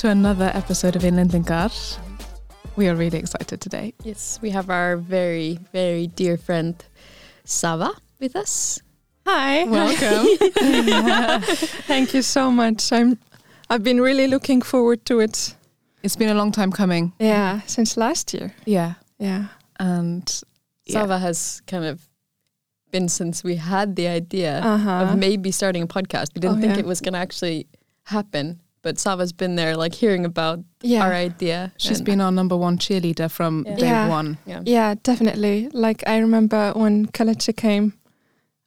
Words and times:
Hello! 0.00 0.10
Welcome 0.12 0.22
to 0.22 0.28
another 0.28 0.50
episode 0.56 0.96
of 0.96 1.04
Inland 1.04 1.30
Inlandlingar. 1.30 1.98
We 2.76 2.88
are 2.88 2.94
really 2.94 3.18
excited 3.18 3.60
today. 3.60 3.94
Yes, 4.04 4.38
we 4.42 4.50
have 4.50 4.70
our 4.70 4.96
very, 4.96 5.58
very 5.72 6.06
dear 6.06 6.36
friend 6.36 6.74
Safa 7.44 7.92
with 8.20 8.36
us. 8.36 8.80
Hi. 9.26 9.64
Welcome. 9.64 10.26
Thank 11.88 12.14
you 12.14 12.22
so 12.22 12.50
much. 12.50 12.92
I'm 12.92 13.18
I've 13.70 13.82
been 13.82 14.00
really 14.00 14.28
looking 14.28 14.62
forward 14.62 15.04
to 15.06 15.20
it. 15.20 15.56
it's 16.02 16.16
been 16.16 16.28
a 16.30 16.34
long 16.34 16.52
time 16.52 16.70
coming. 16.72 17.12
Yeah, 17.18 17.60
since 17.66 17.96
last 17.96 18.32
year. 18.34 18.54
Yeah. 18.66 18.94
Yeah. 19.18 19.46
And 19.80 20.42
yeah. 20.86 20.92
Safa 21.02 21.18
has 21.18 21.60
kind 21.66 21.84
of 21.84 22.08
been 22.92 23.08
since 23.08 23.42
we 23.44 23.56
had 23.56 23.96
the 23.96 24.06
idea 24.08 24.60
Uh-huh. 24.62 24.90
of 25.12 25.18
maybe 25.18 25.50
starting 25.50 25.82
a 25.82 25.86
podcast. 25.86 26.34
We 26.34 26.40
didn't 26.40 26.58
Oh, 26.58 26.60
think 26.60 26.74
yeah. 26.74 26.80
it 26.80 26.86
was 26.86 27.00
going 27.00 27.14
to 27.14 27.18
actually 27.20 27.66
happen, 28.04 28.60
but 28.82 28.98
Safa's 28.98 29.32
been 29.32 29.56
there, 29.56 29.76
like 29.76 29.94
hearing 29.94 30.24
about 30.24 30.60
yeah. 30.82 31.04
our 31.04 31.12
idea. 31.12 31.72
She's 31.78 32.00
been 32.02 32.20
our 32.20 32.30
number 32.32 32.56
one 32.56 32.78
cheerleader 32.78 33.30
from 33.30 33.64
Yeah. 33.66 33.76
day 33.76 33.86
Yeah. 33.86 34.08
one. 34.08 34.38
yeah. 34.46 34.62
Yeah, 34.64 34.94
definitely. 35.02 35.68
Like 35.72 36.02
I 36.06 36.18
remember 36.18 36.72
when 36.76 37.06
Kalechi 37.06 37.52
came, 37.56 37.92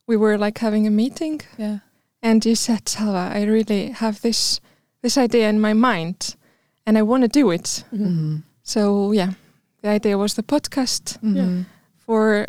we 0.07 0.17
were 0.17 0.37
like 0.37 0.59
having 0.59 0.87
a 0.87 0.91
meeting 0.91 1.41
Yeah. 1.57 1.79
and 2.21 2.45
you 2.45 2.55
said, 2.55 2.89
Safa, 2.89 3.31
I 3.37 3.43
really 3.43 3.91
have 3.91 4.19
this 4.21 4.59
this 5.01 5.17
idea 5.17 5.49
in 5.49 5.59
my 5.59 5.73
mind 5.73 6.35
and 6.85 6.97
I 6.97 7.01
want 7.01 7.23
to 7.23 7.27
do 7.39 7.51
it. 7.51 7.83
Mhm. 7.91 8.07
Mhm. 8.07 8.43
So 8.63 9.11
yeah, 9.13 9.33
the 9.81 9.89
idea 9.89 10.17
was 10.17 10.33
the 10.33 10.43
podcast 10.43 11.17
Mhm. 11.23 11.65
for 12.05 12.45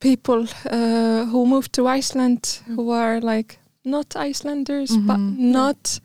people 0.00 0.46
uh, 0.70 1.24
who 1.30 1.46
moved 1.46 1.72
to 1.72 1.86
Iceland 1.86 2.42
Mm. 2.42 2.74
who 2.76 2.90
are 2.90 3.20
like 3.20 3.58
not 3.84 4.16
Icelanders 4.16 4.96
but 4.96 5.18
Mhm. 5.18 5.38
not 5.52 6.00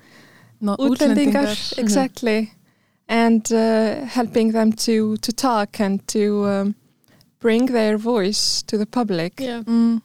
Not 0.61 0.79
Útlendingar, 0.79 1.45
Útlendingar. 1.47 1.77
exactly, 1.83 2.53
and 3.07 3.51
uh, 3.51 4.05
helping 4.05 4.51
them 4.53 4.71
to 4.73 5.17
to 5.17 5.31
talk 5.33 5.79
and 5.79 5.99
to 6.07 6.45
um, 6.45 6.75
bring 7.39 7.65
their 7.71 7.97
voice 7.97 8.63
to 8.67 8.77
the 8.77 8.85
public. 8.85 9.39
Yeah, 9.39 9.63
Mm. 9.65 10.01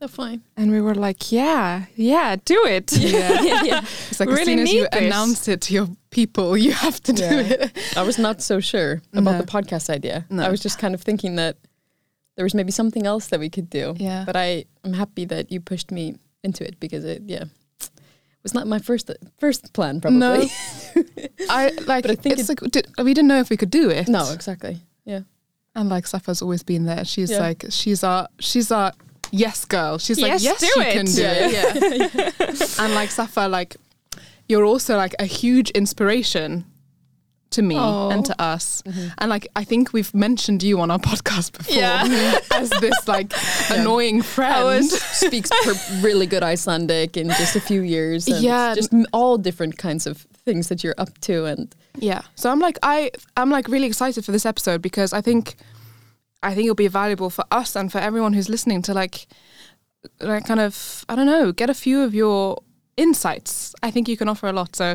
definitely. 0.00 0.40
And 0.56 0.70
we 0.72 0.80
were 0.80 0.94
like, 1.08 1.30
yeah, 1.32 1.84
yeah, 1.96 2.36
do 2.44 2.66
it. 2.66 2.92
Yeah. 2.98 3.42
yeah, 3.42 3.62
yeah. 3.64 3.80
It's 4.10 4.20
like 4.20 4.28
Really 4.28 4.40
as 4.40 4.46
soon 4.46 4.58
as 4.58 4.72
you 4.72 4.80
need 4.82 4.90
this. 4.92 5.02
announce 5.02 5.52
it 5.52 5.60
to 5.60 5.74
your 5.74 5.88
people, 6.10 6.56
you 6.56 6.72
have 6.72 6.98
to 7.02 7.12
do 7.12 7.22
Yeah. 7.24 7.52
it. 7.54 7.96
I 7.96 8.02
was 8.02 8.18
not 8.18 8.42
so 8.42 8.60
sure 8.60 9.00
about 9.12 9.32
No. 9.36 9.38
the 9.44 9.46
podcast 9.46 9.88
idea. 9.96 10.24
No. 10.28 10.42
I 10.42 10.48
was 10.50 10.60
just 10.64 10.78
kind 10.80 10.94
of 10.94 11.02
thinking 11.02 11.36
that 11.36 11.56
there 12.36 12.44
was 12.44 12.54
maybe 12.54 12.72
something 12.72 13.06
else 13.06 13.28
that 13.28 13.40
we 13.40 13.48
could 13.50 13.68
do. 13.70 13.94
Yeah. 14.04 14.24
But 14.26 14.36
I 14.36 14.64
am 14.84 14.94
happy 14.94 15.26
that 15.26 15.50
you 15.52 15.60
pushed 15.60 15.90
me 15.92 16.14
into 16.42 16.64
it 16.64 16.80
because 16.80 17.04
it, 17.04 17.22
yeah, 17.26 17.44
was 18.42 18.54
not 18.54 18.66
my 18.66 18.78
first 18.78 19.10
first 19.38 19.72
plan 19.72 20.00
probably. 20.00 20.18
No. 20.20 20.44
I 21.50 21.70
like. 21.86 22.02
But 22.02 22.10
I 22.12 22.14
think 22.14 22.38
it's 22.38 22.48
like 22.48 22.60
did, 22.70 22.86
we 22.98 23.14
didn't 23.14 23.28
know 23.28 23.40
if 23.40 23.50
we 23.50 23.56
could 23.56 23.70
do 23.70 23.90
it. 23.90 24.08
no, 24.08 24.30
exactly. 24.32 24.80
Yeah. 25.04 25.20
And 25.74 25.88
like 25.88 26.06
Safa's 26.06 26.42
always 26.42 26.62
been 26.62 26.84
there. 26.84 27.04
She's 27.04 27.30
Yeah. 27.30 27.38
like 27.40 27.64
she's 27.70 28.02
our 28.04 28.28
she's 28.38 28.70
our 28.72 28.92
yes 29.30 29.64
girl. 29.64 29.98
She's 29.98 30.20
like 30.20 30.32
Yes, 30.32 30.42
yes 30.42 30.60
do 30.60 30.66
you 30.66 30.86
it. 30.86 30.92
can 30.92 31.06
do 31.06 31.22
Yeah, 31.22 31.34
it. 31.34 32.34
yeah. 32.38 32.66
And 32.84 32.94
like 32.94 33.10
Safa, 33.10 33.46
like 33.48 33.76
you're 34.48 34.64
also 34.64 34.96
like 34.96 35.14
a 35.18 35.26
huge 35.26 35.70
inspiration 35.70 36.64
to 37.50 37.62
me 37.62 37.76
Oh. 37.76 38.10
and 38.10 38.24
to 38.26 38.40
us. 38.40 38.82
Mhm. 38.86 39.12
And 39.18 39.28
like 39.30 39.48
I 39.56 39.64
think 39.64 39.92
we've 39.92 40.14
mentioned 40.14 40.62
you 40.62 40.80
on 40.80 40.90
our 40.90 40.98
podcast 41.10 41.52
before 41.58 41.76
Yeah. 41.76 42.04
as 42.52 42.70
this 42.80 43.08
like 43.08 43.32
annoying 43.70 44.22
friend. 44.22 44.84
Speaks 44.84 45.50
really 46.00 46.26
good 46.26 46.42
Icelandic 46.42 47.16
in 47.16 47.28
just 47.28 47.56
a 47.56 47.60
few 47.60 47.82
years. 47.82 48.28
And 48.28 48.42
Yeah. 48.42 48.74
Just 48.74 48.92
all 49.12 49.36
different 49.38 49.76
kinds 49.78 50.06
of 50.06 50.26
things 50.44 50.68
that 50.68 50.82
you're 50.84 50.94
up 50.98 51.18
to. 51.22 51.44
And 51.46 51.74
Yeah. 51.98 52.22
So 52.36 52.50
I'm 52.50 52.60
like 52.60 52.78
I 52.82 53.10
I'm 53.36 53.50
like 53.50 53.68
really 53.68 53.86
excited 53.86 54.24
for 54.24 54.32
this 54.32 54.46
episode 54.46 54.80
because 54.80 55.12
I 55.12 55.20
think 55.20 55.56
I 56.42 56.54
think 56.54 56.64
it'll 56.66 56.74
be 56.74 56.88
valuable 56.88 57.30
for 57.30 57.44
us 57.50 57.76
and 57.76 57.90
for 57.92 57.98
everyone 57.98 58.32
who's 58.32 58.48
listening 58.48 58.80
to 58.82 58.94
like 58.94 59.26
like 60.20 60.46
kind 60.46 60.60
of 60.60 61.04
I 61.08 61.16
don't 61.16 61.26
know, 61.26 61.52
get 61.52 61.68
a 61.68 61.74
few 61.74 62.00
of 62.02 62.14
your 62.14 62.62
insights. 62.96 63.74
I 63.82 63.90
think 63.90 64.08
you 64.08 64.16
can 64.16 64.28
offer 64.28 64.46
a 64.48 64.52
lot. 64.52 64.76
So 64.76 64.94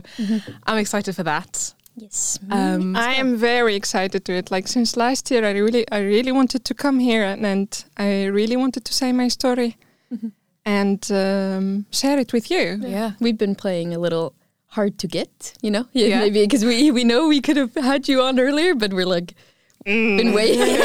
I'm 0.66 0.78
excited 0.78 1.16
for 1.16 1.24
that. 1.24 1.74
Yes. 1.96 2.40
Um 2.52 2.96
I 2.96 3.14
am 3.20 3.38
very 3.38 3.76
excited 3.76 4.24
to 4.26 4.34
it. 4.34 4.52
Like 4.52 4.68
since 4.68 4.96
last 4.98 5.32
year, 5.32 5.44
I 5.46 5.52
really, 5.52 5.86
I 5.92 6.00
really 6.00 6.32
wanted 6.32 6.64
to 6.66 6.74
come 6.74 7.00
here 7.00 7.24
and, 7.24 7.46
and 7.46 7.86
I 7.98 8.26
really 8.26 8.58
wanted 8.58 8.84
to 8.86 8.94
say 8.94 9.12
my 9.12 9.30
story 9.30 9.78
Mhm. 10.14 10.32
and 10.66 11.12
um, 11.12 11.86
share 11.92 12.20
it 12.20 12.32
with 12.34 12.50
you. 12.52 12.80
yeah. 12.82 13.12
We've 13.20 13.38
been 13.38 13.56
playing 13.56 13.94
a 13.94 14.00
little 14.00 14.34
hard 14.68 14.98
to 15.00 15.08
get, 15.08 15.54
you 15.62 15.72
know? 15.72 15.86
Yeah, 15.94 16.08
Yeah. 16.12 16.20
maybe 16.20 16.42
because 16.42 16.66
we, 16.66 16.92
we 16.92 17.04
know 17.04 17.28
we 17.28 17.42
could 17.42 17.58
have 17.58 17.74
had 17.76 18.08
you 18.08 18.22
on 18.22 18.40
earlier, 18.40 18.76
but 18.76 18.92
we're 18.94 19.06
like, 19.18 19.34
been 19.86 20.34
waiting. 20.34 20.78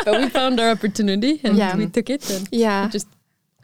but 0.04 0.20
we 0.20 0.28
found 0.28 0.60
our 0.60 0.70
opportunity 0.70 1.40
and 1.44 1.56
Yeah. 1.56 1.76
we 1.76 1.86
took 1.88 2.08
it. 2.10 2.28
And 2.30 2.48
Yeah, 2.52 2.88
just 2.90 3.08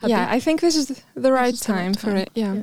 happy. 0.01 0.11
yeah. 0.13 0.27
I 0.37 0.41
think 0.41 0.61
this 0.61 0.77
is 0.77 0.87
the 1.15 1.33
right 1.33 1.55
is 1.55 1.61
the 1.61 1.73
right 1.73 1.83
time 1.85 1.95
for 1.95 2.11
time. 2.11 2.17
it. 2.19 2.31
Yeah. 2.35 2.55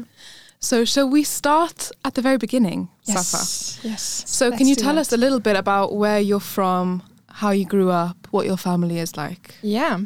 So 0.64 0.86
shall 0.86 1.10
we 1.10 1.24
start 1.24 1.92
at 2.06 2.14
the 2.14 2.22
very 2.22 2.38
beginning, 2.38 2.90
Safa? 3.02 3.38
Yes. 3.38 3.80
Yes. 3.84 4.24
So 4.28 4.46
Let's 4.50 4.58
can 4.60 4.68
you 4.68 4.76
tell 4.76 4.94
that. 4.96 5.02
us 5.02 5.12
a 5.14 5.18
little 5.18 5.40
bit 5.40 5.56
about 5.56 5.96
where 5.96 6.20
you're 6.20 6.40
from, 6.40 7.02
how 7.28 7.50
you 7.50 7.66
grew 7.66 7.90
up, 7.90 8.28
what 8.30 8.46
your 8.46 8.58
family 8.58 9.00
is 9.00 9.18
like? 9.18 9.56
Yeah. 9.64 10.02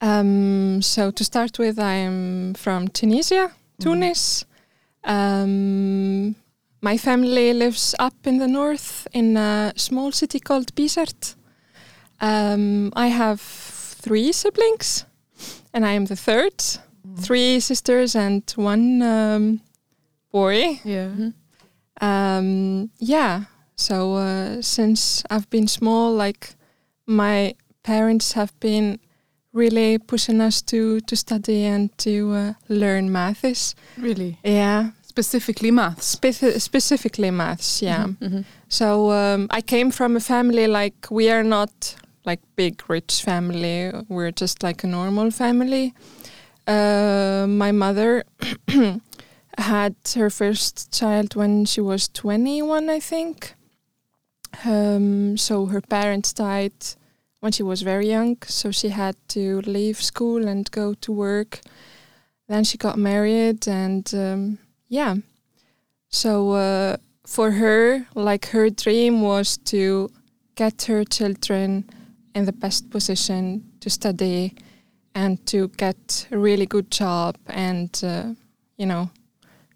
Um, 0.00 0.80
so 0.80 1.10
to 1.10 1.24
start 1.24 1.58
with, 1.58 1.78
I'm 1.78 2.54
from 2.54 2.88
Tunisia, 2.88 3.52
Tunis. 3.78 4.44
Um, 5.04 6.34
my 6.80 6.96
family 6.96 7.52
lives 7.52 7.94
up 7.98 8.14
in 8.26 8.38
the 8.38 8.48
north 8.48 9.06
in 9.12 9.36
a 9.36 9.72
small 9.76 10.12
city 10.12 10.40
called 10.40 10.74
Bizerte. 10.74 11.34
Um, 12.20 12.90
I 12.96 13.08
have 13.08 13.40
three 13.40 14.32
siblings, 14.32 15.04
and 15.74 15.84
I 15.84 15.92
am 15.92 16.06
the 16.06 16.16
third. 16.16 16.54
Three 17.20 17.60
sisters 17.60 18.14
and 18.16 18.42
one 18.56 19.02
um, 19.02 19.60
boy. 20.32 20.80
Yeah. 20.84 21.08
Mhm. 21.08 21.32
Um, 22.00 22.90
yeah. 22.98 23.44
So 23.76 24.14
uh, 24.16 24.62
since 24.62 25.22
I've 25.30 25.48
been 25.50 25.68
small, 25.68 26.12
like 26.14 26.54
my 27.06 27.54
parents 27.82 28.32
have 28.32 28.52
been 28.60 28.98
really 29.52 29.98
pushing 29.98 30.40
us 30.42 30.62
to 30.62 31.00
to 31.00 31.16
study 31.16 31.64
and 31.64 31.90
to 31.98 32.32
uh, 32.32 32.52
learn 32.68 33.10
maths. 33.12 33.74
Really? 33.98 34.38
Yeah, 34.44 34.90
Specifically 35.02 35.70
maths. 35.70 36.14
Spef- 36.16 36.60
specifically 36.60 37.30
maths. 37.30 37.82
Yeah. 37.82 38.06
Mhm. 38.20 38.44
So 38.68 39.10
um, 39.10 39.46
I 39.50 39.62
came 39.62 39.90
from 39.90 40.16
a 40.16 40.20
family 40.20 40.66
like 40.66 41.10
we 41.10 41.30
are 41.30 41.44
not 41.44 41.96
like 42.26 42.40
big 42.56 42.82
rich 42.90 43.22
family. 43.24 43.92
We're 44.08 44.32
just 44.40 44.62
like 44.62 44.84
a 44.84 44.86
normal 44.90 45.30
family. 45.30 45.92
Uh, 46.66 47.46
my 47.48 47.72
mother 47.72 48.24
had 49.58 49.94
her 50.14 50.30
first 50.30 50.92
child 50.92 51.36
when 51.36 51.64
she 51.64 51.80
was 51.80 52.08
21, 52.08 52.90
I 52.90 53.00
think. 53.00 53.54
Um, 54.64 55.36
so 55.36 55.66
her 55.66 55.80
parents 55.80 56.32
died 56.32 56.72
when 57.40 57.52
she 57.52 57.62
was 57.62 57.82
very 57.82 58.08
young, 58.08 58.38
so 58.44 58.70
she 58.70 58.88
had 58.88 59.16
to 59.28 59.60
leave 59.62 60.02
school 60.02 60.48
and 60.48 60.70
go 60.70 60.94
to 60.94 61.12
work. 61.12 61.60
Then 62.48 62.64
she 62.64 62.78
got 62.78 62.98
married, 62.98 63.68
and 63.68 64.12
um, 64.14 64.58
yeah. 64.88 65.16
So 66.08 66.52
uh, 66.52 66.96
for 67.26 67.52
her, 67.52 68.06
like 68.14 68.46
her 68.46 68.70
dream 68.70 69.20
was 69.20 69.58
to 69.58 70.10
get 70.54 70.82
her 70.82 71.04
children 71.04 71.88
in 72.34 72.44
the 72.44 72.52
best 72.52 72.90
position 72.90 73.72
to 73.80 73.90
study 73.90 74.54
and 75.16 75.38
to 75.46 75.68
get 75.76 76.28
a 76.30 76.36
really 76.36 76.66
good 76.66 76.90
job 76.90 77.34
and, 77.46 78.00
uh, 78.04 78.34
you 78.76 78.86
know, 78.86 79.08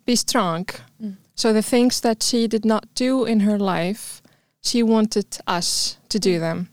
be 0.04 0.16
strong. 0.16 0.66
Mm. 1.02 1.16
So 1.34 1.52
the 1.52 1.62
things 1.62 2.00
that 2.00 2.22
she 2.22 2.46
did 2.48 2.64
not 2.64 2.84
do 2.94 3.24
in 3.26 3.40
her 3.40 3.58
life, 3.58 4.20
she 4.62 4.82
wanted 4.82 5.38
us 5.46 5.98
to 6.08 6.18
do 6.18 6.38
them. 6.38 6.68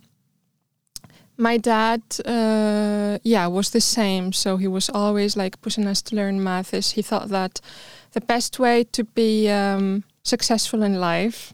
My 1.37 1.57
dad, 1.57 2.01
uh, 2.25 3.19
yeah, 3.23 3.47
was 3.47 3.69
the 3.69 3.79
same. 3.81 4.33
So 4.33 4.57
he 4.57 4.67
was 4.67 4.89
always 4.89 5.37
like 5.37 5.61
pushing 5.61 5.87
us 5.87 6.01
to 6.03 6.15
learn 6.15 6.43
math. 6.43 6.73
Is 6.73 6.91
he 6.95 7.01
thought 7.03 7.29
that 7.29 7.61
the 8.11 8.21
best 8.21 8.59
way 8.59 8.83
to 8.91 9.03
be 9.03 9.49
um, 9.49 10.03
successful 10.23 10.83
in 10.83 10.99
life 10.99 11.53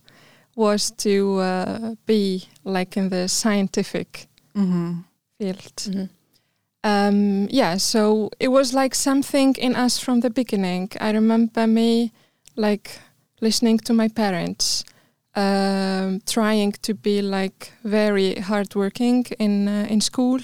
was 0.56 0.92
to 0.92 1.39
uh, 1.39 1.95
be 2.06 2.48
like 2.63 2.98
in 3.00 3.10
the 3.10 3.27
scientific 3.27 4.27
Mm-hmm. 4.56 5.01
field. 5.39 5.75
Mhm. 5.75 6.10
Um, 6.84 7.48
yeah, 7.50 7.78
so 7.78 8.30
it 8.40 8.50
was 8.50 8.74
like 8.74 8.96
something 8.96 9.56
in 9.56 9.76
us 9.76 10.00
from 10.00 10.20
the 10.20 10.30
beginning. 10.30 10.90
I 11.00 11.12
remember 11.12 11.68
me 11.68 12.12
like 12.56 13.00
listening 13.42 13.80
to 13.80 13.94
my 13.94 14.10
parents, 14.10 14.84
um, 15.36 16.22
trying 16.26 16.74
to 16.82 16.94
be 16.94 17.22
like 17.22 17.72
very 17.84 18.36
hardworking 18.36 19.26
in 19.40 19.68
uh, 19.68 19.88
in 19.90 20.02
school, 20.02 20.40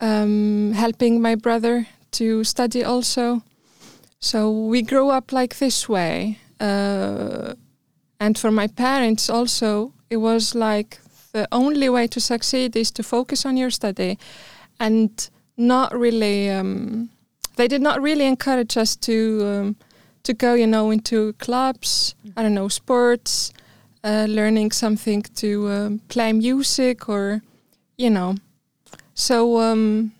um, 0.00 0.72
helping 0.72 1.20
my 1.20 1.36
brother 1.36 1.86
to 2.10 2.44
study 2.44 2.84
also. 2.84 3.42
So 4.18 4.50
we 4.50 4.82
grew 4.82 5.10
up 5.10 5.32
like 5.32 5.54
this 5.58 5.88
way, 5.88 6.38
Uh, 6.60 7.54
and 8.18 8.38
for 8.38 8.50
my 8.50 8.68
parents 8.68 9.28
also, 9.30 9.92
it 10.08 10.16
was 10.16 10.54
like 10.54 10.98
the 11.32 11.46
only 11.50 11.88
way 11.88 12.06
to 12.06 12.20
succeed 12.20 12.76
is 12.76 12.92
to 12.92 13.02
focus 13.02 13.44
on 13.44 13.56
your 13.56 13.70
study 13.70 14.16
and 14.78 15.30
not 15.56 15.92
really 15.98 16.50
um, 16.50 17.08
they 17.56 17.68
did 17.68 17.80
not 17.82 18.00
really 18.02 18.26
encourage 18.26 18.76
us 18.76 18.96
to 18.96 19.12
um, 19.44 19.76
to 20.22 20.32
go 20.34 20.54
you 20.54 20.66
know 20.66 20.90
into 20.90 21.32
clubs 21.34 22.14
i 22.36 22.42
don't 22.42 22.54
know 22.54 22.68
sports 22.68 23.52
uh, 24.04 24.26
learning 24.28 24.72
something 24.72 25.22
to 25.34 25.68
um, 25.70 26.00
play 26.08 26.32
music 26.32 27.08
or 27.08 27.40
you 27.96 28.10
know. 28.10 28.34
So 29.14 29.60
um, 29.60 30.12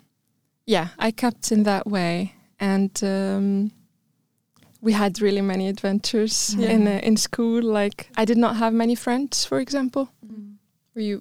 yeah 0.66 0.88
i 0.98 1.10
kept 1.10 1.50
in 1.52 1.64
that 1.64 1.86
way 1.86 2.32
and 2.60 2.90
um, 3.02 3.70
we 4.80 4.92
had 4.92 5.20
really 5.20 5.40
many 5.42 5.68
adventures 5.68 6.54
Yeah. 6.58 6.70
in 6.70 6.86
uh, 6.86 7.00
in 7.02 7.16
school. 7.16 7.62
Like 7.62 8.06
i 8.16 8.24
did 8.24 8.36
not 8.38 8.56
have 8.56 8.72
many 8.72 8.94
friends 8.94 9.44
for 9.44 9.58
example. 9.60 10.08
Were 10.94 11.02
you 11.02 11.20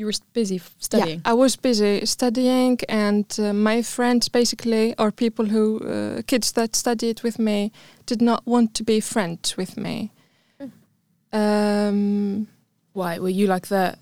you 0.00 0.06
were 0.06 0.12
busy 0.32 0.60
studying? 0.78 1.20
yeah, 1.24 1.30
I 1.30 1.34
was 1.34 1.56
busy 1.56 2.04
studying, 2.06 2.78
and 2.88 3.26
uh, 3.38 3.52
my 3.52 3.82
friends, 3.82 4.28
basically, 4.28 4.94
or 4.98 5.12
people 5.12 5.44
who, 5.44 5.78
uh, 5.78 6.22
kids 6.26 6.52
that 6.52 6.74
studied 6.74 7.22
with 7.22 7.38
me, 7.38 7.70
did 8.06 8.22
not 8.22 8.42
want 8.46 8.74
to 8.74 8.82
be 8.82 9.00
friends 9.00 9.56
with 9.56 9.76
me. 9.76 10.10
Mm. 10.60 10.70
Um, 11.32 12.48
Why 12.94 13.18
were 13.18 13.28
you 13.28 13.46
like 13.46 13.68
that? 13.68 13.98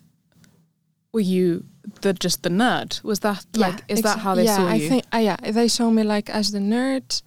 Were 1.13 1.21
you 1.21 1.65
the 2.03 2.13
just 2.13 2.43
the 2.43 2.51
nerd? 2.51 3.03
Was 3.03 3.21
that 3.21 3.45
like? 3.55 3.83
Is 3.89 4.03
that 4.03 4.19
how 4.19 4.35
they 4.35 4.45
yeah, 4.45 4.57
saw 4.57 4.69
I 4.69 4.75
you? 4.75 4.89
think, 4.89 5.05
uh, 5.13 5.19
yeah, 5.19 5.37
they 5.37 5.69
saw 5.69 5.91
me 5.91 6.05
like 6.05 6.31
as 6.31 6.53
the 6.53 6.61
nerd, 6.61 7.23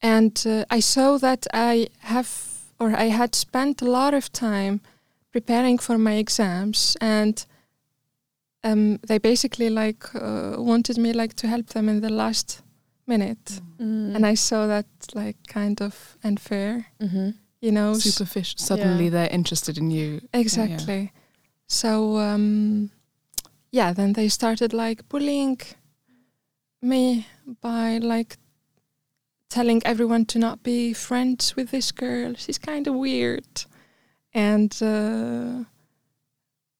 and 0.00 0.42
uh, 0.46 0.64
I 0.70 0.80
saw 0.80 1.18
that 1.18 1.46
I 1.52 1.88
have, 1.98 2.30
or 2.78 2.96
I 2.96 3.08
had 3.10 3.34
spent 3.34 3.82
a 3.82 3.90
lot 3.90 4.14
of 4.14 4.32
time 4.32 4.80
preparing 5.32 5.78
for 5.78 5.98
my 5.98 6.14
exams, 6.14 6.96
and 7.00 7.46
um, 8.64 8.98
they 9.06 9.18
basically 9.18 9.70
like 9.70 10.04
uh, 10.14 10.54
wanted 10.58 10.98
me 10.98 11.12
like 11.12 11.34
to 11.36 11.46
help 11.48 11.66
them 11.68 11.88
in 11.88 12.00
the 12.00 12.10
last 12.10 12.62
minute. 13.06 13.60
Mm. 13.80 14.14
and 14.14 14.26
I 14.26 14.34
saw 14.36 14.66
that 14.66 14.86
like 15.14 15.36
kind 15.48 15.80
of 15.82 16.16
unfair, 16.22 16.86
hmm 17.00 17.30
you 17.60 17.72
know. 17.72 17.94
superficial. 17.94 18.58
Suddenly 18.58 19.04
Yeah. 19.04 19.10
they're 19.10 19.34
interested 19.34 19.76
in 19.78 19.90
you. 19.90 20.20
Exactly. 20.32 21.12
So 21.66 22.18
um, 22.18 22.90
yeah, 23.72 23.92
then 23.94 24.12
they 24.14 24.28
started 24.28 24.72
like 24.72 25.08
bullying 25.08 25.58
me 26.82 27.26
by 27.60 27.98
like 27.98 28.36
telling 29.48 29.82
everyone 29.84 30.24
to 30.26 30.38
not 30.38 30.62
be 30.62 30.92
friends 30.94 31.56
with 31.56 31.70
this 31.70 31.92
girl. 31.92 32.34
She's 32.36 32.58
kind 32.58 32.86
of 32.86 32.94
weird, 32.94 33.64
and 34.32 34.72
uh, 34.82 35.64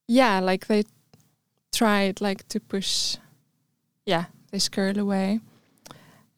yeah, 0.08 0.40
like 0.40 0.66
they 0.66 0.84
tried 1.72 2.20
like 2.20 2.46
to 2.48 2.60
push, 2.60 3.16
yeah, 4.06 4.24
this 4.50 4.68
girl 4.68 4.98
away, 4.98 5.40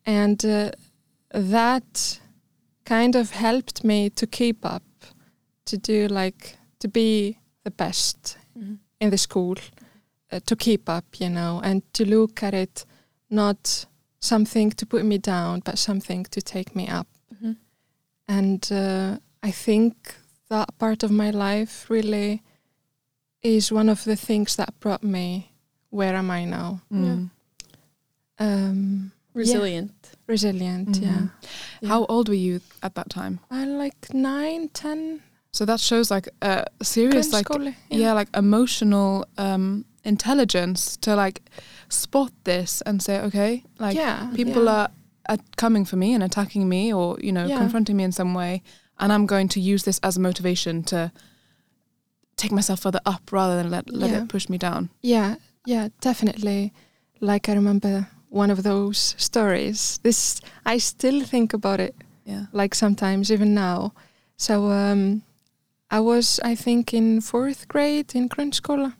and 0.06 0.44
uh, 0.44 0.70
that 1.31 2.20
kind 2.84 3.17
of 3.17 3.31
helped 3.31 3.84
me 3.84 4.11
to 4.11 4.26
keep 4.26 4.64
up, 4.64 4.82
to 5.64 5.76
do 5.79 6.06
like 6.08 6.56
to 6.79 6.88
be 6.88 7.38
the 7.64 7.70
best 7.70 8.37
Mhm. 8.56 8.79
in 9.00 9.11
the 9.11 9.19
school, 9.19 9.56
uh, 10.32 10.40
to 10.44 10.56
keep 10.56 10.88
up, 10.88 11.05
you 11.20 11.29
know, 11.31 11.61
and 11.62 11.82
to 11.93 12.05
look 12.05 12.43
at 12.43 12.55
it 12.55 12.85
not 13.31 13.87
something 14.20 14.70
to 14.76 14.87
put 14.87 15.05
me 15.05 15.19
down, 15.19 15.61
but 15.64 15.78
something 15.78 16.25
to 16.31 16.40
take 16.40 16.75
me 16.76 16.88
up. 16.88 17.06
Mhm. 17.35 17.56
And 18.28 18.69
uh, 18.73 19.19
I 19.43 19.50
think 19.52 19.94
that 20.49 20.76
part 20.78 21.02
of 21.02 21.11
my 21.11 21.31
life 21.31 21.88
really 21.90 22.43
is 23.43 23.73
one 23.73 23.89
of 23.89 24.05
the 24.05 24.17
things 24.17 24.56
that 24.56 24.79
brought 24.81 25.03
me 25.03 25.53
where 25.91 26.15
am 26.15 26.31
I 26.31 26.44
now? 26.47 26.81
Mm. 26.93 27.31
Um, 28.39 29.12
Resilient. 29.35 29.93
resilient, 30.27 30.89
Mhm. 31.00 31.31
yeah. 31.83 31.89
How 31.89 32.05
old 32.06 32.29
were 32.29 32.35
you 32.35 32.61
at 32.83 32.94
that 32.94 33.09
time? 33.11 33.41
I 33.50 33.65
like 33.65 34.12
nine, 34.15 34.69
ten. 34.71 35.23
So 35.53 35.65
that 35.67 35.81
shows 35.81 36.11
like 36.11 36.29
a 36.41 36.65
serious 36.83 37.33
like 37.33 37.47
grundskole, 37.47 37.75
yeah. 37.91 38.12
like 38.15 38.29
emotional 38.35 39.27
um 39.39 39.85
intelligence 40.05 40.97
to 40.99 41.15
like 41.15 41.43
spot 41.88 42.33
this 42.45 42.83
and 42.87 43.03
say 43.03 43.21
okay 43.21 43.62
like 43.79 43.95
yeah, 43.97 44.31
people 44.35 44.65
yeah. 44.65 44.73
are, 44.73 44.88
are 45.29 45.38
coming 45.56 45.85
for 45.85 45.97
me 45.97 46.15
and 46.15 46.23
attacking 46.25 46.69
me 46.69 46.93
or 46.93 47.19
you 47.21 47.33
know 47.33 47.47
Yeah. 47.47 47.59
confronting 47.59 47.97
me 47.97 48.05
in 48.05 48.12
some 48.12 48.35
way 48.35 48.62
and 48.99 49.12
i'm 49.12 49.27
going 49.27 49.47
to 49.49 49.61
use 49.61 49.85
this 49.85 50.00
as 50.03 50.17
a 50.17 50.21
motivation 50.21 50.83
to 50.85 51.12
take 52.43 52.55
myself 52.55 52.81
further 52.81 53.00
up 53.06 53.23
rather 53.33 53.56
than 53.62 53.71
let, 53.71 53.85
let 53.91 54.11
Yeah. 54.11 54.23
it 54.23 54.29
push 54.29 54.49
me 54.49 54.59
down 54.59 54.89
Yeah, 55.03 55.35
yeah, 55.67 55.89
definitely. 56.00 56.73
Like 57.21 57.49
I 57.49 57.55
remember 57.55 58.09
one 58.31 58.53
of 58.53 58.62
those 58.62 59.15
stories. 59.19 59.99
This 60.03 60.41
I 60.75 60.79
still 60.79 61.25
think 61.25 61.55
about 61.55 61.81
it 61.81 61.94
yeah 62.25 62.44
like 62.53 62.75
sometimes 62.75 63.31
even 63.31 63.55
now. 63.55 63.93
So 64.37 64.55
um 64.71 65.23
I 65.97 66.00
was 66.00 66.41
I 66.53 66.56
think 66.56 66.93
in 66.93 67.21
fourth 67.21 67.67
grade 67.69 68.15
in 68.19 68.29
grundskola 68.29 68.93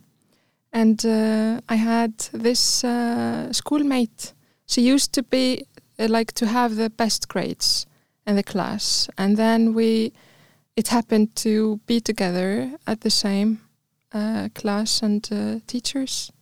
and 0.73 1.05
uh, 1.05 1.61
I 1.75 1.77
had 1.77 2.13
this 2.33 2.85
uh, 2.85 3.53
schoolmate. 3.53 4.35
She 4.67 4.93
used 4.95 5.13
to 5.15 5.23
be 5.23 5.65
uh, 5.99 6.07
like 6.09 6.33
to 6.35 6.47
have 6.47 6.77
the 6.77 6.91
best 6.91 7.29
grades 7.29 7.87
in 8.27 8.37
the 8.37 8.43
class 8.43 9.09
and 9.19 9.37
then 9.37 9.75
we 9.75 10.13
it 10.77 10.89
happened 10.89 11.35
to 11.37 11.81
be 11.87 12.01
together 12.01 12.71
at 12.87 13.01
the 13.01 13.11
same 13.11 13.59
uh, 14.15 14.49
class 14.55 15.03
and 15.03 15.29
uh, 15.33 15.61
teachers. 15.67 16.33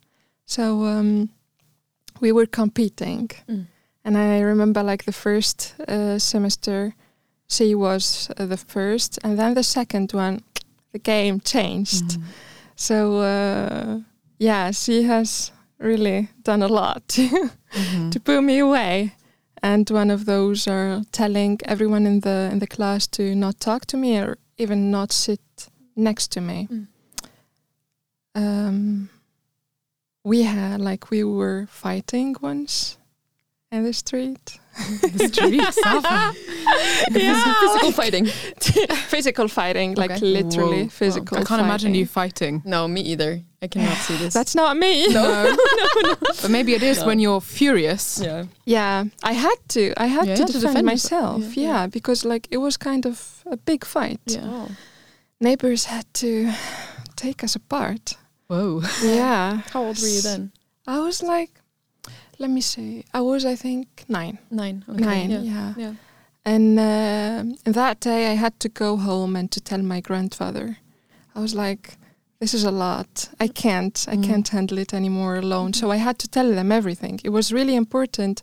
So 0.46 0.84
um, 0.84 1.28
we 2.20 2.32
were 2.32 2.46
competing 2.46 3.30
Mm. 3.48 3.66
and 4.04 4.16
I 4.16 4.40
remember 4.40 4.82
like 4.82 5.04
the 5.04 5.12
first 5.12 5.74
uh, 5.88 6.18
semester, 6.18 6.92
she 7.48 7.74
was 7.74 8.30
uh, 8.36 8.46
the 8.46 8.56
first, 8.56 9.18
and 9.24 9.38
then 9.38 9.54
the 9.54 9.62
second 9.62 10.12
one, 10.12 10.40
the 10.92 10.98
game 10.98 11.40
changed. 11.40 12.04
Mhm. 12.04 12.22
So 12.76 13.20
uh, 13.20 14.00
yeah, 14.38 14.72
she 14.72 15.02
has 15.08 15.52
really 15.78 16.28
done 16.44 16.62
a 16.64 16.68
lot 16.68 17.02
Mhm. 17.74 18.10
to 18.10 18.20
put 18.20 18.40
me 18.42 18.60
away. 18.60 19.12
And 19.62 19.88
one 19.90 20.10
of 20.10 20.24
those 20.24 20.66
are 20.66 21.02
telling 21.12 21.58
everyone 21.64 22.06
in 22.06 22.20
the 22.20 22.48
in 22.52 22.60
the 22.60 22.66
class 22.66 23.06
to 23.08 23.34
not 23.34 23.60
talk 23.60 23.86
to 23.86 23.96
me 23.96 24.18
or 24.18 24.38
even 24.56 24.90
not 24.90 25.12
sit 25.12 25.40
next 25.96 26.28
to 26.32 26.40
me. 26.40 26.68
Mm. 26.70 26.86
Um, 28.34 29.10
we 30.24 30.42
had 30.42 30.80
like 30.80 31.10
we 31.10 31.24
were 31.24 31.66
fighting 31.66 32.36
once 32.40 32.96
in 33.70 33.84
the 33.84 33.92
street. 33.92 34.59
the 35.02 35.28
streets 35.28 35.80
Safa. 35.82 36.32
Physical 37.12 37.92
fighting. 37.92 38.26
physical 39.08 39.48
fighting, 39.48 39.94
like 39.94 40.10
Okay. 40.12 40.20
literally 40.26 40.82
Whoa. 40.84 40.88
physical. 40.88 41.38
i 41.38 41.44
can't 41.44 41.60
imagine 41.60 41.94
you 41.94 42.06
fighting 42.06 42.62
No, 42.64 42.86
me 42.88 43.00
either. 43.00 43.42
I 43.62 43.66
cannot 43.66 43.96
see 43.98 44.16
this. 44.16 44.32
That's 44.32 44.54
not 44.54 44.76
me. 44.76 45.08
no 45.12 45.54
but 46.42 46.50
maybe 46.50 46.72
it 46.74 46.82
is 46.82 47.00
No. 47.00 47.06
when 47.06 47.18
you're 47.20 47.40
furious 47.40 48.20
yeah. 48.22 48.44
Yeah, 48.64 49.04
I 49.22 49.32
had 49.32 49.56
to. 49.68 49.92
I 49.96 50.06
had 50.06 50.26
Yeah, 50.26 50.34
to 50.36 50.40
you 50.42 50.46
to 50.46 50.52
defend, 50.52 50.74
defend 50.74 50.86
myself. 50.86 51.38
yourself. 51.38 51.56
Yeah, 51.56 51.64
Yeah. 51.82 51.86
because 51.88 52.24
like 52.24 52.46
it 52.50 52.58
was 52.58 52.76
kind 52.76 53.04
of 53.06 53.42
a 53.46 53.56
big 53.56 53.84
fight. 53.84 54.20
Yeah. 54.26 54.40
Oh. 54.44 54.68
Neighbors 55.40 55.84
had 55.86 56.06
to 56.14 56.52
take 57.16 57.42
us 57.44 57.56
apart. 57.56 58.16
whoa 58.48 58.82
Yeah. 59.02 59.60
How 59.72 59.82
old 59.84 59.98
were 60.00 60.08
you 60.08 60.22
then? 60.22 60.52
I 60.86 60.98
was 61.00 61.22
like, 61.22 61.59
let 62.40 62.50
me 62.50 62.60
see. 62.60 63.04
I 63.14 63.20
was, 63.20 63.44
I 63.44 63.56
think, 63.56 63.86
nine. 64.08 64.38
Nine. 64.50 64.84
Okay. 64.88 65.04
Nine. 65.04 65.30
Yeah. 65.30 65.42
Yeah. 65.42 65.74
Yeah. 65.76 65.94
And 66.44 66.78
uh, 66.78 67.44
that 67.70 68.00
day, 68.00 68.32
I 68.32 68.34
had 68.34 68.58
to 68.60 68.68
go 68.68 68.96
home 68.96 69.36
and 69.38 69.50
to 69.52 69.60
tell 69.60 69.82
my 69.82 70.00
grandfather. 70.00 70.78
I 71.36 71.40
was 71.40 71.54
like, 71.54 71.96
this 72.40 72.54
is 72.54 72.64
a 72.64 72.70
lot. 72.70 73.28
I 73.38 73.48
can't. 73.48 74.06
I 74.08 74.16
Mm. 74.16 74.24
can't 74.24 74.48
handle 74.48 74.78
it 74.78 74.92
anymore 74.94 75.36
alone. 75.36 75.72
So 75.74 75.92
I 75.92 75.98
had 75.98 76.18
to 76.18 76.28
tell 76.28 76.50
them 76.54 76.72
everything. 76.72 77.20
It 77.24 77.30
was 77.30 77.52
really 77.52 77.74
important 77.76 78.42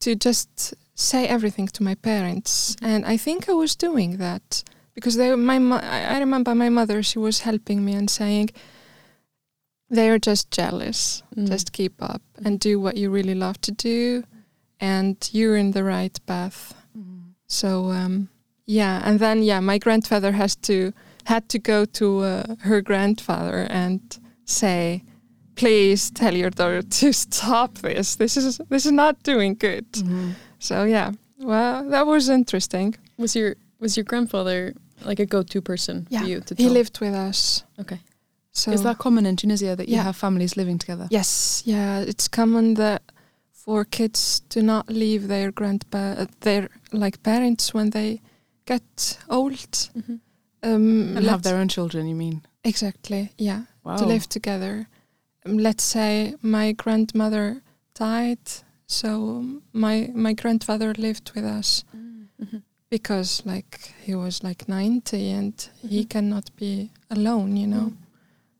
to 0.00 0.14
just 0.14 0.74
say 0.94 1.26
everything 1.26 1.68
to 1.72 1.82
my 1.82 1.94
parents, 1.96 2.76
and 2.82 3.04
I 3.14 3.16
think 3.18 3.48
I 3.48 3.52
was 3.52 3.76
doing 3.76 4.18
that 4.18 4.62
because 4.94 5.16
they, 5.16 5.34
my, 5.36 5.56
I 5.80 6.14
I 6.14 6.18
remember 6.20 6.54
my 6.54 6.68
mother. 6.70 7.02
She 7.02 7.18
was 7.18 7.40
helping 7.40 7.84
me 7.84 7.92
and 7.94 8.08
saying, 8.10 8.50
"They 9.94 10.08
are 10.08 10.18
just 10.18 10.50
jealous. 10.50 11.22
Mm. 11.36 11.48
Just 11.48 11.72
keep 11.72 11.92
up 12.02 12.22
and 12.44 12.58
do 12.58 12.80
what 12.80 12.96
you 12.96 13.10
really 13.14 13.34
love 13.34 13.60
to 13.60 13.72
do, 13.72 14.24
and 14.80 15.16
you're 15.32 15.56
in 15.58 15.72
the 15.72 15.84
right 15.84 16.18
path." 16.26 16.74
So 17.46 17.90
um, 17.90 18.28
yeah, 18.66 19.02
and 19.04 19.18
then 19.18 19.42
yeah, 19.42 19.60
my 19.60 19.78
grandfather 19.78 20.32
has 20.32 20.56
to 20.56 20.92
had 21.24 21.48
to 21.48 21.58
go 21.58 21.84
to 21.84 22.20
uh, 22.20 22.42
her 22.60 22.80
grandfather 22.82 23.66
and 23.70 24.00
say, 24.44 25.02
"Please 25.54 26.10
tell 26.10 26.34
your 26.34 26.50
daughter 26.50 26.82
to 26.82 27.12
stop 27.26 27.78
this. 27.78 28.16
This 28.16 28.36
is 28.36 28.58
this 28.70 28.86
is 28.86 28.92
not 28.92 29.22
doing 29.22 29.54
good." 29.60 29.84
Mhm. 29.92 30.32
So 30.58 30.84
yeah, 30.84 31.12
well, 31.38 31.88
that 31.90 32.06
was 32.06 32.28
interesting. 32.28 32.94
Was 33.18 33.34
your 33.36 33.54
Was 33.80 33.96
your 33.96 34.04
grandfather 34.04 34.72
like 35.04 35.22
a 35.22 35.26
go-to 35.26 35.60
person 35.60 36.06
Yeah, 36.10 36.22
for 36.22 36.28
you 36.28 36.40
to 36.40 36.54
He 36.54 36.68
lived 36.68 37.00
with 37.00 37.14
us. 37.14 37.64
Okay. 37.78 37.98
So 38.52 38.70
Is 38.70 38.82
that 38.82 38.98
common 38.98 39.24
in 39.26 39.36
Tunisia 39.36 39.74
that 39.76 39.88
you 39.88 39.96
Yeah. 39.96 40.02
have 40.04 40.16
families 40.16 40.56
living 40.56 40.78
together? 40.78 41.08
Yes, 41.10 41.62
yeah, 41.64 42.00
it's 42.00 42.28
common 42.28 42.74
that 42.74 43.02
for 43.50 43.84
kids 43.84 44.42
to 44.50 44.60
not 44.62 44.88
leave 44.90 45.26
their 45.28 45.50
grandpa, 45.50 46.26
their 46.40 46.68
like 46.92 47.22
parents 47.22 47.72
when 47.72 47.90
they 47.90 48.20
get 48.66 49.18
old. 49.28 49.90
Mhm. 49.96 50.20
Um, 50.62 51.16
And 51.16 51.26
have 51.26 51.42
their 51.42 51.56
own 51.56 51.68
children, 51.68 52.06
you 52.06 52.14
mean? 52.14 52.42
exactly, 52.62 53.32
yeah, 53.38 53.62
Wow. 53.84 53.96
to 53.96 54.04
live 54.06 54.28
together. 54.28 54.86
Um, 55.46 55.56
let's 55.58 55.82
say 55.82 56.34
my 56.42 56.72
grandmother 56.72 57.62
died, 57.94 58.62
so 58.86 59.42
my 59.72 60.10
my 60.14 60.34
grandfather 60.34 60.92
lived 60.98 61.32
with 61.34 61.44
us 61.44 61.84
Mhm. 62.38 62.62
because 62.90 63.42
like 63.46 63.94
he 64.06 64.14
was 64.14 64.42
like 64.42 64.68
ninety 64.68 65.30
and 65.30 65.54
he 65.88 66.02
Mhm. 66.04 66.08
cannot 66.10 66.50
be 66.56 66.90
alone, 67.08 67.56
you 67.56 67.66
know. 67.66 67.86
Mm. 67.90 67.96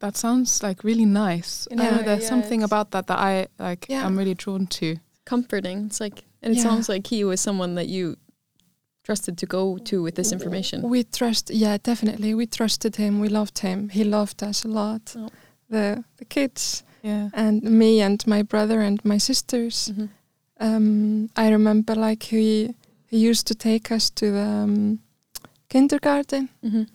That 0.03 0.17
sounds 0.17 0.63
like 0.63 0.83
really 0.85 1.05
nice. 1.07 1.69
Yeah, 1.71 1.77
know 1.91 2.03
there's 2.03 2.23
yeah, 2.25 2.29
something 2.29 2.63
about 2.65 2.91
that 2.91 3.07
that 3.07 3.19
I 3.19 3.47
like. 3.59 3.87
Yeah. 3.89 4.05
I'm 4.07 4.19
really 4.19 4.35
drawn 4.35 4.67
to. 4.67 4.97
Comforting. 5.25 5.87
It's 5.87 6.01
like, 6.01 6.25
and 6.43 6.53
it 6.53 6.57
Yeah. 6.57 6.63
sounds 6.71 6.89
like 6.89 7.07
he 7.17 7.25
was 7.25 7.41
someone 7.41 7.77
that 7.77 7.87
you 7.87 8.17
trusted 9.05 9.37
to 9.39 9.47
go 9.47 9.79
to 9.79 10.03
with 10.03 10.15
this 10.15 10.33
information. 10.33 10.83
We 10.91 11.05
trust, 11.05 11.51
yeah, 11.51 11.79
definitely. 11.83 12.35
We 12.35 12.47
trusted 12.47 12.97
him. 12.97 13.21
We 13.21 13.29
loved 13.29 13.59
him. 13.61 13.89
He 13.91 14.05
loved 14.05 14.43
us 14.43 14.65
a 14.65 14.69
lot. 14.69 15.15
Oh. 15.17 15.29
The 15.71 16.05
the 16.19 16.25
kids 16.25 16.83
Yeah. 17.03 17.29
and 17.33 17.63
me 17.63 18.03
and 18.03 18.27
my 18.27 18.43
brother 18.43 18.81
and 18.81 19.01
my 19.05 19.19
sisters. 19.19 19.89
Mhm. 19.93 20.09
Um, 20.61 21.29
I 21.37 21.53
remember 21.53 21.95
like 21.95 22.25
he 22.37 22.75
he 23.11 23.29
used 23.31 23.47
to 23.47 23.55
take 23.55 23.95
us 23.95 24.11
to 24.11 24.25
the 24.33 24.47
um, 24.65 24.99
kindergarten 25.69 26.49
Mhm 26.63 26.87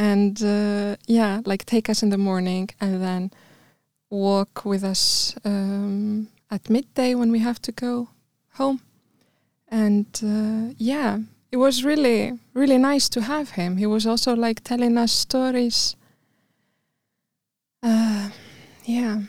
and 0.00 0.42
uh, 0.42 0.96
yeah, 1.06 1.42
like 1.44 1.66
take 1.66 1.90
us 1.90 2.02
in 2.02 2.08
the 2.08 2.16
morning 2.16 2.70
and 2.80 3.02
then 3.02 3.30
walk 4.08 4.64
with 4.64 4.82
us 4.82 5.36
um, 5.44 6.28
at 6.50 6.70
midday 6.70 7.14
when 7.14 7.30
we 7.30 7.40
have 7.40 7.60
to 7.60 7.72
go 7.72 8.08
home. 8.54 8.80
And 9.68 10.06
uh, 10.24 10.72
yeah, 10.78 11.18
it 11.52 11.58
was 11.58 11.84
really, 11.84 12.32
really 12.54 12.78
nice 12.78 13.10
to 13.10 13.20
have 13.20 13.50
him. 13.50 13.76
He 13.76 13.84
was 13.84 14.06
also 14.06 14.34
like 14.34 14.64
telling 14.64 14.96
us 14.96 15.12
stories. 15.12 15.96
Uh, 17.82 18.30
yeah, 18.86 19.20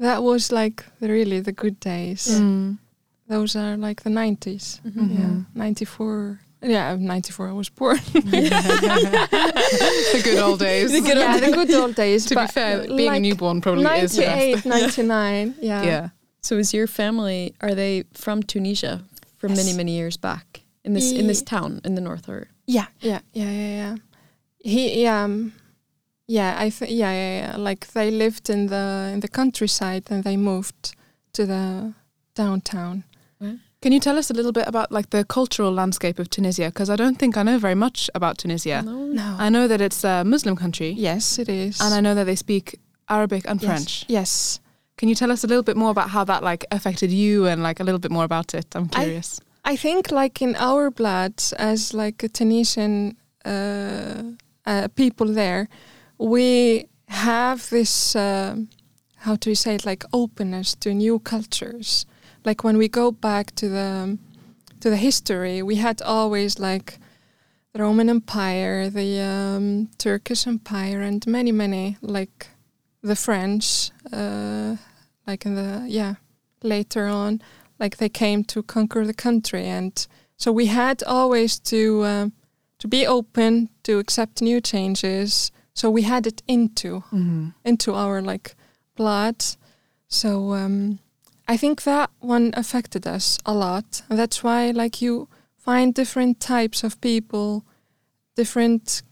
that 0.00 0.24
was 0.24 0.50
like 0.50 0.84
really 1.00 1.38
the 1.38 1.52
good 1.52 1.78
days. 1.78 2.40
Mm. 2.40 2.78
Those 3.28 3.54
are 3.54 3.76
like 3.76 4.02
the 4.02 4.10
90s, 4.10 4.80
mm 4.84 4.92
-hmm. 4.92 5.10
yeah, 5.12 5.30
mm-hmm. 5.30 5.58
94. 5.58 6.38
Yeah, 6.62 6.96
ninety 6.98 7.32
four. 7.32 7.48
I 7.48 7.52
was 7.52 7.68
born. 7.68 7.96
the 8.12 8.20
good 10.24 10.38
old 10.38 10.58
days. 10.58 10.92
The 10.92 11.00
good 11.00 11.16
yeah, 11.16 11.34
old 11.34 11.42
the 11.42 11.52
good 11.66 11.70
old 11.74 11.94
days. 11.94 12.26
to 12.26 12.34
be 12.34 12.46
fair, 12.48 12.86
being 12.86 13.14
a 13.14 13.20
newborn 13.20 13.60
probably 13.60 13.84
is 14.00 14.16
the 14.16 14.24
98, 14.26 14.54
best. 14.54 14.66
99. 14.98 15.54
Yeah. 15.60 15.82
yeah. 15.82 16.08
So 16.40 16.56
is 16.56 16.72
your 16.74 16.86
family 16.86 17.54
are 17.60 17.74
they 17.74 18.04
from 18.12 18.42
Tunisia 18.42 19.02
from 19.36 19.54
many 19.54 19.68
Yes. 19.68 19.76
many 19.76 19.92
years 19.92 20.16
back 20.16 20.62
in 20.84 20.94
this 20.94 21.12
in 21.12 21.26
this 21.26 21.42
town 21.42 21.80
in 21.84 21.94
the 21.94 22.00
north 22.00 22.28
or 22.28 22.48
Yeah, 22.66 22.86
yeah, 23.00 23.20
yeah, 23.32 23.50
yeah, 23.50 23.68
yeah. 23.76 23.96
He, 24.58 25.02
yeah, 25.02 25.24
um, 25.24 25.52
yeah, 26.26 26.56
I 26.58 26.70
think, 26.70 26.90
yeah, 26.90 27.12
yeah, 27.12 27.40
yeah. 27.40 27.56
Like 27.56 27.86
they 27.92 28.10
lived 28.10 28.50
in 28.50 28.66
the 28.66 29.10
in 29.12 29.20
the 29.20 29.28
countryside 29.28 30.10
and 30.10 30.24
they 30.24 30.36
moved 30.36 30.94
to 31.32 31.46
the 31.46 31.94
downtown. 32.34 33.04
Can 33.80 33.92
you 33.92 34.00
tell 34.00 34.18
us 34.18 34.28
a 34.28 34.34
little 34.34 34.50
bit 34.50 34.66
about 34.66 34.90
like 34.90 35.10
the 35.10 35.24
cultural 35.24 35.70
landscape 35.72 36.18
of 36.18 36.28
Tunisia? 36.30 36.66
Because 36.66 36.90
I 36.90 36.96
don't 36.96 37.16
think 37.16 37.36
I 37.36 37.44
know 37.44 37.58
very 37.58 37.76
much 37.76 38.10
about 38.14 38.36
Tunisia. 38.38 38.82
No. 38.82 39.06
No. 39.06 39.36
I 39.38 39.48
know 39.50 39.68
that 39.68 39.80
it's 39.80 40.02
a 40.02 40.24
Muslim 40.24 40.56
country, 40.56 40.90
yes, 40.90 41.38
it 41.38 41.48
is. 41.48 41.80
and 41.80 41.94
I 41.94 42.00
know 42.00 42.14
that 42.14 42.24
they 42.24 42.34
speak 42.34 42.80
Arabic 43.08 43.44
and 43.46 43.62
Yes, 43.62 43.68
French. 43.70 44.04
Yes. 44.08 44.60
Can 44.96 45.08
you 45.08 45.14
tell 45.14 45.30
us 45.30 45.44
a 45.44 45.46
little 45.46 45.62
bit 45.62 45.76
more 45.76 45.90
about 45.90 46.10
how 46.10 46.24
that 46.24 46.42
like 46.42 46.64
affected 46.72 47.12
you 47.12 47.46
and 47.46 47.62
like 47.62 47.78
a 47.78 47.84
little 47.84 48.00
bit 48.00 48.10
more 48.10 48.24
about 48.24 48.52
it? 48.52 48.66
I'm 48.74 48.88
curious. 48.88 49.40
I 49.64 49.76
think 49.76 50.10
like 50.10 50.42
in 50.42 50.56
our 50.56 50.90
blood 50.90 51.34
as 51.56 51.94
like 51.94 52.24
a 52.24 52.28
Tunisian 52.28 53.16
uh, 53.44 54.22
uh, 54.66 54.88
people 54.96 55.26
there, 55.26 55.68
we 56.18 56.88
have 57.06 57.70
this 57.70 58.16
uh, 58.16 58.56
how 59.18 59.36
do 59.36 59.50
you 59.50 59.56
say 59.56 59.76
it 59.76 59.86
like 59.86 60.04
openness 60.12 60.74
to 60.80 60.92
new 60.92 61.20
cultures. 61.20 62.06
Like 62.44 62.64
when 62.64 62.78
we 62.78 62.88
go 62.88 63.10
back 63.12 63.54
to 63.56 63.68
the 63.68 64.18
to 64.80 64.90
the 64.90 64.96
history, 64.96 65.62
we 65.62 65.76
had 65.76 66.02
always 66.02 66.58
like 66.58 66.98
the 67.72 67.82
Roman 67.82 68.08
Empire, 68.08 68.90
the 68.90 69.20
um, 69.20 69.88
Turkish 69.98 70.46
Empire, 70.46 71.02
and 71.02 71.26
many 71.26 71.52
many 71.52 71.96
like 72.00 72.48
the 73.02 73.16
French, 73.16 73.90
uh, 74.12 74.76
like 75.26 75.46
in 75.46 75.54
the 75.54 75.84
yeah 75.88 76.14
later 76.62 77.06
on 77.06 77.40
like 77.78 77.96
they 77.98 78.08
came 78.08 78.42
to 78.44 78.62
conquer 78.62 79.04
the 79.04 79.14
country. 79.14 79.66
And 79.66 80.06
so 80.36 80.52
we 80.52 80.66
had 80.66 81.02
always 81.04 81.58
to 81.60 82.04
um, 82.04 82.32
to 82.78 82.88
be 82.88 83.06
open 83.06 83.68
to 83.82 83.98
accept 83.98 84.42
new 84.42 84.60
changes. 84.60 85.52
So 85.74 85.90
we 85.90 86.02
had 86.02 86.26
it 86.26 86.42
into 86.46 87.02
Mm-hmm. 87.12 87.48
into 87.64 87.94
our 87.94 88.20
like 88.22 88.54
blood. 88.96 89.44
So 90.08 90.52
um, 90.54 90.98
i 91.48 91.56
think 91.56 91.82
that 91.82 92.10
one 92.20 92.52
affected 92.54 93.06
us 93.06 93.38
a 93.44 93.52
lot 93.52 94.02
and 94.08 94.18
that's 94.18 94.44
why 94.44 94.70
like 94.70 95.02
you 95.02 95.28
find 95.56 95.94
different 95.94 96.38
types 96.40 96.84
of 96.84 97.00
people 97.00 97.64
different 98.36 99.02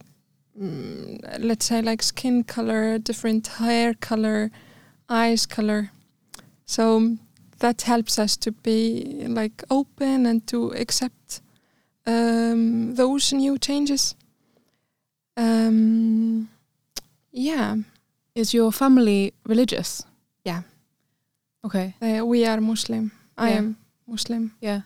mm, 0.61 1.19
let's 1.39 1.67
say 1.67 1.83
like 1.83 2.03
skin 2.03 2.45
color 2.45 2.99
different 2.99 3.47
hair 3.47 3.95
color 3.95 4.51
eyes 5.09 5.47
color 5.47 5.91
so 6.65 7.17
that 7.59 7.83
helps 7.83 8.19
us 8.19 8.37
to 8.37 8.53
be 8.53 9.25
like 9.29 9.65
open 9.71 10.27
and 10.27 10.47
to 10.47 10.71
accept 10.73 11.41
um, 12.07 12.95
those 12.95 13.33
new 13.33 13.59
changes. 13.59 14.15
Um, 15.37 16.49
yeah, 17.33 17.77
Is 18.35 18.53
your 18.53 18.71
family 18.71 19.33
religious? 19.47 20.05
Yeah. 20.45 20.63
Okay. 21.65 21.95
uh, 22.01 22.25
we 22.27 22.47
are 22.47 22.61
Muslim. 22.61 23.11
I 23.39 23.49
Yeah. 23.51 23.59
am 23.59 23.77
Muslim. 24.07 24.53
Yeah. 24.61 24.81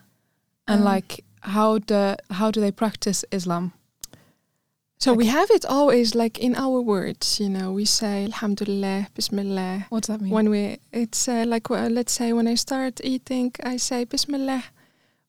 And 0.67 0.79
Um, 0.81 0.93
like, 0.93 1.23
how 1.41 1.77
do 1.79 2.15
how 2.29 2.51
do 2.51 2.59
they 2.61 2.71
practice 2.71 3.25
Islam? 3.31 3.71
So 4.99 5.13
we 5.15 5.25
have 5.25 5.49
it 5.49 5.65
always 5.65 6.13
like 6.13 6.37
in 6.39 6.55
our 6.55 6.79
words. 6.79 7.39
You 7.39 7.49
know, 7.49 7.73
we 7.73 7.85
say 7.85 8.25
Alhamdulillah, 8.25 9.07
Bismillah. 9.15 9.85
What 9.89 10.03
does 10.03 10.07
that 10.15 10.21
mean? 10.21 10.31
When 10.31 10.49
we, 10.49 10.77
it's 10.91 11.27
uh, 11.27 11.43
like 11.47 11.71
uh, 11.71 11.89
let's 11.89 12.13
say 12.13 12.33
when 12.33 12.47
I 12.47 12.55
start 12.55 13.01
eating, 13.03 13.51
I 13.63 13.77
say 13.77 14.05
Bismillah, 14.05 14.63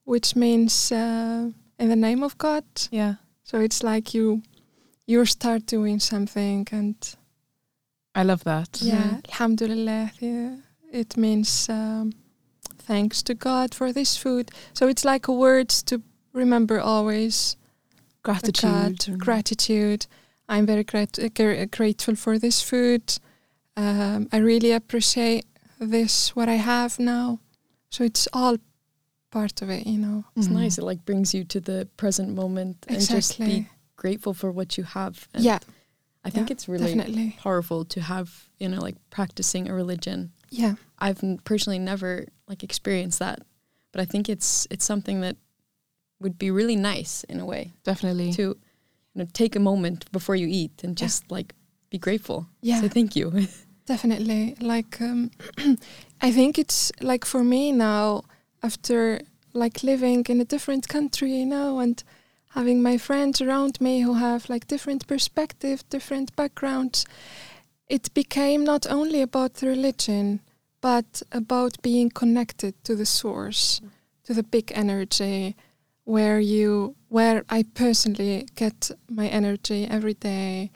which 0.05 0.35
means 0.35 0.91
uh, 0.91 1.49
in 1.79 1.89
the 1.89 1.95
name 1.95 2.23
of 2.25 2.37
God. 2.37 2.63
yeah. 2.91 3.15
So 3.43 3.59
it's 3.59 3.81
like 3.83 4.13
you 4.17 4.41
you 5.07 5.25
start 5.25 5.65
doing 5.65 5.99
something 5.99 6.67
and 6.71 6.95
I 8.15 8.23
love 8.23 8.43
that. 8.43 8.79
yeah, 8.81 9.17
alhamdulillah, 9.25 10.11
yeah, 10.19 10.55
it 10.93 11.17
means 11.17 11.67
um, 11.69 12.13
thanks 12.77 13.23
to 13.23 13.33
God 13.33 13.73
for 13.75 13.91
this 13.91 14.15
food. 14.17 14.51
So 14.73 14.87
it's 14.87 15.03
like 15.03 15.27
a 15.27 15.33
word 15.33 15.69
to 15.87 16.01
remember 16.33 16.79
always 16.79 17.57
Gratitude. 18.23 18.61
God, 19.05 19.19
gratitude. 19.19 20.07
I'm 20.47 20.65
very 20.65 20.83
grat- 20.85 21.19
uh, 21.19 21.65
grateful 21.65 22.15
for 22.15 22.39
this 22.39 22.61
food. 22.61 23.19
Um, 23.75 24.29
I 24.31 24.37
really 24.37 24.71
appreciate 24.71 25.45
this 25.79 26.33
what 26.35 26.47
I 26.47 26.55
have 26.55 26.99
now. 26.99 27.39
So 27.89 28.03
it's 28.05 28.27
all 28.31 28.57
part 29.29 29.61
of 29.61 29.69
it, 29.69 29.85
you 29.85 29.97
know. 29.97 30.23
It's 30.37 30.47
Mhm. 30.47 30.51
nice. 30.61 30.77
It 30.77 30.83
like 30.83 31.03
brings 31.05 31.33
you 31.33 31.43
to 31.43 31.59
the 31.59 31.87
present 31.97 32.29
moment 32.33 32.85
and 32.87 33.01
just 33.05 33.39
be 33.39 33.67
grateful 33.97 34.33
for 34.33 34.51
what 34.51 34.77
you 34.77 34.83
have. 34.85 35.27
And 35.33 35.43
yeah, 35.43 35.59
I 36.23 36.29
think 36.29 36.49
yeah, 36.49 36.53
it's 36.53 36.67
really 36.69 36.95
definitely. 36.95 37.35
powerful 37.39 37.83
to 37.85 37.99
have, 38.01 38.29
you 38.59 38.69
know, 38.69 38.79
like 38.79 38.95
practicing 39.09 39.69
a 39.69 39.73
religion. 39.73 40.31
Yeah, 40.61 40.75
I've 40.99 41.21
personally 41.43 41.79
never 41.79 42.25
like 42.47 42.63
experienced 42.63 43.19
that, 43.19 43.39
but 43.91 44.01
I 44.01 44.05
think 44.05 44.29
it's 44.29 44.67
it's 44.69 44.85
something 44.85 45.21
that 45.21 45.35
would 46.19 46.37
be 46.37 46.51
really 46.51 46.75
nice 46.75 47.23
in 47.29 47.39
a 47.39 47.45
way 47.45 47.71
Definitely. 47.83 48.31
to 48.33 48.41
you 48.41 49.15
know 49.15 49.27
take 49.33 49.55
a 49.55 49.59
moment 49.59 50.05
before 50.11 50.35
you 50.37 50.47
eat 50.47 50.83
and 50.83 50.91
Yeah. 50.99 51.05
just 51.07 51.31
like 51.31 51.53
be 51.89 51.97
grateful. 51.97 52.45
yeah. 52.61 52.81
Say 52.81 52.89
thank 52.89 53.15
you. 53.15 53.31
Definitely. 53.85 54.55
Like 54.61 55.01
um, 55.01 55.31
I 56.27 56.31
think 56.31 56.57
it's 56.57 56.91
like 57.01 57.25
for 57.25 57.43
me 57.43 57.71
now 57.71 58.23
after 58.61 59.19
like 59.53 59.83
living 59.83 60.25
in 60.29 60.41
a 60.41 60.45
different 60.45 60.87
country, 60.87 61.31
you 61.39 61.45
know, 61.45 61.79
and 61.79 62.03
having 62.55 62.81
my 62.81 62.97
friends 62.97 63.41
around 63.41 63.79
me 63.81 64.01
who 64.05 64.13
have 64.13 64.49
like 64.49 64.67
different 64.67 65.05
perspective, 65.07 65.83
different 65.89 66.35
backgrounds, 66.35 67.05
it 67.89 68.13
became 68.13 68.63
not 68.63 68.85
only 68.89 69.21
about 69.21 69.55
the 69.55 69.67
religion, 69.67 70.39
but 70.81 71.21
about 71.31 71.81
being 71.81 72.09
connected 72.09 72.73
to 72.83 72.95
the 72.95 73.05
source, 73.05 73.81
to 74.25 74.33
the 74.33 74.43
big 74.43 74.71
energy, 74.75 75.55
where 76.05 76.39
you 76.39 76.95
where 77.09 77.43
I 77.49 77.63
personally 77.73 78.47
get 78.55 78.91
my 79.09 79.27
energy 79.27 79.85
every 79.89 80.13
day, 80.15 80.71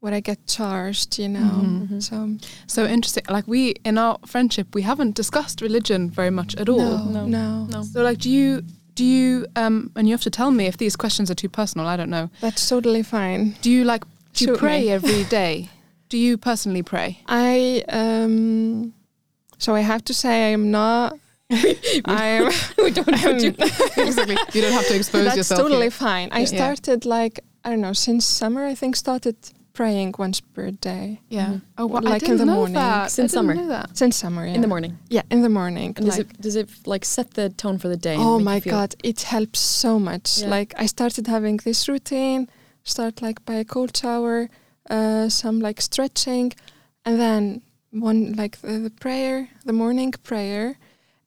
where 0.00 0.14
I 0.14 0.20
get 0.20 0.46
charged, 0.46 1.18
you 1.18 1.28
know. 1.28 1.62
Mhm. 1.88 2.00
So 2.02 2.36
So 2.66 2.86
interesting. 2.86 3.24
Like 3.28 3.48
we 3.48 3.74
in 3.84 3.98
our 3.98 4.18
friendship, 4.26 4.74
we 4.74 4.82
haven't 4.82 5.16
discussed 5.16 5.60
religion 5.60 6.10
very 6.10 6.30
much 6.30 6.54
at 6.56 6.68
all. 6.68 6.78
no, 6.78 7.04
No. 7.04 7.26
no, 7.26 7.66
No. 7.66 7.82
So 7.82 8.02
like, 8.02 8.18
do 8.18 8.30
you 8.30 8.62
do 8.94 9.04
you 9.04 9.46
um? 9.56 9.90
And 9.96 10.06
you 10.08 10.12
have 10.14 10.22
to 10.24 10.30
tell 10.30 10.50
me 10.50 10.66
if 10.66 10.76
these 10.76 10.96
questions 10.96 11.30
are 11.30 11.34
too 11.36 11.48
personal. 11.48 11.86
I 11.88 11.96
don't 11.96 12.10
know. 12.10 12.28
that's 12.40 12.68
totally 12.68 13.02
fine. 13.02 13.54
Do 13.62 13.70
you 13.70 13.84
like 13.84 14.04
do 14.34 14.44
you 14.44 14.50
Shoot 14.52 14.58
pray 14.58 14.80
me. 14.82 14.90
every 14.90 15.24
day? 15.24 15.68
Do 16.12 16.18
you 16.18 16.36
personally 16.36 16.82
pray? 16.82 17.10
I 17.26 17.82
um, 17.88 18.92
so 19.56 19.74
I 19.74 19.80
have 19.80 20.02
to 20.04 20.12
say 20.12 20.28
I 20.48 20.52
am 20.58 20.70
not. 20.70 21.18
I'm. 22.04 22.44
we 22.84 22.90
don't 22.90 23.06
put 23.22 23.40
you. 23.46 23.54
exactly. 24.08 24.36
You 24.54 24.60
don't 24.64 24.72
have 24.80 24.86
to 24.88 24.96
expose 25.00 25.24
That's 25.24 25.36
yourself. 25.38 25.60
totally 25.62 25.88
here. 25.88 26.06
fine. 26.06 26.28
I 26.32 26.40
Yeah. 26.40 26.56
started 26.58 27.06
like 27.06 27.40
I 27.64 27.70
don't 27.70 27.80
know 27.80 27.94
since 27.94 28.26
summer. 28.26 28.62
I 28.72 28.74
think 28.74 28.96
started 28.96 29.36
praying 29.72 30.14
once 30.18 30.38
per 30.54 30.70
day 30.90 31.06
Yeah. 31.30 31.46
Mhm. 31.46 31.62
Oh, 31.78 31.86
well, 31.86 32.06
I 32.06 32.10
Like 32.10 32.28
in 32.28 32.36
the 32.36 32.44
know 32.44 32.56
morning. 32.56 32.74
that. 32.74 33.10
Since 33.10 33.32
summer. 33.32 33.54
since 33.94 34.14
summer. 34.22 34.44
Yeah. 34.46 34.54
In 34.56 34.60
the 34.60 34.68
morning. 34.74 34.92
Yeah, 35.08 35.22
in 35.30 35.40
the 35.40 35.48
morning. 35.60 35.94
And 35.96 36.04
does 36.06 36.18
it 36.18 36.28
does 36.46 36.56
it 36.56 36.68
like 36.94 37.04
set 37.06 37.28
the 37.38 37.48
tone 37.62 37.78
for 37.78 37.88
the 37.88 38.00
day? 38.08 38.16
oh 38.18 38.38
my 38.38 38.58
god, 38.60 38.90
it 39.02 39.18
helps 39.34 39.60
so 39.60 39.98
much. 39.98 40.26
Yeah. 40.42 40.50
Like 40.56 40.70
I 40.84 40.86
started 40.96 41.26
having 41.26 41.56
this 41.64 41.88
routine. 41.88 42.48
Start 42.84 43.14
like 43.26 43.38
by 43.46 43.54
a 43.54 43.64
cold 43.64 43.96
shower, 43.96 44.38
uh, 44.96 45.28
some 45.28 45.56
like 45.66 45.80
stretching, 45.82 46.52
and 47.04 47.14
then 47.24 47.62
one 48.10 48.20
like 48.42 48.54
the, 48.60 48.78
the 48.86 48.90
prayer, 49.04 49.48
the 49.68 49.72
morning 49.72 50.12
prayer, 50.22 50.66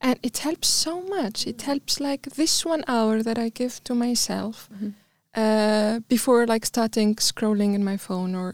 and 0.01 0.15
it 0.23 0.37
helps 0.47 0.67
so 0.67 0.93
much. 1.17 1.47
It 1.47 1.61
helps 1.63 1.99
like 1.99 2.23
this 2.35 2.65
one 2.65 2.83
hour 2.87 3.23
that 3.23 3.37
I 3.45 3.49
give 3.61 3.75
to 3.87 3.93
myself 3.95 4.69
Mhm. 4.71 4.93
uh, 5.41 5.99
before 6.07 6.45
like 6.53 6.65
starting 6.65 7.15
scrolling 7.19 7.73
in 7.75 7.83
my 7.83 7.97
phone 7.97 8.35
or 8.41 8.53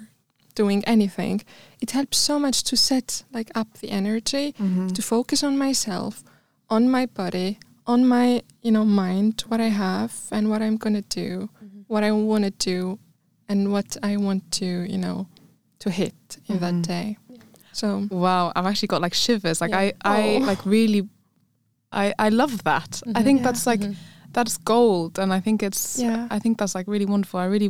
doing 0.56 0.84
anything. 0.86 1.42
It 1.84 1.92
helps 1.92 2.18
so 2.18 2.40
much 2.40 2.64
to 2.70 2.76
set 2.76 3.24
like 3.38 3.50
up 3.60 3.68
the 3.82 3.90
energy 3.90 4.54
Mhm. 4.60 4.92
to 4.96 5.02
focus 5.02 5.44
on 5.44 5.58
myself, 5.58 6.24
on 6.70 6.90
my 6.90 7.06
body, 7.22 7.58
on 7.86 8.00
my 8.08 8.42
you 8.62 8.72
know 8.72 8.86
mind, 8.86 9.36
what 9.50 9.60
I 9.62 9.70
have 9.70 10.12
and 10.32 10.50
what 10.50 10.62
I'm 10.62 10.78
gonna 10.78 11.04
do, 11.24 11.50
Mhm. 11.64 11.84
what 11.88 12.04
I 12.04 12.12
want 12.12 12.44
to 12.46 12.52
do, 12.74 13.00
and 13.52 13.72
what 13.72 13.98
I 14.04 14.18
want 14.18 14.44
to 14.60 14.66
you 14.66 14.98
know 15.06 15.28
to 15.80 15.90
hit 15.90 16.38
in 16.48 16.58
Mhm. 16.58 16.60
that 16.60 16.82
day. 16.88 17.18
So 17.74 18.08
Wow, 18.12 18.52
I've 18.56 18.66
actually 18.70 18.88
got 18.94 19.02
like 19.02 19.16
shivers. 19.16 19.62
Like 19.62 19.72
Yeah. 19.72 19.80
I, 19.80 19.94
I 20.20 20.22
Oh. 20.42 20.46
like 20.52 20.66
really, 20.66 21.02
I, 22.04 22.14
I 22.20 22.30
love 22.30 22.64
that. 22.64 23.02
I 23.16 23.22
Mhm. 23.22 23.24
think 23.24 23.40
Yeah. 23.40 23.46
that's 23.52 23.66
like 23.72 23.82
Mhm. 23.82 23.96
that's 24.34 24.58
gold, 24.58 25.20
and 25.20 25.34
I 25.34 25.40
think 25.42 25.62
it's. 25.64 26.00
Yeah. 26.00 26.28
I 26.36 26.40
think 26.40 26.58
that's 26.60 26.76
like 26.76 26.88
really 26.92 27.06
wonderful. 27.06 27.40
I 27.40 27.46
really 27.46 27.70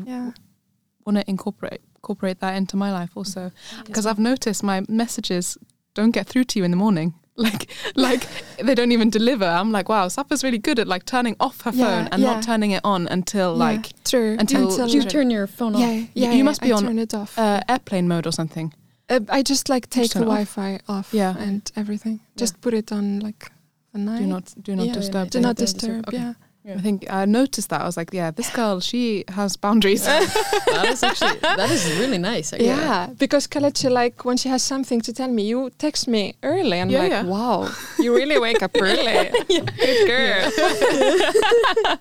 want 1.05 1.17
to 1.17 1.23
incorporate 1.29 1.81
incorporate 1.95 2.39
that 2.39 2.55
into 2.57 2.75
my 2.77 2.91
life 2.91 3.11
also, 3.15 3.51
because 3.85 4.05
I've 4.09 4.21
noticed 4.21 4.63
my 4.63 4.81
messages 4.89 5.57
don't 5.93 6.11
get 6.17 6.27
through 6.27 6.45
to 6.45 6.59
you 6.59 6.65
in 6.65 6.71
the 6.71 6.77
morning. 6.77 7.13
Like, 7.45 7.69
like 7.95 8.27
they 8.63 8.75
don't 8.75 8.91
even 8.91 9.09
deliver. 9.09 9.45
I'm 9.45 9.71
like, 9.71 9.89
wow, 9.89 10.07
Safa's 10.07 10.43
really 10.43 10.57
good 10.59 10.79
at 10.79 10.87
like 10.87 11.05
turning 11.05 11.35
off 11.39 11.61
her 11.61 11.71
Yeah, 11.73 11.85
phone 11.85 12.07
and 12.11 12.21
yeah. 12.21 12.33
not 12.33 12.43
turning 12.43 12.71
it 12.71 12.81
on 12.83 13.07
until 13.07 13.55
like 13.55 13.91
true 14.03 14.35
until- 14.39 14.75
Do 14.87 14.97
you 14.97 15.03
turn 15.03 15.29
your 15.31 15.47
phone 15.47 15.75
off? 15.75 15.81
yeah, 15.81 15.91
You- 15.91 16.07
yeah, 16.13 16.31
you 16.33 16.43
must 16.43 16.61
be 16.61 16.71
I 16.71 16.75
on, 16.77 16.83
turn 16.83 16.99
it 16.99 17.13
off. 17.13 17.37
uh, 17.37 17.61
airplane 17.67 18.07
mode 18.07 18.25
or 18.27 18.31
something. 18.31 18.73
Uh, 19.09 19.19
I 19.29 19.43
just 19.43 19.67
like 19.69 19.89
take 19.89 20.11
turn 20.11 20.21
the? 20.21 20.25
Wi-Fi 20.27 20.79
off 20.87 21.09
Yeah. 21.13 21.35
and 21.37 21.61
everything. 21.75 22.19
Just 22.37 22.61
put 22.61 22.73
it 22.73 22.91
on 22.91 23.19
like 23.19 23.51
the 23.93 23.99
night. 23.99 24.19
Do 24.19 24.25
not 24.27 24.53
do 24.61 24.75
not 24.75 24.93
disturb. 24.93 25.29
Do 25.31 25.39
not 25.41 25.55
disturb. 25.57 26.05
disturb. 26.05 26.07
Okay. 26.07 26.17
Yeah. 26.17 26.33
Yeah. 26.63 26.75
I 26.75 26.81
think 26.81 27.05
I 27.09 27.25
noticed 27.25 27.69
that. 27.69 27.81
I 27.81 27.85
was 27.85 27.97
like, 27.97 28.13
yeah, 28.13 28.29
this 28.29 28.49
girl, 28.51 28.79
she 28.79 29.23
has 29.29 29.57
boundaries. 29.57 30.05
that 30.05 30.85
is 30.91 31.01
actually 31.03 31.39
that 31.39 31.71
is 31.71 31.83
really 31.97 32.19
nice. 32.19 32.53
Actually. 32.53 32.67
Yeah, 32.67 33.07
because 33.17 33.47
Kalechi, 33.47 33.89
like 33.89 34.23
when 34.25 34.37
she 34.37 34.47
has 34.49 34.61
something 34.61 35.01
to 35.01 35.11
tell 35.11 35.27
me, 35.29 35.41
you 35.43 35.71
text 35.79 36.07
me 36.07 36.35
early, 36.43 36.77
and 36.77 36.91
Yeah, 36.91 36.99
like, 36.99 37.11
yeah. 37.11 37.23
wow, 37.23 37.67
you 37.97 38.13
really 38.15 38.37
wake 38.37 38.61
up 38.61 38.71
early. 38.79 39.31
Good 39.47 40.07
girl. 40.07 40.51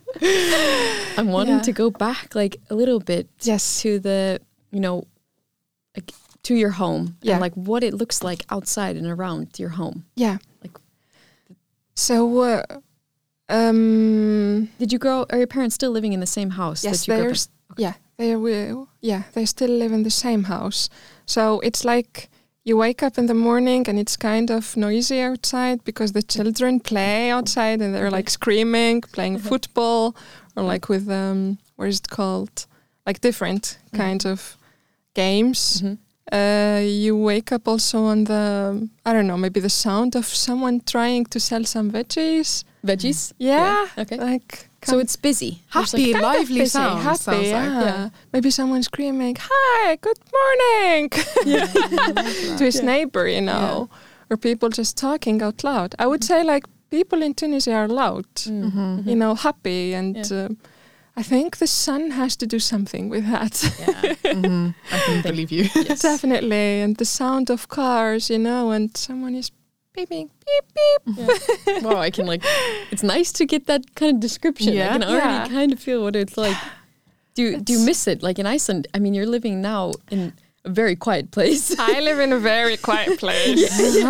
I'm 1.16 1.28
wanting 1.28 1.56
Yeah. 1.56 1.62
to 1.62 1.72
go 1.72 1.90
back 1.90 2.34
like 2.34 2.56
a 2.70 2.74
little 2.74 3.00
bit 3.00 3.28
Yes. 3.42 3.80
to 3.82 3.98
the 3.98 4.40
you 4.70 4.80
know 4.80 5.04
like 5.96 6.12
to 6.42 6.54
your 6.54 6.70
home 6.70 7.16
Yeah. 7.22 7.32
and 7.34 7.40
like 7.40 7.54
what 7.54 7.82
it 7.82 7.94
looks 7.94 8.22
like 8.22 8.44
outside 8.50 8.96
and 8.96 9.06
around 9.06 9.58
your 9.58 9.70
home. 9.70 10.04
Yeah. 10.16 10.38
Like- 10.62 10.78
So, 11.94 12.40
uh, 12.40 12.62
um, 13.50 14.68
Did 14.78 14.92
you 14.92 14.98
grow? 14.98 15.26
Are 15.30 15.38
your 15.38 15.46
parents 15.46 15.74
still 15.74 15.90
living 15.92 16.12
in 16.12 16.20
the 16.20 16.26
same 16.26 16.50
house 16.50 16.84
yes, 16.84 17.00
that 17.00 17.06
you 17.08 17.14
grew 17.14 17.22
they're 17.22 17.30
up 17.30 17.36
s- 17.36 17.48
yeah, 17.76 17.94
they 18.16 18.36
will. 18.36 18.88
Yeah, 19.00 19.22
they 19.32 19.46
still 19.46 19.70
live 19.70 19.92
in 19.92 20.02
the 20.02 20.10
same 20.10 20.44
house. 20.44 20.88
So 21.26 21.60
it's 21.60 21.84
like 21.84 22.28
you 22.64 22.76
wake 22.76 23.02
up 23.06 23.16
in 23.18 23.26
the 23.26 23.34
morning 23.34 23.88
and 23.88 23.98
it's 23.98 24.16
kind 24.16 24.50
of 24.50 24.76
noisy 24.76 25.20
outside 25.20 25.82
because 25.84 26.12
the 26.12 26.22
children 26.22 26.80
play 26.80 27.30
outside 27.30 27.80
and 27.82 27.94
they're 27.94 28.10
like 28.10 28.28
screaming, 28.30 29.00
playing 29.12 29.38
football, 29.38 30.14
or 30.56 30.62
like 30.72 30.88
with 30.88 31.08
um, 31.08 31.58
what 31.76 31.88
is 31.88 31.98
it 32.00 32.08
called? 32.08 32.66
Like 33.06 33.20
different 33.20 33.78
Mhm. 33.92 33.96
kinds 33.96 34.24
of 34.26 34.56
games. 35.14 35.80
in? 35.82 35.96
Mhm. 35.96 35.98
Uh, 36.32 36.80
you 36.84 37.16
wake 37.16 37.50
up 37.50 37.66
also 37.66 38.04
on 38.04 38.24
the 38.24 38.88
I 39.04 39.12
don't 39.12 39.26
know 39.26 39.36
maybe 39.36 39.58
the 39.60 39.68
sound 39.70 40.14
of 40.14 40.26
someone 40.26 40.80
trying 40.86 41.24
to 41.26 41.40
sell 41.40 41.64
some 41.64 41.90
veggies. 41.90 42.64
Veggies. 42.86 43.32
Yeah, 43.38 43.86
Okay. 43.98 44.16
like 44.16 44.68
So 44.84 44.98
it's 45.00 45.16
busy. 45.16 45.52
Happy, 45.70 46.12
like- 46.12 46.22
lively 46.22 46.58
busy, 46.60 46.70
sounds. 46.70 47.02
happy, 47.02 47.18
sounds 47.18 47.36
like. 47.38 47.46
yeah. 47.46 47.82
Yeah. 47.82 48.08
Maybe 48.32 48.50
someone 48.50 48.82
screaming, 48.82 49.36
"Hi, 49.40 49.96
good 49.96 50.18
morning" 50.36 51.10
yeah. 51.46 51.66
to 52.58 52.64
his 52.64 52.76
Yeah. 52.76 52.86
neighbor, 52.92 53.26
you 53.28 53.40
know, 53.42 53.88
or 54.30 54.36
people 54.36 54.68
just 54.68 54.96
talking 54.96 55.42
out 55.42 55.64
loud. 55.64 55.94
I 55.98 56.06
would 56.06 56.22
say 56.24 56.44
like 56.44 56.64
people 56.90 57.22
in 57.26 57.34
Tunisia 57.34 57.74
are 57.74 57.88
loud, 57.88 58.26
Mm. 58.46 58.70
Mhm. 58.72 59.06
you 59.10 59.16
know, 59.16 59.34
happy, 59.34 59.94
and 59.94 60.16
Yeah. 60.16 60.44
uh, 60.44 60.48
I 61.16 61.22
think 61.22 61.56
the 61.56 61.66
sun 61.66 62.10
has 62.12 62.36
to 62.36 62.46
do 62.46 62.58
something 62.58 63.10
with 63.10 63.24
that. 63.30 63.62
Yeah. 63.80 64.14
Mhm. 64.34 64.74
I 64.92 64.98
can 64.98 65.22
believe 65.22 65.50
you. 65.52 65.64
Yes. 65.74 66.02
Definitely, 66.02 66.82
and 66.82 66.96
the 66.96 67.04
sound 67.04 67.50
of 67.50 67.66
cars, 67.68 68.30
you 68.30 68.38
know, 68.38 68.70
and 68.70 68.96
someone 68.96 69.34
is 69.38 69.50
beeping, 69.96 70.30
beep 70.46 70.64
beep. 70.76 71.16
Yeah. 71.18 71.80
wow, 71.82 71.96
I 72.06 72.10
can 72.10 72.26
like. 72.26 72.42
It's 72.92 73.02
nice 73.02 73.32
to 73.32 73.44
get 73.46 73.66
that 73.66 73.82
kind 73.96 74.14
of 74.14 74.20
description. 74.20 74.72
Yeah. 74.74 74.88
I 74.88 74.92
can 74.98 75.02
already 75.04 75.34
Yeah. 75.34 75.48
kind 75.48 75.72
of 75.72 75.80
feel 75.80 76.02
what 76.02 76.14
it's 76.16 76.36
like. 76.36 76.56
Do 77.34 77.42
you, 77.42 77.60
do 77.60 77.72
you 77.72 77.80
miss 77.86 78.06
it? 78.06 78.22
Like 78.22 78.38
in 78.40 78.46
Iceland, 78.46 78.86
I 78.94 78.98
mean, 78.98 79.14
you're 79.14 79.26
living 79.30 79.60
now 79.62 79.92
in 80.10 80.32
a 80.64 80.70
very 80.70 80.96
quiet 80.96 81.30
place. 81.30 81.74
I 81.94 82.00
live 82.00 82.18
in 82.20 82.32
a 82.32 82.38
very 82.38 82.76
quiet 82.76 83.18
place. 83.18 83.70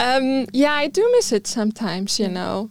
um, 0.00 0.46
yeah, 0.52 0.72
I 0.72 0.88
do 0.88 1.02
miss 1.12 1.32
it 1.32 1.46
sometimes, 1.46 2.18
you 2.18 2.26
Yeah. 2.26 2.32
know. 2.32 2.70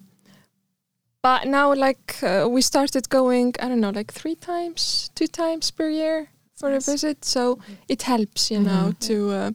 But 1.21 1.47
now, 1.47 1.73
like, 1.73 2.15
uh, 2.23 2.47
we 2.49 2.61
started 2.61 3.09
going, 3.09 3.53
I 3.59 3.67
don't 3.67 3.81
know, 3.81 3.89
like 3.89 4.13
three 4.13 4.35
times, 4.35 5.09
two 5.15 5.27
times 5.27 5.71
per 5.71 5.89
year 5.89 6.29
for 6.55 6.69
Nice. 6.69 6.87
a 6.87 6.91
visit. 6.91 7.25
So 7.25 7.59
it 7.87 8.03
helps, 8.03 8.49
you 8.51 8.59
know, 8.61 8.91
Mhm. 8.91 8.99
to 9.07 9.31
uh, 9.31 9.51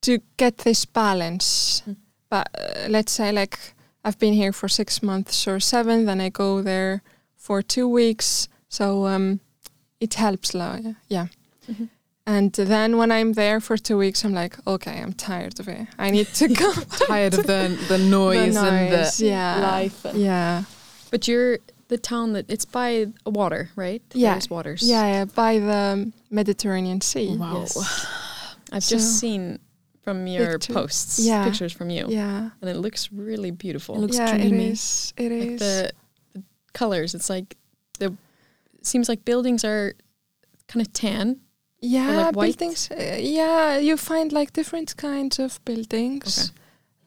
to 0.00 0.18
get 0.36 0.58
this 0.58 0.84
balance. 0.84 1.82
Mm. 1.86 1.96
But 2.28 2.48
uh, 2.58 2.88
let's 2.88 3.12
say, 3.12 3.30
like, 3.32 3.58
I've 4.04 4.18
been 4.18 4.34
here 4.34 4.52
for 4.52 4.68
six 4.68 5.00
months 5.02 5.46
or 5.46 5.60
seven, 5.60 6.06
then 6.06 6.20
I 6.20 6.30
go 6.30 6.62
there 6.62 7.02
for 7.36 7.62
two 7.62 7.88
weeks. 7.88 8.48
So 8.68 9.06
um, 9.06 9.38
it 10.00 10.14
helps, 10.14 10.54
like, 10.54 10.96
yeah. 11.08 11.26
And 12.26 12.52
then 12.52 12.98
when 12.98 13.10
I'm 13.10 13.32
there 13.32 13.58
for 13.60 13.76
two 13.76 13.98
weeks, 13.98 14.24
I'm 14.24 14.32
like, 14.32 14.56
okay, 14.66 15.00
I'm 15.02 15.12
tired 15.12 15.58
of 15.58 15.66
it. 15.68 15.88
I 15.98 16.10
need 16.10 16.28
to 16.28 16.48
go. 16.62 16.72
Tired 17.08 17.34
of 17.34 17.46
the 17.46 17.76
the 17.88 17.98
noise, 17.98 18.54
the 18.54 18.60
and 18.64 18.92
the 18.92 19.12
yeah, 19.26 19.60
life. 19.60 20.04
and- 20.04 20.18
yeah, 20.18 20.64
But 21.10 21.26
you're 21.26 21.58
the 21.88 21.98
town 21.98 22.32
that 22.34 22.46
it's 22.48 22.64
by 22.64 23.06
water, 23.26 23.70
right? 23.76 24.02
Yeah. 24.14 24.32
There's 24.34 24.48
waters. 24.48 24.82
yeah, 24.88 25.04
yeah, 25.06 25.24
by 25.24 25.58
the 25.58 26.12
Mediterranean 26.30 27.00
Sea. 27.00 27.36
Wow. 27.36 27.60
Yes. 27.60 27.76
I've 28.72 28.84
So- 28.84 28.96
just 28.96 29.18
seen 29.18 29.58
from 30.04 30.26
your 30.28 30.58
Picture- 30.58 30.72
posts 30.74 31.18
Yeah. 31.18 31.44
pictures 31.44 31.72
from 31.72 31.90
you, 31.90 32.06
Yeah, 32.08 32.50
and 32.60 32.70
it 32.70 32.76
looks 32.76 33.10
really 33.12 33.50
beautiful. 33.50 33.96
It 33.96 34.00
looks 34.00 34.16
yeah, 34.16 34.36
dreamy. 34.36 34.66
it 34.66 34.72
is. 34.72 35.12
It 35.16 35.30
like 35.32 35.48
is. 35.50 35.58
the, 35.60 35.90
the 36.34 36.42
colors. 36.72 37.14
It's 37.14 37.28
like 37.30 37.56
the 37.98 38.14
seems 38.82 39.08
like 39.08 39.24
buildings 39.24 39.64
are 39.64 39.94
kind 40.68 40.86
of 40.86 40.92
tan. 40.92 41.40
Yeah, 41.82 42.16
like 42.16 42.36
white? 42.36 42.58
buildings. 42.58 42.90
Uh, 42.90 43.18
yeah, 43.20 43.76
you 43.76 43.96
find 43.96 44.32
like 44.32 44.52
different 44.52 44.96
kinds 44.96 45.38
of 45.38 45.62
buildings. 45.64 46.52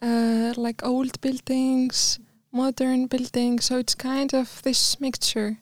Uh, 0.01 0.53
like 0.57 0.85
old 0.85 1.19
buildings, 1.21 2.19
modern 2.51 3.07
buildings. 3.07 3.65
So 3.65 3.77
it's 3.79 3.95
kind 3.95 4.33
of 4.33 4.61
this 4.61 4.99
mixture. 4.99 5.57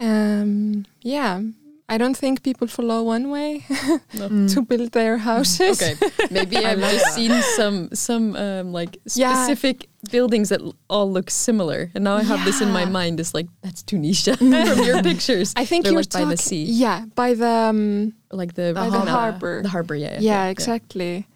Um, 0.00 0.86
yeah, 1.02 1.42
I 1.88 1.98
don't 1.98 2.16
think 2.16 2.42
people 2.42 2.66
follow 2.68 3.02
one 3.02 3.28
way 3.30 3.64
No. 4.14 4.28
Mm. 4.28 4.48
to 4.54 4.62
build 4.62 4.92
their 4.92 5.18
houses. 5.18 5.82
Okay, 5.82 5.94
maybe 6.30 6.56
I've 6.68 6.78
just 6.80 7.14
seen 7.14 7.32
some 7.56 7.88
some 7.92 8.34
um, 8.36 8.72
like 8.72 8.96
Yeah. 9.14 9.34
specific 9.34 9.88
buildings 10.10 10.48
that 10.48 10.60
all 10.88 11.10
look 11.12 11.30
similar, 11.30 11.90
and 11.94 12.04
now 12.04 12.16
I 12.16 12.22
have 12.22 12.44
this 12.44 12.60
in 12.62 12.70
my 12.72 12.84
mind. 12.86 13.20
It's 13.20 13.34
like 13.34 13.48
that's 13.62 13.82
Tunisia 13.82 14.36
from 14.40 14.52
your 14.84 15.02
pictures, 15.02 15.52
I 15.56 15.64
think 15.66 15.84
They're 15.84 15.92
you're 15.92 16.02
like 16.02 16.10
by 16.12 16.24
the 16.24 16.36
sea. 16.36 16.64
Yeah, 16.64 17.04
by 17.14 17.34
the 17.34 17.46
um, 17.70 18.14
like 18.30 18.54
the 18.54 18.72
by 18.74 18.88
the 18.88 18.98
harbor. 18.98 19.10
harbor. 19.10 19.62
the 19.62 19.68
harbor. 19.68 19.94
Yeah, 19.96 20.18
Yeah, 20.20 20.44
yeah, 20.46 20.46
exactly. 20.54 21.26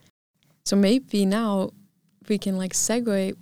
So 0.65 0.75
maybe 0.77 1.27
now 1.27 1.71
we 2.29 2.39
can 2.39 2.57
like 2.57 2.73
segue. 2.73 3.35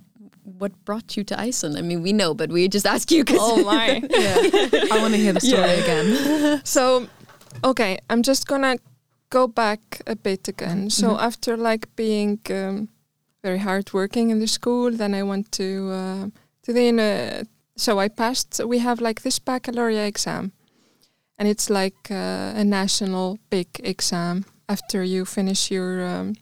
What 0.44 0.72
brought 0.84 1.16
you 1.16 1.24
to 1.24 1.40
Iceland? 1.48 1.76
I 1.78 1.82
mean, 1.82 2.02
we 2.02 2.12
know, 2.12 2.34
but 2.34 2.50
we 2.50 2.68
just 2.68 2.86
ask 2.86 3.10
you. 3.10 3.24
'cause- 3.24 3.38
Oh 3.40 3.64
my. 3.64 4.00
Yeah. 4.10 4.92
I 4.92 4.98
want 5.00 5.14
to 5.14 5.20
hear 5.20 5.32
the 5.32 5.40
story 5.40 5.62
Yeah. 5.62 5.84
again. 5.84 6.60
so, 6.64 7.06
okay, 7.62 7.98
I'm 8.10 8.22
just 8.22 8.46
gonna 8.46 8.76
go 9.30 9.46
back 9.48 9.80
a 10.06 10.14
bit 10.14 10.48
again. 10.48 10.90
So 10.90 11.06
Mhm. 11.08 11.20
after 11.26 11.56
like 11.56 11.86
being 11.96 12.38
um, 12.50 12.88
very 13.42 13.58
hardworking 13.58 14.30
in 14.30 14.38
the 14.38 14.46
school, 14.46 14.90
then 14.96 15.14
I 15.14 15.22
went 15.22 15.50
to 15.52 15.64
uh, 15.90 16.24
to 16.62 16.72
the 16.72 16.88
uh, 16.90 17.44
so 17.76 17.98
I 18.04 18.08
passed. 18.08 18.60
We 18.64 18.78
have 18.80 19.00
like 19.00 19.20
this 19.22 19.38
baccalaureate 19.40 20.08
exam, 20.08 20.52
and 21.38 21.48
it's 21.48 21.68
like 21.70 22.10
uh, 22.10 22.60
a 22.60 22.64
national 22.64 23.38
big 23.50 23.66
exam 23.82 24.44
after 24.68 25.02
you 25.02 25.24
finish 25.24 25.70
your 25.70 26.04
um, 26.06 26.34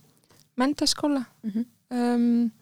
menntaskóla. 0.59 1.27
Mhm. 1.45 1.65
Um, 1.91 2.53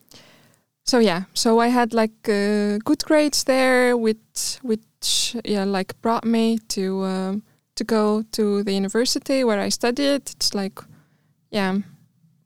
so 0.91 0.99
yeah, 0.99 1.23
so 1.35 1.61
I 1.61 1.69
had 1.69 1.95
like 1.95 2.29
uh, 2.29 2.79
good 2.85 3.05
grades 3.05 3.45
there, 3.45 3.97
which 3.97 4.59
which 4.63 5.37
yeah 5.45 5.65
like 5.65 5.95
brought 6.03 6.25
me 6.25 6.59
to 6.69 7.05
um, 7.05 7.43
to 7.77 7.85
go 7.85 8.25
to 8.33 8.65
the 8.65 8.73
university 8.73 9.45
where 9.45 9.61
I 9.61 9.69
studied. 9.71 10.23
It's 10.35 10.53
like 10.53 10.81
yeah, 11.53 11.79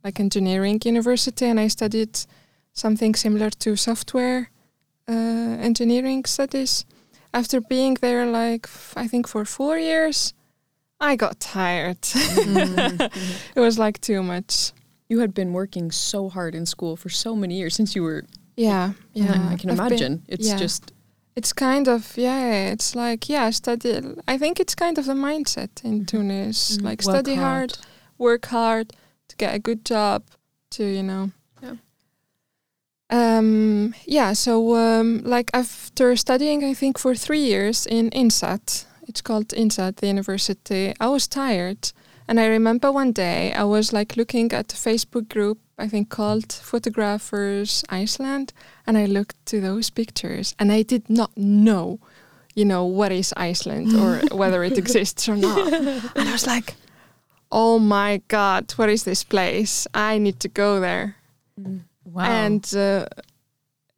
like 0.04 0.20
engineering 0.20 0.78
university, 0.85 1.46
and 1.46 1.59
I 1.59 1.68
studied 1.68 2.18
something 2.74 3.14
similar 3.14 3.48
to 3.48 3.76
software 3.76 4.50
uh, 5.09 5.57
engineering 5.68 6.26
studies. 6.26 6.85
After 7.33 7.62
being 7.62 7.96
there, 8.02 8.26
like 8.26 8.66
f- 8.66 8.92
I 8.94 9.09
think 9.09 9.26
for 9.26 9.46
four 9.46 9.78
years, 9.78 10.35
I 11.00 11.16
got 11.16 11.40
tired. 11.40 11.98
it 13.57 13.61
was 13.61 13.78
like 13.78 14.02
too 14.02 14.22
much. 14.22 14.72
You 15.08 15.20
had 15.20 15.32
been 15.34 15.52
working 15.52 15.90
so 15.92 16.28
hard 16.28 16.54
in 16.54 16.66
school 16.66 16.96
for 16.96 17.08
so 17.10 17.34
many 17.36 17.54
years 17.56 17.74
since 17.74 17.94
you 17.94 18.02
were. 18.02 18.24
Yeah, 18.56 18.92
yeah. 19.12 19.48
I 19.50 19.56
can 19.56 19.70
I've 19.70 19.76
been- 19.76 19.86
imagine. 19.88 20.22
it's 20.28 20.46
yeah. 20.48 20.56
just 20.58 20.92
It's 21.36 21.52
kind 21.52 21.88
of 21.88 22.16
yeah. 22.16 22.72
It's 22.72 22.94
like 22.94 23.28
yeah, 23.28 23.50
study. 23.50 24.00
I 24.28 24.38
think 24.38 24.60
it's 24.60 24.74
kind 24.74 24.98
of 24.98 25.04
the 25.06 25.14
mindset 25.14 25.82
in 25.84 26.06
Tunis. 26.06 26.76
Mhm. 26.78 26.82
Like 26.84 27.02
Work 27.04 27.14
study 27.16 27.34
hard. 27.34 27.78
work 28.18 28.46
hard 28.46 28.92
to 29.28 29.36
get 29.36 29.54
a 29.54 29.58
good 29.58 29.84
job. 29.84 30.22
To 30.70 30.84
you 30.84 31.02
know. 31.02 31.30
Yeah. 31.62 31.76
Um. 33.10 33.94
Yeah. 34.06 34.32
So 34.34 34.74
um. 34.76 35.22
Like 35.24 35.50
after 35.52 36.16
studying, 36.16 36.64
I 36.64 36.74
think 36.74 36.98
for 36.98 37.14
three 37.14 37.42
years 37.44 37.86
in 37.86 38.10
INSAT, 38.10 38.86
it's 39.08 39.20
called 39.22 39.48
INSAT, 39.56 39.96
the 39.96 40.06
university. 40.06 40.94
I 41.00 41.08
was 41.08 41.26
tired, 41.28 41.92
and 42.28 42.40
I 42.40 42.46
remember 42.46 42.90
one 42.90 43.12
day 43.12 43.52
I 43.52 43.64
was 43.64 43.92
like 43.92 44.16
looking 44.16 44.52
at 44.52 44.72
a 44.72 44.76
Facebook 44.76 45.28
group. 45.28 45.58
I 45.76 45.88
think 45.88 46.08
called 46.08 46.52
Photographers 46.52 47.84
Iceland, 47.88 48.52
and 48.87 48.96
I 48.96 49.06
looked 49.06 49.44
to 49.46 49.60
those 49.60 49.90
pictures, 49.90 50.54
and 50.58 50.70
I 50.70 50.82
did 50.82 51.10
not 51.10 51.37
know, 51.37 51.98
you 52.54 52.64
know, 52.64 52.84
what 52.84 53.10
is 53.10 53.34
Iceland 53.37 53.92
or 53.94 54.20
whether 54.37 54.62
it 54.62 54.78
exists 54.78 55.28
or 55.28 55.37
not. 55.37 55.72
And 55.72 56.28
I 56.28 56.32
was 56.32 56.46
like, 56.46 56.74
oh 57.50 57.78
my 57.78 58.22
God, 58.28 58.70
what 58.76 58.88
is 58.88 59.04
this 59.04 59.24
place? 59.24 59.87
I 59.94 60.18
need 60.18 60.40
to 60.40 60.48
go 60.48 60.80
there. 60.80 61.16
Wow. 62.04 62.24
And 62.24 62.74
uh, 62.76 63.06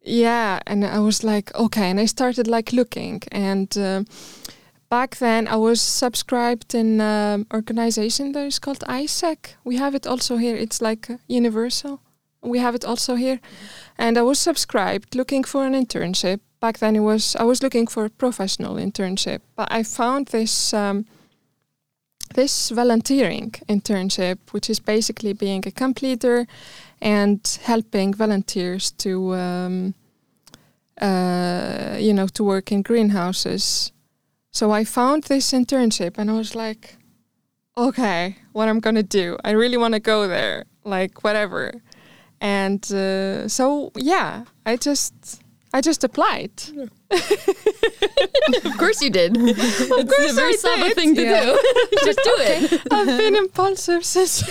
yeah, 0.01 0.59
and 0.65 0.85
I 0.85 0.99
was 0.99 1.23
like, 1.23 1.53
okay. 1.55 1.89
And 1.89 1.99
I 1.99 2.05
started 2.05 2.47
like 2.47 2.71
looking. 2.71 3.21
And 3.31 3.77
uh, 3.77 4.03
back 4.89 5.17
then 5.17 5.47
I 5.47 5.55
was 5.55 5.81
subscribed 5.81 6.73
in 6.73 7.01
an 7.01 7.45
organization 7.53 8.31
that 8.33 8.45
is 8.45 8.59
called 8.59 8.79
AIESEC. 8.87 9.55
We 9.63 9.77
have 9.77 9.95
it 9.95 10.07
also 10.07 10.37
here. 10.37 10.55
It's 10.55 10.81
like 10.81 11.09
uh, 11.09 11.17
universal. 11.27 12.01
We 12.41 12.59
have 12.59 12.75
it 12.75 12.85
also 12.85 13.15
here. 13.15 13.39
And 13.97 14.17
I 14.17 14.21
was 14.21 14.39
subscribed 14.39 15.15
looking 15.15 15.43
for 15.43 15.65
an 15.65 15.73
internship. 15.73 16.39
Back 16.59 16.79
then 16.79 16.95
it 16.95 17.01
was 17.01 17.35
I 17.35 17.43
was 17.43 17.61
looking 17.61 17.87
for 17.87 18.05
a 18.05 18.09
professional 18.09 18.75
internship, 18.75 19.41
but 19.55 19.67
I 19.71 19.83
found 19.83 20.27
this 20.27 20.73
um, 20.73 21.05
this 22.33 22.69
volunteering 22.69 23.51
internship, 23.69 24.37
which 24.51 24.69
is 24.69 24.79
basically 24.79 25.33
being 25.33 25.63
a 25.67 25.71
camp 25.71 26.01
leader 26.01 26.45
and 27.01 27.59
helping 27.63 28.13
volunteers 28.13 28.91
to, 28.91 29.35
um, 29.35 29.93
uh, 30.99 31.95
you 31.99 32.13
know, 32.13 32.27
to 32.27 32.43
work 32.43 32.71
in 32.71 32.81
greenhouses. 32.81 33.91
So 34.57 34.71
I 34.71 34.85
found 34.85 35.25
this 35.25 35.51
internship, 35.51 36.17
and 36.17 36.31
I 36.31 36.33
was 36.33 36.55
like, 36.55 36.95
okay, 37.77 38.37
what 38.53 38.67
I'm 38.67 38.79
gonna 38.79 39.03
do? 39.03 39.37
I 39.45 39.51
really 39.51 39.77
want 39.77 39.93
to 39.93 39.99
go 39.99 40.27
there, 40.27 40.65
like 40.83 41.23
whatever. 41.23 41.73
And 42.41 42.81
uh, 42.91 43.47
so 43.47 43.91
yeah, 43.95 44.45
I 44.65 44.75
just 44.77 45.13
I 45.75 45.81
just 45.81 46.03
applied. 46.03 46.51
of 48.65 48.77
course 48.79 48.99
you 49.03 49.11
did. 49.11 49.37
it's 49.37 50.15
course 50.15 50.31
a 50.31 50.33
very 50.33 50.55
I 50.55 50.87
did. 50.87 50.95
thing 50.95 51.13
to 51.15 51.21
Yeah. 51.21 51.43
do. 51.45 51.59
Just 52.05 52.19
do 52.23 52.33
it. 52.39 52.81
I've 52.91 53.17
been 53.21 53.35
impulsive 53.35 54.03
since. 54.03 54.41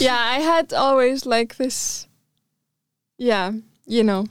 yeah, 0.00 0.18
I 0.18 0.40
had 0.40 0.72
always 0.72 1.24
like 1.24 1.56
this. 1.56 2.08
Yeah, 3.16 3.52
you 3.86 4.02
know, 4.02 4.26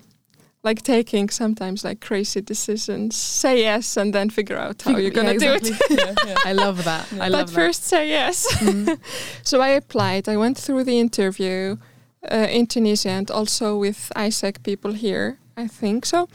like 0.63 0.81
taking 0.83 1.29
sometimes 1.29 1.83
like 1.83 1.99
crazy 2.01 2.41
decisions. 2.41 3.15
Say 3.15 3.61
yes 3.63 3.97
and 3.97 4.13
then 4.13 4.29
figure 4.29 4.57
out 4.57 4.81
how 4.81 4.91
Figure- 4.91 5.01
you're 5.01 5.11
gonna 5.11 5.33
yeah, 5.33 5.39
do 5.39 5.53
exactly. 5.53 5.97
it. 5.97 6.37
I 6.45 6.53
love 6.53 6.83
that. 6.83 7.11
I 7.13 7.17
but 7.17 7.31
love 7.31 7.47
that. 7.47 7.53
first, 7.55 7.83
say 7.83 8.09
yes. 8.09 8.45
Mm. 8.57 8.99
so 9.43 9.61
I 9.61 9.69
applied. 9.69 10.29
I 10.29 10.37
went 10.37 10.57
through 10.57 10.83
the 10.83 10.99
interview 10.99 11.77
uh, 12.31 12.47
in 12.49 12.67
Tunisia 12.67 13.09
and 13.09 13.31
also 13.31 13.77
with 13.77 14.11
AIESEC 14.15 14.63
people 14.63 14.93
here. 14.93 15.37
I 15.57 15.67
think 15.67 16.05
so. 16.05 16.27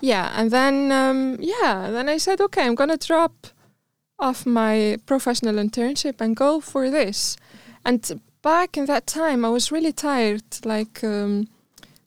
Yeah, 0.00 0.32
and 0.34 0.50
then 0.50 0.90
um, 0.92 1.36
yeah, 1.40 1.90
then 1.90 2.08
I 2.08 2.18
said, 2.18 2.40
okay, 2.40 2.64
I'm 2.66 2.74
gonna 2.74 2.96
drop 2.96 3.48
off 4.18 4.46
my 4.46 4.96
professional 5.06 5.56
internship 5.56 6.20
and 6.20 6.36
go 6.36 6.60
for 6.60 6.88
this. 6.90 7.36
And 7.84 8.20
back 8.42 8.76
in 8.76 8.86
that 8.86 9.06
time, 9.06 9.44
I 9.44 9.48
was 9.50 9.72
really 9.72 9.92
tired, 9.92 10.44
like 10.64 11.02
um, 11.04 11.48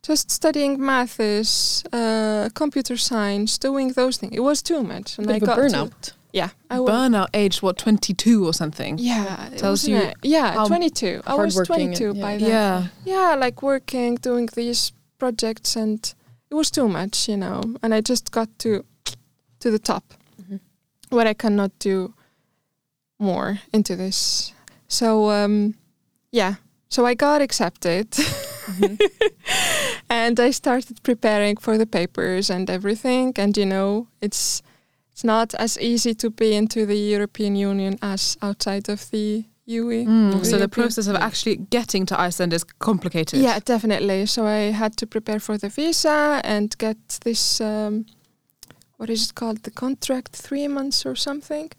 just 0.07 0.29
studying 0.31 0.79
maths, 0.79 1.83
uh, 1.93 2.49
computer 2.53 2.97
science, 2.97 3.57
doing 3.57 3.93
those 3.93 4.17
things. 4.17 4.33
It 4.35 4.41
was 4.41 4.61
too 4.61 4.83
much, 4.83 5.17
and 5.17 5.27
Bit 5.27 5.33
I 5.33 5.37
of 5.37 5.43
a 5.43 5.45
got 5.45 5.55
to- 5.55 5.61
burnout. 5.61 6.13
yeah, 6.33 6.49
I 6.69 6.79
was. 6.79 6.89
Burnout 6.91 7.27
aged 7.33 7.61
what, 7.61 7.77
22 7.77 8.45
or 8.45 8.53
something? 8.53 8.97
Yeah, 8.99 9.47
it 9.47 9.57
Tells 9.59 9.87
wasn't 9.87 10.15
you? 10.23 10.31
Yeah, 10.31 10.65
22. 10.67 11.21
I 11.25 11.35
was 11.35 11.55
22 11.55 12.13
yeah. 12.13 12.21
by 12.21 12.37
then. 12.37 12.49
Yeah. 12.49 12.87
Yeah, 13.05 13.35
like 13.35 13.61
working, 13.63 14.15
doing 14.17 14.47
these 14.55 14.91
projects, 15.17 15.75
and 15.75 15.99
it 16.51 16.55
was 16.55 16.69
too 16.71 16.87
much, 16.87 17.27
you 17.29 17.37
know. 17.37 17.61
And 17.81 17.93
I 17.93 18.01
just 18.01 18.31
got 18.31 18.49
to 18.59 18.83
to 19.61 19.71
the 19.71 19.79
top, 19.79 20.03
Mhm. 20.41 20.59
where 21.09 21.27
I 21.27 21.33
cannot 21.33 21.71
do 21.79 22.13
more 23.19 23.59
into 23.73 23.95
this. 23.95 24.53
So 24.87 25.31
um, 25.31 25.73
yeah, 26.31 26.55
so 26.89 27.05
I 27.05 27.15
got 27.15 27.41
accepted, 27.41 28.07
and 30.09 30.39
I 30.39 30.51
started 30.51 31.01
preparing 31.03 31.57
for 31.57 31.77
the 31.77 31.85
papers 31.85 32.49
and 32.49 32.69
everything. 32.69 33.33
And 33.37 33.57
you 33.57 33.65
know, 33.65 34.07
it's 34.21 34.61
it's 35.11 35.23
not 35.23 35.53
as 35.55 35.77
easy 35.79 36.13
to 36.15 36.29
be 36.29 36.55
into 36.55 36.85
the 36.85 36.97
European 36.97 37.55
Union 37.55 37.97
as 38.01 38.37
outside 38.41 38.89
of 38.89 39.09
the 39.11 39.45
UE. 39.65 40.05
Mm, 40.05 40.45
so 40.45 40.57
the 40.57 40.67
process 40.67 41.07
of 41.07 41.15
actually 41.15 41.55
getting 41.55 42.05
to 42.07 42.19
Iceland 42.19 42.53
is 42.53 42.63
complicated. 42.63 43.39
Yeah, 43.39 43.59
definitely. 43.59 44.25
So 44.25 44.45
I 44.45 44.71
had 44.71 44.95
to 44.97 45.07
prepare 45.07 45.39
for 45.39 45.57
the 45.57 45.69
visa 45.69 46.41
and 46.43 46.77
get 46.77 46.97
this, 47.23 47.61
um, 47.61 48.05
what 48.97 49.09
is 49.09 49.29
it 49.29 49.35
called? 49.35 49.63
The 49.63 49.71
contract, 49.71 50.35
three 50.35 50.67
months 50.67 51.05
or 51.05 51.15
something. 51.15 51.71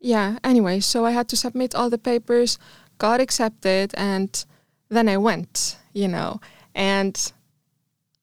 Yeah, 0.00 0.38
anyway, 0.44 0.80
so 0.80 1.04
I 1.04 1.10
had 1.10 1.28
to 1.28 1.36
submit 1.36 1.74
all 1.74 1.90
the 1.90 1.98
papers, 1.98 2.58
got 2.98 3.20
accepted, 3.20 3.92
and 3.96 4.44
then 4.88 5.08
I 5.08 5.16
went, 5.16 5.76
you 5.98 6.08
know. 6.08 6.40
And 6.74 7.32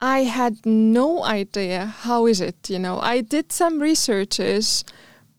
I 0.00 0.20
had 0.24 0.64
no 0.64 1.24
idea 1.24 1.86
how 2.04 2.26
is 2.26 2.40
it, 2.40 2.70
you 2.70 2.78
know. 2.78 2.98
I 3.00 3.20
did 3.20 3.52
some 3.52 3.80
researches, 3.80 4.84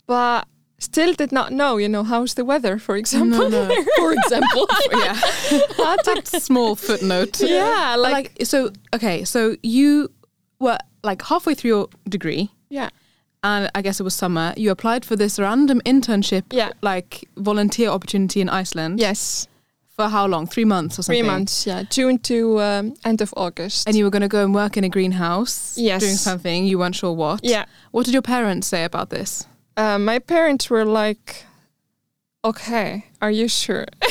but 0.06 0.47
still 0.80 1.13
did 1.13 1.32
not 1.32 1.52
know, 1.52 1.78
you 1.78 1.89
know, 1.89 2.04
how's 2.04 2.36
the 2.36 2.45
weather, 2.45 2.78
for 2.78 2.95
example. 2.97 3.50
No, 3.50 3.67
no. 3.67 3.84
For 3.97 4.13
example. 4.13 4.67
yeah. 4.91 5.19
That's 6.06 6.34
a 6.34 6.39
small 6.39 6.76
footnote. 6.76 7.41
yeah, 7.41 7.95
like, 7.97 8.13
like 8.13 8.45
so 8.45 8.71
okay, 8.93 9.26
so 9.26 9.56
you 9.63 10.10
were 10.60 10.78
like 11.04 11.21
halfway 11.23 11.56
through 11.56 11.69
your 11.69 11.88
degree 12.10 12.50
yeah. 12.69 12.89
and 13.43 13.69
I 13.73 13.82
guess 13.82 14.00
it 14.00 14.04
was 14.04 14.13
summer. 14.15 14.54
You 14.58 14.71
applied 14.71 15.04
for 15.06 15.15
this 15.15 15.39
random 15.39 15.82
internship, 15.86 16.43
Yeah. 16.52 16.71
like 16.82 17.28
volunteer 17.38 17.89
opportunity 17.89 18.41
in 18.41 18.50
Iceland. 18.50 19.00
Yes. 19.00 19.47
For 19.97 20.07
how 20.07 20.27
long? 20.27 20.45
Three 20.45 20.63
months 20.63 20.99
or 20.99 21.01
something? 21.01 21.23
Three 21.23 21.27
months. 21.27 21.65
Yeah. 21.65 21.81
June 21.89 22.19
to 22.19 22.62
um, 22.62 22.93
end 23.03 23.19
of 23.19 23.33
August. 23.36 23.88
And 23.88 23.95
you 23.95 24.03
were 24.03 24.12
going 24.12 24.21
to 24.21 24.27
go 24.27 24.43
and 24.43 24.53
work 24.53 24.77
in 24.77 24.83
a 24.83 24.89
greenhouse. 24.89 25.75
Yes. 25.75 26.01
Doing 26.03 26.15
something 26.15 26.65
you 26.65 26.77
weren't 26.77 26.95
sure 26.95 27.13
what. 27.13 27.43
yeah. 27.43 27.65
What 27.89 28.05
did 28.05 28.13
your 28.13 28.21
parents 28.21 28.67
say 28.67 28.83
about 28.83 29.10
this? 29.10 29.47
Uh, 29.75 29.97
my 29.97 30.19
parents 30.19 30.69
were 30.69 30.86
like, 30.86 31.45
"Okay, 32.45 33.05
are 33.23 33.31
you 33.31 33.47
sure?" 33.47 33.86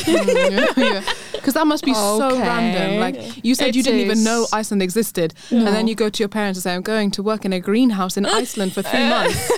Because 1.33 1.55
that 1.55 1.67
must 1.67 1.85
be 1.85 1.95
so 1.95 2.37
random. 2.37 2.99
Like 2.99 3.45
you 3.45 3.55
said, 3.55 3.77
you 3.77 3.83
didn't 3.85 4.01
even 4.01 4.25
know 4.25 4.47
Iceland 4.53 4.83
existed, 4.83 5.35
and 5.51 5.69
then 5.69 5.87
you 5.87 5.95
go 5.95 6.09
to 6.09 6.19
your 6.21 6.29
parents 6.29 6.59
and 6.59 6.63
say, 6.65 6.75
"I'm 6.75 6.83
going 6.83 7.13
to 7.13 7.23
work 7.23 7.45
in 7.45 7.53
a 7.53 7.61
greenhouse 7.61 8.17
in 8.17 8.27
Iceland 8.43 8.73
for 8.73 8.83
three 8.83 9.09
months." 9.09 9.53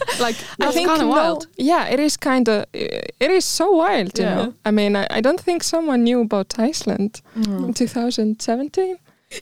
like 0.20 0.36
that's 0.58 0.76
kind 0.76 0.90
of 1.02 1.08
no- 1.08 1.08
wild. 1.08 1.46
Yeah, 1.56 1.86
it 1.88 1.98
is 2.00 2.16
kind 2.16 2.48
of. 2.48 2.64
It 2.72 3.30
is 3.30 3.44
so 3.44 3.70
wild, 3.72 4.18
you 4.18 4.24
Yeah. 4.24 4.34
know. 4.34 4.54
I 4.64 4.70
mean, 4.70 4.96
I, 4.96 5.06
I 5.10 5.20
don't 5.20 5.40
think 5.40 5.62
someone 5.64 6.04
knew 6.04 6.20
about 6.20 6.54
Iceland 6.58 7.20
Mm. 7.36 7.64
in 7.66 7.74
2017. 7.74 8.98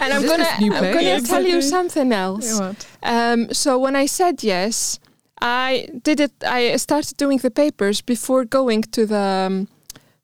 and 0.00 0.12
I'm 0.12 0.26
gonna, 0.26 0.44
I'm 0.60 0.68
gonna 0.68 1.00
Yeah, 1.02 1.20
tell 1.20 1.44
you 1.46 1.62
something 1.62 2.12
else. 2.12 2.60
Um, 3.02 3.52
so 3.52 3.78
when 3.78 3.96
I 3.96 4.06
said 4.06 4.42
yes, 4.42 4.98
I 5.40 5.88
did 6.02 6.20
it. 6.20 6.32
I 6.46 6.76
started 6.76 7.16
doing 7.16 7.38
the 7.38 7.50
papers 7.50 8.00
before 8.02 8.44
going 8.44 8.82
to 8.92 9.06
the 9.06 9.46
um, 9.46 9.68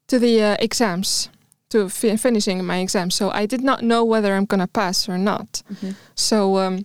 to 0.08 0.18
the 0.18 0.42
uh, 0.42 0.56
exams, 0.60 1.28
to 1.70 1.88
fi- 1.88 2.16
finishing 2.16 2.64
my 2.64 2.78
exams. 2.78 3.14
So 3.14 3.30
I 3.30 3.46
did 3.46 3.62
not 3.62 3.82
know 3.82 4.04
whether 4.04 4.34
I'm 4.34 4.44
gonna 4.46 4.68
pass 4.68 5.08
or 5.08 5.18
not. 5.18 5.62
So 6.14 6.58
um, 6.58 6.84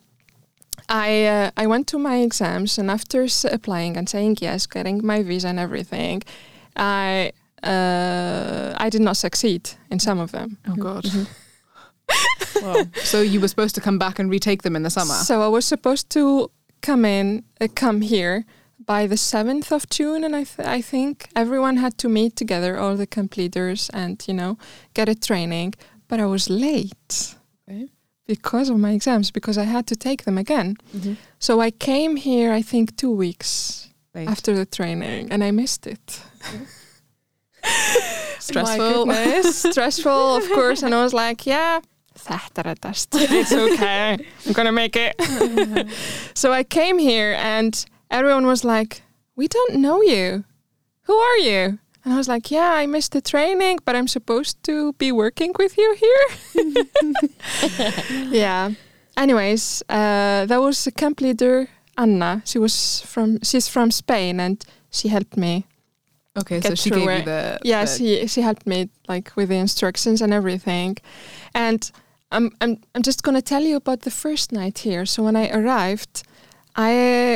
I 0.92 1.26
uh, 1.26 1.64
I 1.64 1.68
went 1.68 1.88
to 1.88 1.98
my 1.98 2.18
exams, 2.18 2.78
and 2.80 2.92
after 2.92 3.24
s- 3.24 3.46
applying 3.46 3.98
and 3.98 4.10
saying 4.10 4.38
yes, 4.42 4.68
getting 4.68 5.06
my 5.06 5.24
visa 5.24 5.48
and 5.48 5.60
everything, 5.60 6.22
I 6.76 7.32
uh, 7.64 8.74
I 8.86 8.90
did 8.90 9.02
not 9.02 9.18
succeed 9.18 9.62
in 9.90 10.00
some 10.00 10.20
of 10.22 10.32
them. 10.32 10.58
Oh 10.68 10.76
god. 10.76 11.06
wow. 12.62 12.84
So 13.04 13.22
you 13.22 13.40
were 13.40 13.48
supposed 13.48 13.76
to 13.76 13.82
come 13.82 13.98
back 13.98 14.20
and 14.20 14.30
retake 14.30 14.62
them 14.64 14.76
in 14.76 14.84
the 14.84 14.90
summer. 14.90 15.14
So 15.14 15.42
I 15.42 15.48
was 15.48 15.66
supposed 15.66 16.10
to 16.10 16.52
come 16.82 17.06
in, 17.06 17.44
uh, 17.62 17.68
come 17.76 18.02
here 18.02 18.44
by 18.86 19.08
the 19.08 19.18
seventh 19.18 19.72
of 19.72 19.88
June, 19.90 20.24
and 20.26 20.36
I 20.36 20.44
th- 20.44 20.68
I 20.68 20.82
think 20.82 21.30
everyone 21.36 21.78
had 21.78 21.98
to 21.98 22.10
meet 22.10 22.36
together, 22.36 22.78
all 22.78 22.98
the 22.98 23.08
completers, 23.08 23.90
and 23.94 24.22
you 24.28 24.34
know, 24.34 24.58
get 24.94 25.08
a 25.10 25.16
training. 25.16 25.74
But 26.08 26.20
I 26.20 26.26
was 26.26 26.50
late 26.50 27.36
Okay. 27.70 27.88
Because 28.36 28.70
of 28.72 28.78
my 28.78 28.92
exams 28.92 29.32
because 29.32 29.58
I 29.58 29.66
had 29.76 29.86
to 29.88 29.96
take 29.96 30.24
them 30.24 30.38
again. 30.38 30.76
Mhm. 30.98 31.16
So 31.40 31.62
I 31.68 31.72
came 31.72 32.16
here, 32.16 32.50
I 32.60 32.62
think, 32.64 32.96
two 32.96 33.12
weeks 33.12 33.90
Late. 34.16 34.30
after 34.30 34.52
the 34.56 34.66
training, 34.66 35.32
and 35.32 35.44
I 35.44 35.52
missed 35.52 35.86
it. 35.88 36.22
Stressful. 38.40 39.06
Stressful, 39.72 40.36
of 40.40 40.44
course. 40.50 40.84
And 40.86 40.94
I 40.96 41.04
was 41.04 41.14
like, 41.14 41.46
yeah. 41.46 41.80
It's 43.14 43.52
okay. 43.54 44.18
I'm 44.46 44.54
gonna 44.54 44.72
make 44.72 44.96
it. 44.96 45.16
so 46.34 46.52
I 46.60 46.64
came 46.64 46.98
here, 47.00 47.34
and 47.40 47.74
everyone 48.10 48.46
was 48.46 48.64
like, 48.64 49.02
we 49.36 49.48
don't 49.48 49.76
know 49.76 50.02
you. 50.02 50.44
Who 51.08 51.16
are 51.16 51.38
you? 51.38 51.80
And 52.04 52.14
I 52.14 52.18
was 52.18 52.28
like, 52.28 52.50
yeah, 52.52 52.72
I 52.74 52.88
missed 52.88 53.12
the 53.12 53.22
training, 53.22 53.80
but 53.86 53.96
I'm 53.96 54.08
supposed 54.08 54.62
to 54.64 54.94
be 54.94 55.12
working 55.12 55.54
with 55.60 55.78
you 55.78 55.96
here. 55.96 56.86
yeah. 58.32 58.72
Anyways, 59.18 59.84
uh, 59.90 60.46
that 60.46 60.60
was 60.62 60.88
a 60.88 60.92
camp 60.92 61.22
leader, 61.22 61.68
Anna. 61.98 62.42
She 62.46 62.58
was 62.60 63.02
from, 63.06 63.40
she's 63.44 63.68
from 63.68 63.92
Spain, 63.92 64.40
and 64.40 64.64
she 64.90 65.10
helped 65.10 65.38
me 65.38 65.66
Okay, 66.38 66.62
so 66.62 66.76
she 66.76 66.90
gave 66.90 67.02
you 67.02 67.26
the 67.26 67.60
yeah, 67.64 67.84
the- 67.84 67.98
she 67.98 68.28
she 68.28 68.42
helped 68.42 68.66
me 68.66 68.90
like 69.10 69.36
with 69.36 69.50
the 69.50 69.56
instructions 69.58 70.22
and 70.22 70.32
everything. 70.34 70.96
And 71.54 71.92
I'm 72.32 72.52
I'm 72.62 72.78
I'm 72.96 73.02
just 73.02 73.22
gonna 73.24 73.42
tell 73.42 73.64
you 73.64 73.76
about 73.76 74.02
the 74.02 74.12
first 74.12 74.52
night 74.52 74.80
here. 74.80 75.06
So 75.06 75.24
when 75.24 75.36
I 75.36 75.50
arrived, 75.50 76.24
I 76.76 76.92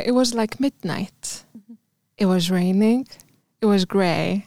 it 0.06 0.14
was 0.14 0.34
like 0.34 0.60
midnight. 0.62 1.44
It 2.18 2.28
was 2.28 2.50
raining. 2.50 3.08
It 3.62 3.66
was 3.66 3.84
grey. 3.84 4.46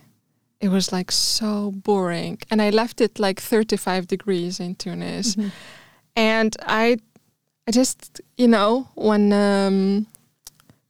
It 0.61 0.69
was 0.69 0.93
like 0.93 1.13
so 1.13 1.71
boring. 1.73 2.39
And 2.51 2.61
I 2.61 2.71
left 2.71 3.01
it 3.01 3.19
like 3.19 3.41
35 3.41 4.07
degrees 4.09 4.59
in 4.61 4.75
Tunis. 4.75 5.37
Mhm. 5.37 5.51
And 6.17 6.57
I 6.67 6.99
I 7.67 7.71
just 7.71 8.21
you 8.37 8.49
know 8.49 8.89
when 8.95 9.33
um 9.33 10.07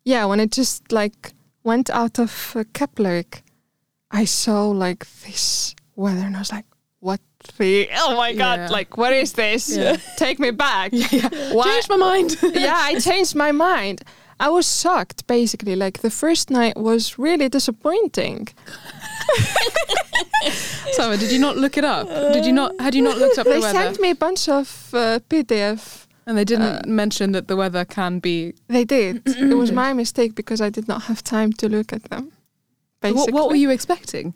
yeah 0.05 0.25
when 0.27 0.41
it 0.41 0.53
just 0.53 0.91
like 0.93 1.33
went 1.65 1.91
out 1.91 2.19
of 2.19 2.57
uh, 2.57 2.65
Kepler 2.73 3.25
I 4.11 4.25
saw 4.27 4.69
like 4.69 5.05
this 5.27 5.75
weather 5.97 6.25
and 6.27 6.35
I 6.37 6.39
was 6.39 6.51
like, 6.53 6.65
what 7.01 7.21
the? 7.59 7.89
Oh 7.95 8.17
my 8.17 8.33
God, 8.33 8.59
Yeah. 8.59 8.69
like, 8.71 8.97
what 8.97 9.13
is 9.13 9.33
this? 9.35 9.77
Yeah. 9.77 9.97
Take 10.17 10.39
me 10.39 10.51
back. 10.51 10.93
yeah. 11.13 11.29
Why? 11.53 11.65
Changed 11.65 11.89
my 11.91 11.97
mind. 11.97 12.37
yeah, 12.55 12.75
I 12.75 12.99
changed 13.01 13.35
my 13.35 13.53
mind. 13.53 14.03
I 14.41 14.49
was 14.51 14.81
shocked 14.81 15.27
basically. 15.27 15.75
Like, 15.77 15.99
the 16.01 16.11
first 16.11 16.51
night 16.51 16.77
was 16.77 17.19
really 17.19 17.49
disappointing. 17.49 18.49
Summer, 20.93 21.17
did 21.17 21.31
you 21.33 21.39
not 21.39 21.57
look 21.57 21.77
it 21.77 21.85
up? 21.85 22.09
Did 22.33 22.45
you 22.47 22.53
not? 22.53 22.73
Had 22.81 22.95
you 22.95 23.03
not 23.03 23.19
looked 23.19 23.39
up 23.39 23.47
They 23.47 23.55
the 23.55 23.61
weather? 23.61 23.79
sent 23.79 24.01
me 24.01 24.11
a 24.11 24.15
bunch 24.15 24.49
of 24.49 24.91
uh, 24.95 25.19
PDF. 25.29 26.07
and 26.27 26.37
they 26.39 26.45
didn't 26.45 26.65
uh, 26.65 26.83
mention 26.87 27.33
that 27.33 27.49
the 27.49 27.57
weather 27.57 27.85
can 27.85 28.19
be. 28.21 28.55
They 28.69 28.85
did. 28.85 29.23
it 29.27 29.55
was 29.57 29.73
my 29.73 29.93
mistake 29.93 30.35
because 30.35 30.61
I 30.61 30.71
did 30.71 30.89
not 30.89 31.03
have 31.05 31.23
time 31.23 31.53
to 31.55 31.69
look 31.69 31.93
at 31.93 32.05
them. 32.05 32.25
What, 33.01 33.15
Basically. 33.15 33.33
what 33.33 33.49
were 33.49 33.57
you 33.57 33.71
expecting? 33.71 34.35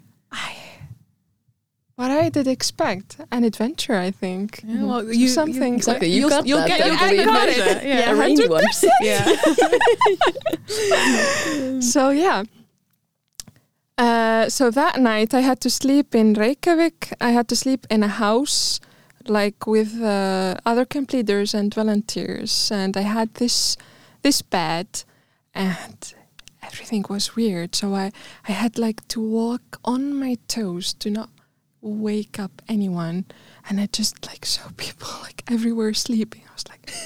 What 2.02 2.10
I 2.10 2.30
did 2.30 2.48
expect 2.48 3.20
an 3.30 3.44
adventure, 3.44 3.94
I 3.94 4.10
think. 4.10 4.60
Yeah, 4.66 4.82
well, 4.82 5.12
you- 5.12 5.28
Something- 5.28 5.74
Exactly, 5.76 6.08
you 6.08 6.20
you'll, 6.22 6.30
got 6.30 6.46
you'll 6.48 6.58
that. 6.58 6.68
You'll 6.68 6.96
get 6.96 7.26
got 7.26 7.48
it. 7.48 7.84
Yeah. 7.86 8.10
rainy 8.18 8.48
one. 8.48 8.64
Yeah. 9.02 9.24
so 11.80 12.10
yeah. 12.10 12.42
Uh, 13.96 14.48
so 14.48 14.68
that 14.72 14.98
night 14.98 15.32
I 15.32 15.42
had 15.42 15.60
to 15.60 15.70
sleep 15.70 16.12
in 16.12 16.34
Reykjavik. 16.34 17.12
I 17.20 17.30
had 17.30 17.46
to 17.50 17.54
sleep 17.56 17.86
in 17.88 18.02
a 18.02 18.08
house, 18.08 18.80
like 19.28 19.64
with 19.68 20.02
uh, 20.02 20.56
other 20.66 20.84
camp 20.84 21.12
leaders 21.12 21.54
and 21.54 21.72
volunteers, 21.72 22.72
and 22.72 22.96
I 22.96 23.02
had 23.02 23.34
this 23.34 23.76
this 24.22 24.42
bed, 24.42 25.04
and 25.54 26.14
everything 26.62 27.04
was 27.08 27.36
weird. 27.36 27.76
So 27.76 27.94
I 27.94 28.10
I 28.48 28.52
had 28.52 28.76
like 28.76 29.06
to 29.08 29.20
walk 29.20 29.78
on 29.84 30.14
my 30.14 30.36
toes 30.48 30.94
to 30.94 31.08
not 31.10 31.28
wake 31.82 32.38
up 32.38 32.62
anyone, 32.68 33.24
and 33.68 33.80
I 33.80 33.86
just 33.92 34.26
like 34.26 34.46
saw 34.46 34.68
people 34.76 35.08
like 35.22 35.42
everywhere 35.50 35.92
sleeping. 35.94 36.42
I 36.48 36.52
was 36.54 36.64
like. 36.68 36.90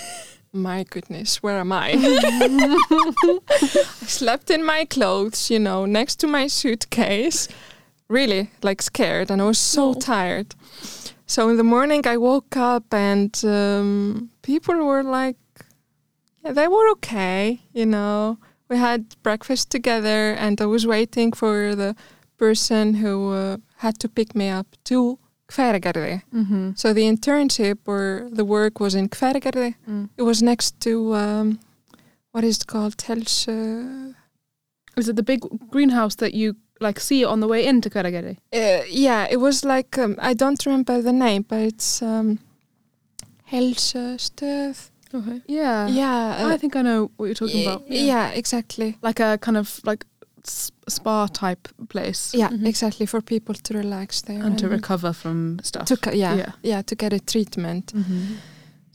My 0.53 0.85
goodness, 0.85 1.43
where 1.43 1.59
am 1.59 1.71
I? 1.71 1.93
I 2.01 3.39
slept 4.07 4.51
in 4.51 4.65
my 4.65 4.87
clothes, 4.87 5.51
you 5.51 5.59
know, 5.59 5.85
next 5.85 6.17
to 6.21 6.27
my 6.27 6.47
suitcase, 6.47 7.47
really 8.09 8.51
like 8.63 8.81
scared, 8.81 9.31
and 9.31 9.43
I 9.43 9.45
was 9.45 9.59
so 9.59 9.91
Oh. 9.91 9.95
tired. 9.95 10.55
So 11.27 11.51
in 11.51 11.57
the 11.57 11.65
morning, 11.65 12.07
I 12.07 12.17
woke 12.17 12.57
up, 12.57 12.95
and 12.95 13.39
um, 13.45 14.31
people 14.43 14.77
were 14.77 15.03
like, 15.03 15.37
yeah, 16.43 16.53
they 16.53 16.69
were 16.69 16.89
okay, 16.93 17.61
you 17.75 17.85
know. 17.85 18.39
We 18.71 18.79
had 18.79 19.15
breakfast 19.23 19.69
together, 19.71 20.33
and 20.39 20.59
I 20.61 20.67
was 20.67 20.87
waiting 20.87 21.33
for 21.33 21.75
the 21.75 21.95
person 22.39 22.95
who 22.95 23.33
uh, 23.33 23.57
had 23.77 23.99
to 23.99 24.09
pick 24.09 24.35
me 24.35 24.49
up 24.49 24.67
to 24.85 25.19
Hveragerði. 25.49 26.23
Mm-hmm. 26.35 26.71
So 26.75 26.93
the 26.93 27.03
internship 27.03 27.79
or 27.87 28.29
the 28.33 28.45
work 28.45 28.81
was 28.81 28.95
in 28.95 29.09
Hveragerði. 29.09 29.75
Mm. 29.89 30.09
It 30.17 30.23
was 30.23 30.43
next 30.43 30.81
to 30.81 31.15
um, 31.15 31.61
what 32.33 32.45
is 32.45 32.59
it 32.59 32.67
called? 32.67 33.01
Helse. 33.03 33.49
Is 34.97 35.09
it 35.09 35.17
the 35.17 35.23
big 35.23 35.41
greenhouse 35.71 36.17
that 36.17 36.33
you 36.35 36.57
like 36.81 37.01
see 37.01 37.25
on 37.25 37.41
the 37.41 37.49
way 37.49 37.67
into 37.67 37.91
Hveragerði? 37.91 38.39
Uh, 38.53 38.83
yeah, 38.89 39.27
it 39.31 39.37
was 39.37 39.65
like 39.65 39.99
um, 39.99 40.17
I 40.19 40.35
don't 40.35 40.65
remember 40.67 41.01
the 41.03 41.13
name, 41.13 41.43
but 41.49 41.61
it's 41.61 42.03
um, 42.03 42.39
Helsestöð. 43.51 44.91
Okay. 45.15 45.41
Yeah. 45.47 45.87
yeah, 45.87 46.45
uh, 46.45 46.49
I 46.49 46.57
think 46.57 46.75
I 46.77 46.83
know 46.83 47.11
what 47.17 47.27
you're 47.27 47.35
talking 47.35 47.65
y- 47.65 47.73
about. 47.73 47.89
Yeah. 47.89 48.31
exactly. 48.31 48.99
Like 49.03 49.21
a 49.21 49.39
kind 49.39 49.57
of 49.57 49.81
like 49.85 50.05
spa 50.89 51.27
type 51.27 51.69
place. 51.89 52.31
Yeah, 52.39 52.51
Mhm. 52.53 52.67
exactly 52.67 53.07
for 53.07 53.21
people 53.23 53.55
to 53.55 53.75
relax 53.75 54.23
there 54.23 54.43
And 54.45 54.59
to 54.59 54.69
recover 54.69 55.13
from 55.13 55.59
stuff. 55.63 55.87
to 55.87 55.97
yeah, 56.17 56.37
Yeah. 56.37 56.53
yeah, 56.63 56.83
to 56.83 56.95
get 56.95 57.13
a 57.13 57.19
treatment. 57.19 57.93
Mm-hmm. 57.95 58.23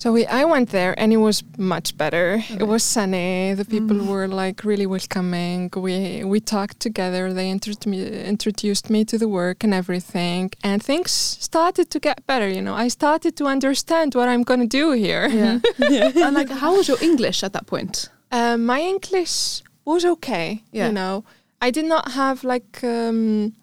So 0.04 0.12
we, 0.12 0.26
I 0.26 0.46
went 0.46 0.70
there 0.72 0.96
and 1.00 1.14
it 1.14 1.18
was 1.18 1.44
much 1.58 1.96
better. 1.96 2.42
Okay. 2.44 2.56
It 2.64 2.68
was 2.68 2.84
sunny. 2.84 3.54
The 3.54 3.66
people 3.66 3.98
Mm. 3.98 4.08
were 4.08 4.28
like 4.28 4.64
really 4.68 4.88
welcoming. 4.88 5.70
We 5.76 6.24
we 6.34 6.40
talked 6.40 6.80
together. 6.80 7.32
They 7.34 7.50
intro- 7.52 7.86
me, 7.92 8.00
introduced 8.34 8.90
me 8.90 9.06
to 9.06 9.18
the 9.20 9.28
work 9.28 9.64
and 9.64 9.74
everything, 9.74 10.52
and 10.64 10.82
things 10.84 11.12
started 11.40 11.86
to 11.92 12.00
get 12.00 12.18
better. 12.26 12.48
You 12.50 12.62
know, 12.62 12.74
I 12.86 12.90
started 12.90 13.36
to 13.36 13.46
understand 13.46 14.16
what 14.16 14.28
I'm 14.28 14.44
gonna 14.44 14.66
do 14.82 14.92
here. 14.94 15.30
Yeah. 15.30 15.60
and 16.26 16.36
like, 16.40 16.50
how 16.62 16.76
was 16.78 16.88
your 16.88 17.00
English 17.04 17.44
at 17.44 17.52
that 17.54 17.66
point? 17.68 18.10
Uh, 18.32 18.58
my 18.58 18.80
English 18.82 19.62
was 19.86 20.04
okay. 20.06 20.64
Yeah. 20.72 20.88
You 20.88 20.94
know, 20.94 21.24
I 21.62 21.72
did 21.72 21.86
not 21.86 22.12
have 22.12 22.44
like 22.44 22.84
um, 22.84 23.54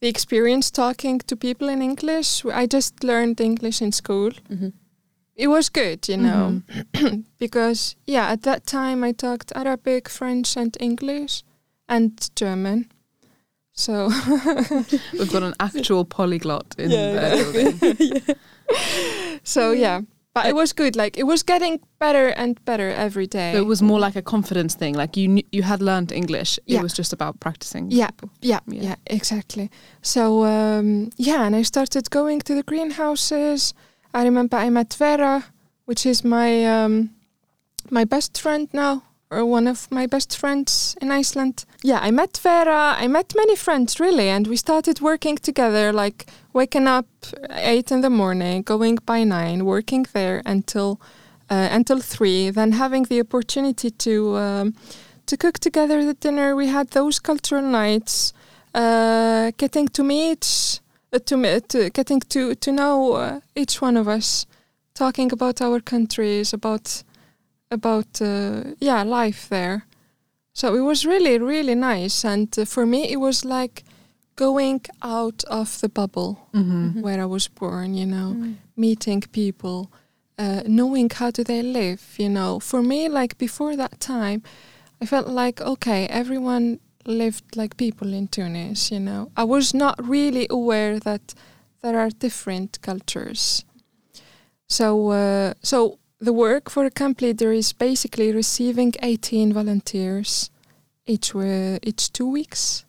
the 0.00 0.08
experience 0.08 0.70
talking 0.70 1.20
to 1.26 1.36
people 1.36 1.68
in 1.68 1.82
English. 1.82 2.44
I 2.46 2.66
just 2.66 3.04
learned 3.04 3.40
English 3.40 3.82
in 3.82 3.92
school. 3.92 4.30
Mhm. 4.50 4.72
It 5.36 5.48
was 5.48 5.68
good, 5.68 6.08
you 6.08 6.16
know, 6.16 6.62
because 7.38 7.96
yeah, 8.06 8.30
at 8.32 8.42
that 8.42 8.66
time 8.66 9.02
I 9.08 9.12
talked 9.12 9.52
Arabic, 9.56 10.08
French, 10.08 10.56
and 10.56 10.76
English, 10.80 11.42
and 11.88 12.12
German. 12.36 12.86
So 13.72 14.08
We've 15.12 15.32
got 15.32 15.42
an 15.42 15.54
actual 15.58 16.04
polyglot 16.04 16.74
in 16.78 16.90
Yeah, 16.90 17.34
the 17.34 17.52
building. 17.52 18.36
so 19.44 19.72
yeah, 19.72 20.02
but 20.34 20.46
it 20.46 20.54
was 20.54 20.72
good. 20.74 20.96
Like 20.96 21.16
it 21.20 21.24
was 21.26 21.42
getting 21.44 21.80
better 21.98 22.28
and 22.36 22.62
better 22.64 22.90
every 22.90 23.26
day. 23.26 23.52
So 23.52 23.58
it 23.58 23.66
was 23.66 23.80
more 23.82 24.00
like 24.00 24.16
a 24.16 24.22
confidence 24.22 24.74
thing. 24.76 24.94
Like 24.94 25.16
you 25.16 25.28
knew, 25.28 25.42
you 25.52 25.62
had 25.62 25.80
learned 25.80 26.12
English. 26.12 26.58
It 26.66 26.82
was 26.82 26.92
just 26.92 27.12
about 27.12 27.38
practicing. 27.40 27.90
Yeah. 27.90 28.10
Yeah, 28.42 28.60
Yeah. 28.66 28.82
yeah, 28.82 28.96
exactly. 29.06 29.70
So 30.02 30.44
um, 30.44 31.10
yeah, 31.16 31.46
and 31.46 31.54
I 31.56 31.62
started 31.62 32.10
going 32.10 32.40
to 32.42 32.54
the 32.54 32.62
greenhouses. 32.64 33.74
I 34.12 34.24
remember 34.24 34.56
I 34.56 34.70
met 34.70 34.94
Vera, 34.94 35.44
which 35.86 36.06
is 36.06 36.24
my 36.24 36.64
um, 36.66 37.10
my 37.90 38.04
best 38.04 38.40
friend 38.40 38.68
now, 38.72 39.02
one 39.42 39.66
of 39.66 39.90
my 39.90 40.06
best 40.06 40.36
friends 40.36 40.96
in 41.00 41.10
Iceland. 41.10 41.64
Yeah, 41.82 42.00
I 42.02 42.10
met 42.10 42.38
Vera. 42.42 42.94
I 42.98 43.08
met 43.08 43.32
many 43.34 43.56
friends 43.56 43.98
really, 43.98 44.28
and 44.28 44.46
we 44.46 44.56
started 44.56 45.00
working 45.00 45.36
together. 45.36 45.92
Like 45.92 46.26
waking 46.52 46.86
up 46.86 47.06
eight 47.50 47.90
in 47.90 48.02
the 48.02 48.10
morning, 48.10 48.62
going 48.62 48.98
by 49.06 49.24
nine, 49.24 49.64
working 49.64 50.06
there 50.12 50.42
until 50.44 51.00
uh, 51.50 51.68
until 51.70 52.00
three, 52.00 52.50
then 52.50 52.72
having 52.72 53.04
the 53.04 53.20
opportunity 53.20 53.90
to. 53.90 54.36
Um, 54.36 54.74
to 55.26 55.36
cook 55.36 55.58
together 55.58 56.04
the 56.04 56.14
dinner. 56.14 56.54
We 56.54 56.68
had 56.68 56.90
those 56.90 57.18
cultural 57.18 57.62
nights, 57.62 58.32
uh, 58.74 59.52
getting 59.56 59.88
to 59.88 60.02
meet, 60.02 60.80
uh, 61.12 61.18
to, 61.18 61.36
me- 61.36 61.60
to 61.68 61.90
getting 61.90 62.20
to 62.20 62.54
to 62.54 62.72
know 62.72 63.14
uh, 63.14 63.40
each 63.54 63.80
one 63.80 63.96
of 63.96 64.06
us, 64.06 64.46
talking 64.94 65.32
about 65.32 65.60
our 65.60 65.80
countries, 65.80 66.52
about 66.52 67.02
about 67.70 68.20
uh, 68.20 68.74
yeah 68.80 69.02
life 69.02 69.48
there. 69.48 69.86
So 70.52 70.74
it 70.74 70.80
was 70.82 71.04
really 71.04 71.38
really 71.38 71.74
nice, 71.74 72.24
and 72.24 72.48
uh, 72.58 72.64
for 72.64 72.86
me 72.86 73.10
it 73.12 73.18
was 73.20 73.44
like 73.44 73.82
going 74.36 74.80
out 75.02 75.44
of 75.44 75.80
the 75.80 75.88
bubble 75.88 76.48
Mm-hmm. 76.52 77.00
where 77.02 77.20
I 77.22 77.26
was 77.26 77.48
born. 77.48 77.94
You 77.94 78.06
know 78.06 78.34
Mm. 78.36 78.54
meeting 78.76 79.22
people, 79.32 79.90
uh, 80.38 80.62
knowing 80.66 81.10
how 81.10 81.30
do 81.30 81.44
they 81.44 81.62
live. 81.62 82.02
You 82.18 82.28
know, 82.28 82.60
for 82.60 82.82
me, 82.82 83.08
like 83.08 83.36
before 83.38 83.76
that 83.76 83.98
time, 84.00 84.42
I 85.02 85.06
felt 85.06 85.28
like 85.28 85.60
okay, 85.60 86.06
everyone 86.08 86.78
lived 87.06 87.56
like 87.56 87.76
people 87.76 88.12
in 88.14 88.28
Tunis. 88.28 88.90
You 88.90 89.00
know, 89.00 89.30
I 89.36 89.44
was 89.44 89.72
not 89.74 89.94
really 90.08 90.46
aware 90.50 90.98
that 91.00 91.34
there 91.82 91.98
are 91.98 92.10
different 92.10 92.78
cultures. 92.80 93.64
So, 94.68 95.10
uh, 95.10 95.52
so 95.62 95.98
the 96.24 96.32
work 96.32 96.70
for 96.70 96.84
a 96.84 96.90
camp 96.90 97.20
leader 97.20 97.52
is 97.52 97.72
basically 97.72 98.32
receiving 98.32 98.92
18 99.02 99.52
volunteers 99.52 100.50
each 101.06 101.34
uh, 101.34 101.78
each 101.82 102.12
two 102.12 102.26
weeks. 102.38 102.84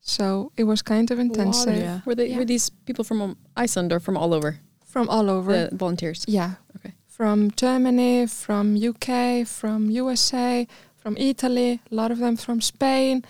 So 0.00 0.52
it 0.56 0.64
was 0.64 0.82
kind 0.82 1.10
of 1.10 1.18
intensive 1.18 1.76
yeah. 1.76 2.00
Were 2.06 2.14
they 2.14 2.28
Yeah. 2.28 2.38
were 2.38 2.44
these 2.46 2.70
people 2.86 3.04
from 3.04 3.20
um, 3.22 3.36
Iceland 3.64 3.92
or 3.92 4.00
from 4.00 4.16
all 4.16 4.32
over 4.34 4.60
from 4.84 5.08
all 5.08 5.28
over. 5.30 5.52
the 5.70 5.76
volunteers? 5.76 6.24
Yeah. 6.28 6.50
Okay. 6.76 6.94
From 7.06 7.50
Germany, 7.56 8.26
from 8.26 8.76
UK, 8.76 9.46
from 9.46 9.90
USA, 9.90 10.66
from 10.96 11.16
Italy, 11.16 11.80
a 11.90 11.94
lot 11.94 12.10
of 12.10 12.18
them 12.18 12.36
from 12.36 12.60
Spain, 12.60 13.24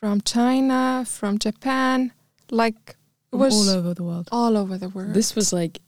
from 0.00 0.20
China, 0.20 1.04
from 1.06 1.38
Japan. 1.38 2.12
Like 2.50 2.96
it 3.32 3.36
was 3.36 3.54
all 3.54 3.78
over 3.78 3.94
the 3.94 4.04
world. 4.04 4.28
all 4.30 4.56
over 4.56 4.78
the 4.78 4.88
world. 4.88 5.14
This 5.14 5.34
was 5.34 5.52
like 5.52 5.80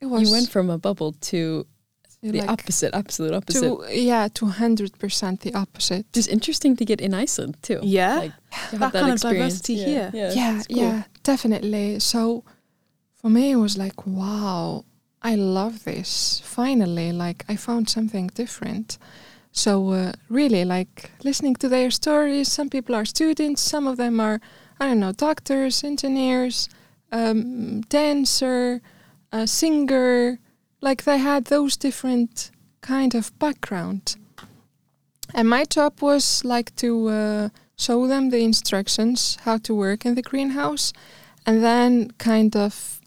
it 0.00 0.06
was 0.06 0.22
you 0.22 0.30
went 0.32 0.48
from 0.50 0.70
a 0.70 0.78
bubble 0.78 1.12
to 1.30 1.66
the 2.22 2.40
like 2.40 2.48
opposite, 2.50 2.94
absolute 2.94 3.34
opposite. 3.34 3.92
yeah, 3.92 4.28
two 4.32 4.46
hundred 4.46 4.98
percent 4.98 5.40
the 5.40 5.54
opposite. 5.54 6.06
Just 6.12 6.28
interesting 6.28 6.76
to 6.76 6.84
get 6.84 7.00
in 7.00 7.14
Iceland 7.14 7.56
too. 7.62 7.80
Yeah. 7.82 8.16
Like 8.18 8.32
That 8.72 8.80
that, 8.80 8.92
kind 8.92 9.08
of 9.08 9.14
experience. 9.14 9.60
diversity 9.60 9.74
yeah. 9.74 9.86
here. 9.86 10.10
Yeah, 10.14 10.32
yeah, 10.32 10.62
cool. 10.68 10.76
yeah, 10.78 11.02
definitely. 11.22 12.00
So 12.00 12.42
for 13.14 13.28
me, 13.30 13.50
it 13.52 13.56
was 13.56 13.76
like, 13.76 14.06
wow, 14.06 14.84
I 15.22 15.34
love 15.34 15.84
this. 15.84 16.40
Finally, 16.44 17.12
like 17.12 17.44
I 17.48 17.56
found 17.56 17.88
something 17.88 18.28
different. 18.34 18.98
So 19.52 19.90
uh, 19.90 20.12
really, 20.28 20.64
like 20.64 21.10
listening 21.24 21.56
to 21.56 21.68
their 21.68 21.90
stories. 21.90 22.50
Some 22.52 22.68
people 22.70 22.94
are 22.94 23.04
students. 23.04 23.62
Some 23.62 23.86
of 23.86 23.96
them 23.96 24.20
are, 24.20 24.40
I 24.80 24.86
don't 24.88 25.00
know, 25.00 25.12
doctors, 25.12 25.82
engineers, 25.84 26.68
um, 27.12 27.80
dancer, 27.82 28.80
a 29.32 29.46
singer. 29.46 30.38
Like 30.86 31.02
they 31.02 31.18
had 31.18 31.46
those 31.46 31.76
different 31.76 32.50
kind 32.80 33.14
of 33.16 33.36
background. 33.40 34.14
And 35.34 35.48
my 35.48 35.64
job 35.64 36.00
was 36.00 36.44
like 36.44 36.70
to 36.76 37.08
uh, 37.08 37.48
show 37.76 38.06
them 38.06 38.30
the 38.30 38.38
instructions 38.44 39.36
how 39.44 39.58
to 39.58 39.74
work 39.74 40.06
in 40.06 40.14
the 40.14 40.22
greenhouse 40.22 40.92
and 41.44 41.62
then 41.64 42.12
kind 42.18 42.54
of 42.56 43.00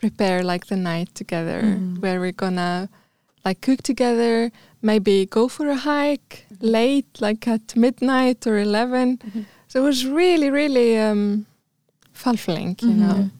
prepare 0.00 0.42
like 0.42 0.66
the 0.66 0.76
night 0.76 1.14
together 1.14 1.60
Mhm. 1.62 2.00
where 2.02 2.18
we're 2.20 2.32
gonna 2.44 2.88
like 3.44 3.60
cook 3.60 3.82
together 3.82 4.50
maybe 4.82 5.26
go 5.26 5.48
for 5.48 5.68
a 5.68 5.76
hike 5.76 6.46
late 6.60 7.20
like 7.20 7.46
at 7.54 7.76
midnight 7.76 8.46
or 8.46 8.56
11 8.58 9.18
Mhm. 9.18 9.44
so 9.68 9.74
it 9.82 9.86
was 9.86 10.04
really 10.06 10.50
really 10.50 10.98
um 10.98 11.46
fulfilling 12.12 12.76
you 12.82 12.94
know 13.04 13.14
Mhm. 13.16 13.30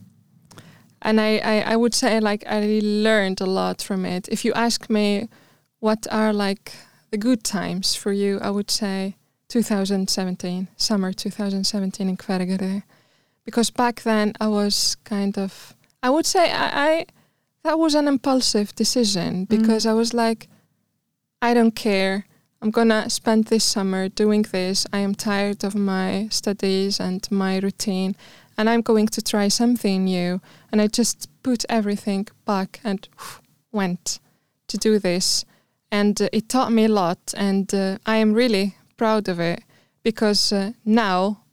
And 1.06 1.20
I, 1.20 1.38
I 1.38 1.56
i 1.72 1.76
would 1.76 1.94
say 1.94 2.18
like 2.20 2.42
i 2.46 2.80
learned 2.82 3.40
a 3.40 3.46
lot 3.46 3.80
from 3.80 4.04
it. 4.04 4.28
If 4.28 4.44
you 4.44 4.52
ask 4.54 4.90
me 4.90 5.28
what 5.78 6.06
are 6.10 6.32
like 6.32 6.72
the 7.10 7.18
good 7.18 7.42
times 7.44 7.94
for 7.94 8.12
you 8.12 8.40
i 8.40 8.50
would 8.50 8.70
say 8.70 9.14
2017 9.48 10.68
summer 10.76 11.12
2017 11.12 12.08
in 12.08 12.16
Hveragerði 12.16 12.82
because 13.44 13.70
back 13.70 14.02
then 14.02 14.32
I 14.40 14.48
was 14.48 14.96
kind 15.04 15.38
of 15.38 15.74
I 16.02 16.10
would 16.10 16.26
say 16.26 16.50
I, 16.50 16.88
I 16.88 17.06
that 17.62 17.78
was 17.78 17.94
an 17.94 18.08
impulsive 18.08 18.74
decision 18.74 19.46
mm. 19.46 19.48
because 19.48 19.86
I 19.86 19.92
was 19.92 20.12
like 20.12 20.48
I 21.40 21.54
don't 21.54 21.76
care. 21.76 22.26
I'm 22.60 22.70
gonna 22.70 23.08
spend 23.08 23.46
this 23.46 23.64
summer 23.64 24.08
doing 24.08 24.42
this. 24.42 24.86
I 24.92 24.98
am 24.98 25.14
tired 25.14 25.62
of 25.62 25.74
my 25.74 26.28
studies 26.30 26.98
and 26.98 27.26
my 27.30 27.58
routine 27.58 28.16
and 28.58 28.68
I'm 28.68 28.80
going 28.80 29.06
to 29.08 29.22
try 29.22 29.48
something 29.48 30.04
new 30.04 30.40
and 30.76 30.82
I 30.82 30.88
just 30.88 31.30
put 31.42 31.64
everything 31.70 32.28
back 32.44 32.80
and 32.84 33.08
went 33.72 34.20
to 34.68 34.76
do 34.76 34.98
this 34.98 35.46
and 35.90 36.20
uh, 36.20 36.28
it 36.34 36.50
taught 36.50 36.70
me 36.70 36.84
a 36.84 36.88
lot 36.88 37.32
and 37.34 37.72
uh, 37.72 37.96
I 38.04 38.16
am 38.16 38.34
really 38.34 38.76
proud 38.98 39.26
of 39.26 39.40
it 39.40 39.62
because 40.02 40.52
uh, 40.52 40.72
now 40.84 41.44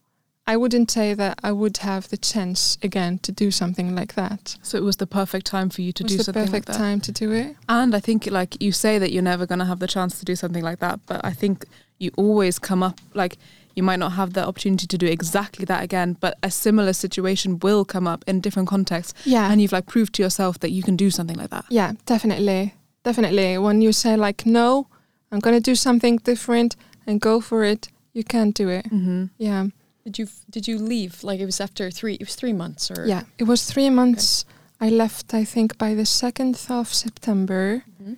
I 0.45 0.57
wouldn't 0.57 0.91
say 0.91 1.13
that 1.13 1.39
I 1.41 1.53
would 1.53 1.77
have 1.77 2.09
the 2.09 2.17
chance 2.17 2.77
again 2.83 3.19
to 3.19 3.31
do 3.31 3.49
something 3.49 3.95
like 3.95 4.15
that. 4.15 4.57
So 4.61 4.77
it 4.77 4.83
was 4.83 4.97
the 4.97 5.07
perfect 5.07 5.45
time 5.45 5.69
for 5.69 5.81
you 5.81 5.93
to 5.93 6.03
it 6.03 6.05
was 6.05 6.11
do 6.11 6.17
the 6.17 6.23
something 6.25 6.41
like 6.41 6.51
perfect 6.51 6.67
that. 6.67 6.77
time 6.77 6.99
to 6.99 7.11
do 7.13 7.31
it. 7.31 7.55
And 7.69 7.95
I 7.95 8.01
think, 8.01 8.29
like 8.29 8.61
you 8.61 8.73
say, 8.73 8.99
that 8.99 9.13
you're 9.13 9.23
never 9.23 9.45
going 9.45 9.59
to 9.59 9.65
have 9.65 9.79
the 9.79 9.87
chance 9.87 10.19
to 10.19 10.25
do 10.25 10.35
something 10.35 10.61
like 10.61 10.79
that. 10.79 10.99
But 11.05 11.23
I 11.23 11.31
think 11.31 11.65
you 11.97 12.11
always 12.17 12.59
come 12.59 12.83
up, 12.83 12.99
like, 13.13 13.37
you 13.75 13.83
might 13.83 13.99
not 13.99 14.11
have 14.13 14.33
the 14.33 14.45
opportunity 14.47 14.87
to 14.87 14.97
do 14.97 15.05
exactly 15.07 15.65
that 15.65 15.83
again, 15.83 16.15
but 16.19 16.37
a 16.43 16.49
similar 16.51 16.93
situation 16.93 17.59
will 17.59 17.83
come 17.85 18.07
up 18.07 18.23
in 18.27 18.39
different 18.41 18.67
contexts. 18.69 19.13
Yeah, 19.25 19.51
And 19.51 19.61
you've, 19.61 19.71
like, 19.71 19.85
proved 19.87 20.13
to 20.15 20.23
yourself 20.23 20.59
that 20.59 20.71
you 20.71 20.83
can 20.83 20.95
do 20.95 21.09
something 21.09 21.37
like 21.37 21.49
that. 21.49 21.65
yeah, 21.69 21.93
definitely, 22.05 22.73
definitely. 23.03 23.57
When 23.57 23.81
you 23.81 23.91
say 23.91 24.15
like, 24.15 24.45
no, 24.45 24.87
I'm 25.31 25.39
gonna 25.39 25.59
do 25.59 25.75
something 25.75 26.17
different 26.17 26.75
and 27.07 27.19
go 27.19 27.41
for 27.41 27.63
it, 27.63 27.89
you 28.13 28.23
can't 28.23 28.55
do 28.55 28.69
it. 28.69 28.85
Mm-hmm. 28.85 29.25
Yeah, 29.37 29.67
Did 30.05 30.19
you 30.19 30.27
did 30.49 30.67
you 30.67 30.77
leave? 30.77 31.23
Like 31.23 31.39
it 31.39 31.45
was 31.45 31.59
after 31.61 31.89
three? 31.91 32.15
It 32.15 32.25
was 32.27 32.35
three 32.35 32.53
months, 32.53 32.91
or 32.91 33.05
yeah. 33.07 33.23
It 33.37 33.45
was 33.45 33.65
three 33.65 33.89
months. 33.89 34.45
I 34.81 34.89
left, 34.89 35.33
I 35.33 35.45
think, 35.45 35.77
by 35.77 35.95
the 35.95 36.05
second 36.05 36.59
of 36.69 36.93
September. 36.93 37.83
Mhm. 38.01 38.17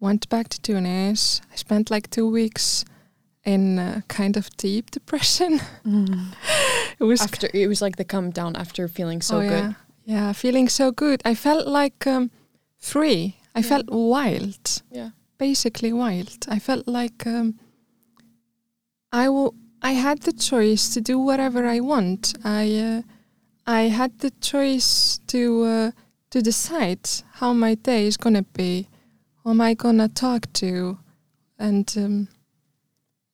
Went 0.00 0.28
back 0.28 0.48
to 0.48 0.60
Tunis. 0.60 1.40
I 1.52 1.56
spent 1.56 1.90
like 1.90 2.08
two 2.08 2.28
weeks 2.30 2.84
in 3.44 3.78
uh, 3.78 4.00
kind 4.08 4.36
of 4.36 4.48
deep 4.56 4.90
depression. 4.90 5.60
it 6.98 7.04
was 7.04 7.20
after 7.20 7.48
it 7.54 7.68
was 7.68 7.82
like 7.82 7.96
the 7.96 8.04
come 8.04 8.30
down 8.30 8.56
after 8.56 8.88
feeling 8.88 9.22
so 9.22 9.38
oh, 9.38 9.48
good. 9.48 9.50
Yeah. 9.50 9.72
yeah, 10.04 10.32
feeling 10.32 10.68
so 10.68 10.90
good. 10.92 11.20
I 11.24 11.34
felt 11.34 11.66
like 11.66 12.06
um, 12.06 12.30
free. 12.78 13.36
I 13.54 13.62
felt 13.62 13.88
wild, 13.88 14.82
Yeah. 14.90 15.10
basically 15.38 15.92
wild. 15.92 16.46
I 16.48 16.58
felt 16.58 16.88
like 16.88 17.24
um, 17.26 17.54
I 19.12 19.26
w- 19.26 19.54
I 19.80 19.92
had 19.92 20.22
the 20.22 20.32
choice 20.32 20.92
to 20.94 21.00
do 21.00 21.18
whatever 21.18 21.66
I 21.66 21.80
want. 21.80 22.34
I 22.44 22.74
uh, 22.78 23.02
I 23.66 23.82
had 23.82 24.18
the 24.18 24.30
choice 24.40 25.20
to 25.28 25.62
uh, 25.64 25.90
to 26.30 26.42
decide 26.42 27.08
how 27.34 27.52
my 27.52 27.76
day 27.76 28.06
is 28.06 28.16
gonna 28.16 28.42
be, 28.42 28.88
who 29.42 29.50
am 29.50 29.60
I 29.60 29.74
gonna 29.74 30.08
talk 30.08 30.52
to, 30.54 30.98
and 31.58 31.94
um, 31.96 32.28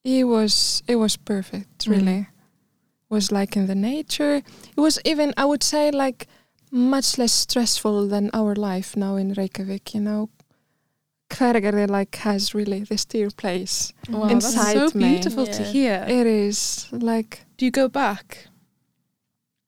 it 0.05 0.25
was 0.25 0.83
it 0.87 0.97
was 0.97 1.17
perfect. 1.17 1.85
Mm. 1.87 1.91
Really, 1.91 2.29
was 3.09 3.31
like 3.33 3.57
in 3.57 3.67
the 3.67 3.75
nature. 3.75 4.37
It 4.77 4.81
was 4.81 4.99
even 5.05 5.33
I 5.37 5.45
would 5.45 5.63
say 5.63 5.91
like 5.91 6.27
much 6.71 7.19
less 7.19 7.33
stressful 7.33 8.09
than 8.09 8.31
our 8.33 8.55
life 8.55 8.97
now 8.97 9.17
in 9.17 9.35
Reykjavik. 9.35 9.95
You 9.95 10.01
know, 10.01 10.29
Hveragerði 11.31 11.89
like 11.91 12.17
has 12.17 12.55
really 12.55 12.81
this 12.85 13.05
dear 13.05 13.31
place. 13.31 13.93
Wow, 14.09 14.29
Inside 14.29 14.77
that's 14.77 14.93
so 14.93 14.99
me. 14.99 15.09
beautiful 15.15 15.47
to 15.47 15.63
hear. 15.63 16.05
It 16.09 16.27
is 16.27 16.87
like 16.93 17.45
Do 17.57 17.65
you 17.65 17.71
go 17.71 17.89
back? 17.89 18.47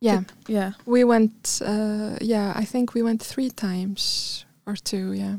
yeah. 0.01 0.23
Yeah. 0.49 0.73
We 0.85 1.05
went, 1.05 1.61
uh, 1.65 2.17
yeah, 2.21 2.53
I 2.57 2.65
think 2.65 2.93
we 2.95 3.03
went 3.03 3.23
three 3.23 3.51
times 3.51 4.45
or 4.67 4.75
two, 4.75 5.13
yeah. 5.13 5.37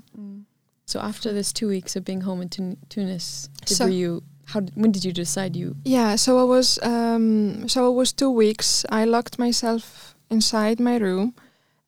So 0.86 1.00
after 1.02 1.34
this 1.34 1.52
two 1.52 1.68
weeks 1.68 1.96
of 1.98 2.06
being 2.06 2.22
home 2.22 2.42
in 2.42 2.48
Tun- 2.50 2.78
Tunis, 2.90 3.50
did 3.66 3.76
So- 3.76 3.86
were 3.86 3.92
you? 3.92 4.24
How? 4.54 4.62
When 4.76 4.92
did 4.92 5.04
you 5.04 5.12
decide 5.12 5.56
you? 5.56 5.76
Yeah, 5.84 6.16
so 6.16 6.38
I 6.38 6.44
was, 6.44 6.78
um, 6.84 7.68
so 7.68 7.90
it 7.92 7.96
was 7.96 8.14
two 8.14 8.30
weeks. 8.30 8.86
I 8.90 9.04
locked 9.06 9.40
myself 9.40 10.16
inside 10.30 10.80
my 10.80 10.98
room, 10.98 11.34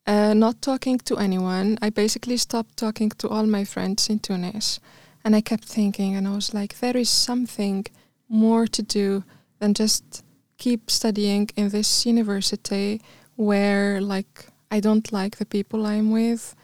uh, 0.07 0.33
not 0.33 0.63
talking 0.63 0.97
to 0.99 1.17
anyone. 1.17 1.77
I 1.83 1.91
basically 1.91 2.37
stopped 2.37 2.75
talking 2.77 3.11
to 3.19 3.29
all 3.29 3.45
my 3.45 3.65
friends 3.65 4.09
in 4.09 4.17
Tunis. 4.19 4.79
And 5.23 5.35
I 5.35 5.41
kept 5.41 5.65
thinking, 5.65 6.15
and 6.15 6.27
I 6.27 6.33
was 6.33 6.53
like, 6.55 6.79
there 6.79 6.97
is 6.97 7.09
something 7.09 7.85
more 8.27 8.65
to 8.67 8.81
do 8.81 9.23
than 9.59 9.75
just 9.75 10.23
keep 10.57 10.89
studying 10.89 11.49
in 11.55 11.69
this 11.69 12.05
university 12.05 12.99
where, 13.35 14.01
like, 14.01 14.47
I 14.71 14.79
don't 14.79 15.11
like 15.11 15.37
the 15.37 15.45
people 15.45 15.85
I'm 15.85 16.09
with. 16.11 16.55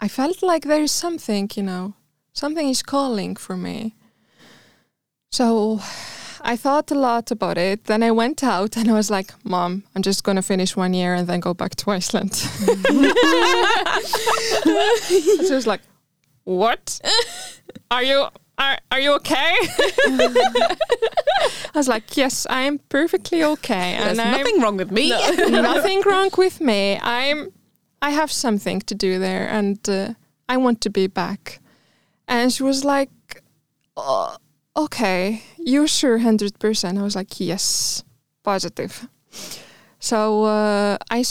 I 0.00 0.06
felt 0.08 0.42
like 0.42 0.64
there 0.64 0.82
is 0.82 0.92
something, 0.92 1.50
you 1.56 1.64
know, 1.64 1.94
something 2.32 2.68
is 2.68 2.82
calling 2.82 3.34
for 3.34 3.56
me. 3.56 3.94
So 5.30 5.80
I 6.40 6.56
thought 6.56 6.90
a 6.90 6.94
lot 6.94 7.30
about 7.30 7.58
it. 7.58 7.84
Then 7.84 8.02
I 8.02 8.10
went 8.10 8.42
out 8.42 8.76
and 8.76 8.90
I 8.90 8.92
was 8.92 9.10
like, 9.10 9.32
Mom, 9.44 9.84
I'm 9.94 10.02
just 10.02 10.24
going 10.24 10.36
to 10.36 10.42
finish 10.42 10.76
one 10.76 10.94
year 10.94 11.14
and 11.14 11.26
then 11.28 11.40
go 11.40 11.54
back 11.54 11.76
to 11.76 11.90
Iceland. 11.90 12.34
she 15.06 15.54
was 15.54 15.66
like, 15.66 15.80
What? 16.44 17.00
Are 17.90 18.02
you. 18.02 18.26
Are, 18.60 18.76
are 18.90 18.98
you 18.98 19.12
okay? 19.12 19.54
I 20.08 20.76
was 21.76 21.86
like, 21.86 22.16
yes, 22.16 22.44
I 22.50 22.62
am 22.62 22.80
perfectly 22.88 23.44
okay. 23.44 23.96
There's 24.00 24.18
I'm- 24.18 24.32
nothing 24.32 24.60
wrong 24.60 24.76
with 24.76 24.90
me. 24.90 25.10
nothing 25.10 26.02
wrong 26.04 26.30
with 26.36 26.60
me. 26.60 26.98
I'm 27.00 27.52
I 28.02 28.10
have 28.10 28.32
something 28.32 28.80
to 28.80 28.96
do 28.96 29.20
there 29.20 29.46
and 29.48 29.88
uh, 29.88 30.14
I 30.48 30.56
want 30.56 30.80
to 30.80 30.90
be 30.90 31.06
back. 31.06 31.60
And 32.26 32.52
she 32.52 32.64
was 32.64 32.84
like, 32.84 33.10
oh, 33.96 34.36
okay, 34.78 35.42
you 35.58 35.86
sure 35.86 36.20
100%? 36.20 36.98
I 36.98 37.02
was 37.02 37.16
like, 37.16 37.40
yes, 37.40 38.04
positive. 38.44 39.08
So 39.98 40.44
uh, 40.44 40.98
I, 41.10 41.24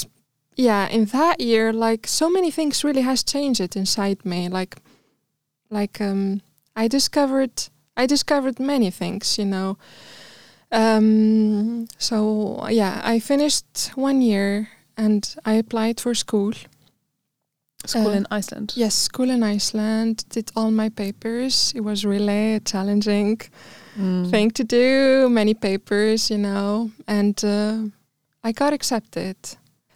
yeah, 0.58 0.88
in 0.90 1.06
that 1.06 1.40
year, 1.40 1.72
like 1.72 2.06
so 2.08 2.30
many 2.30 2.52
things 2.52 2.84
really 2.84 3.02
has 3.02 3.24
changed 3.24 3.76
inside 3.76 4.26
me. 4.26 4.50
Like, 4.50 4.76
like 5.70 6.02
um, 6.02 6.42
I 6.76 6.90
discovered, 6.90 7.70
I 7.96 8.06
discovered 8.06 8.60
many 8.60 8.92
things, 8.92 9.38
you 9.38 9.46
know. 9.46 9.78
Um, 10.70 11.88
so 11.98 12.68
yeah, 12.70 13.02
I 13.04 13.20
finished 13.20 13.92
one 13.96 14.22
year 14.22 14.70
and 14.98 15.36
I 15.46 15.54
applied 15.54 16.02
for 16.02 16.14
school. 16.14 16.52
School 17.88 18.08
Uh, 18.12 18.18
in 18.18 18.28
Iceland. 18.32 18.74
Yes, 18.76 18.96
school 18.96 19.30
in 19.30 19.44
Iceland. 19.44 20.26
Did 20.30 20.52
all 20.56 20.72
my 20.72 20.90
papers. 20.90 21.72
It 21.76 21.82
was 21.84 22.04
really 22.06 22.56
a 22.56 22.60
challenging 22.60 23.42
Mm. 23.98 24.30
thing 24.30 24.52
to 24.52 24.64
do. 24.64 25.28
Many 25.30 25.54
papers, 25.54 26.30
you 26.30 26.38
know, 26.38 26.92
and 27.08 27.44
uh, 27.44 27.78
I 28.44 28.52
got 28.52 28.74
accepted. 28.74 29.36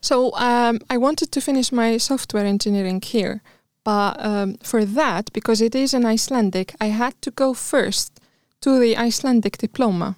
So 0.02 0.32
um, 0.36 0.80
I 0.90 0.98
wanted 0.98 1.32
to 1.32 1.42
finish 1.42 1.72
my 1.72 1.98
software 2.00 2.46
engineering 2.48 3.02
here, 3.06 3.42
but 3.84 4.14
um, 4.26 4.56
for 4.64 4.86
that, 4.86 5.32
because 5.34 5.62
it 5.62 5.76
is 5.76 5.94
an 5.94 6.06
Icelandic, 6.06 6.74
I 6.82 6.88
had 6.90 7.14
to 7.22 7.32
go 7.32 7.54
first 7.54 8.20
to 8.62 8.80
the 8.80 8.98
Icelandic 8.98 9.58
diploma. 9.60 10.16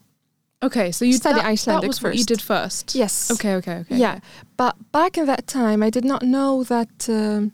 Okay, 0.61 0.91
so 0.93 1.03
you 1.03 1.13
Study 1.17 1.39
that, 1.41 1.45
Icelandic 1.53 1.81
That 1.81 1.87
was 1.87 2.01
what 2.01 2.15
you 2.15 2.23
did 2.23 2.41
first. 2.41 2.95
Yes. 2.95 3.29
Okay. 3.31 3.55
Okay. 3.55 3.79
Okay. 3.79 3.97
Yeah, 3.97 4.19
but 4.55 4.75
back 4.93 5.17
in 5.17 5.25
that 5.25 5.45
time, 5.45 5.83
I 5.83 5.89
did 5.89 6.05
not 6.05 6.21
know 6.23 6.63
that 6.63 7.09
um, 7.09 7.51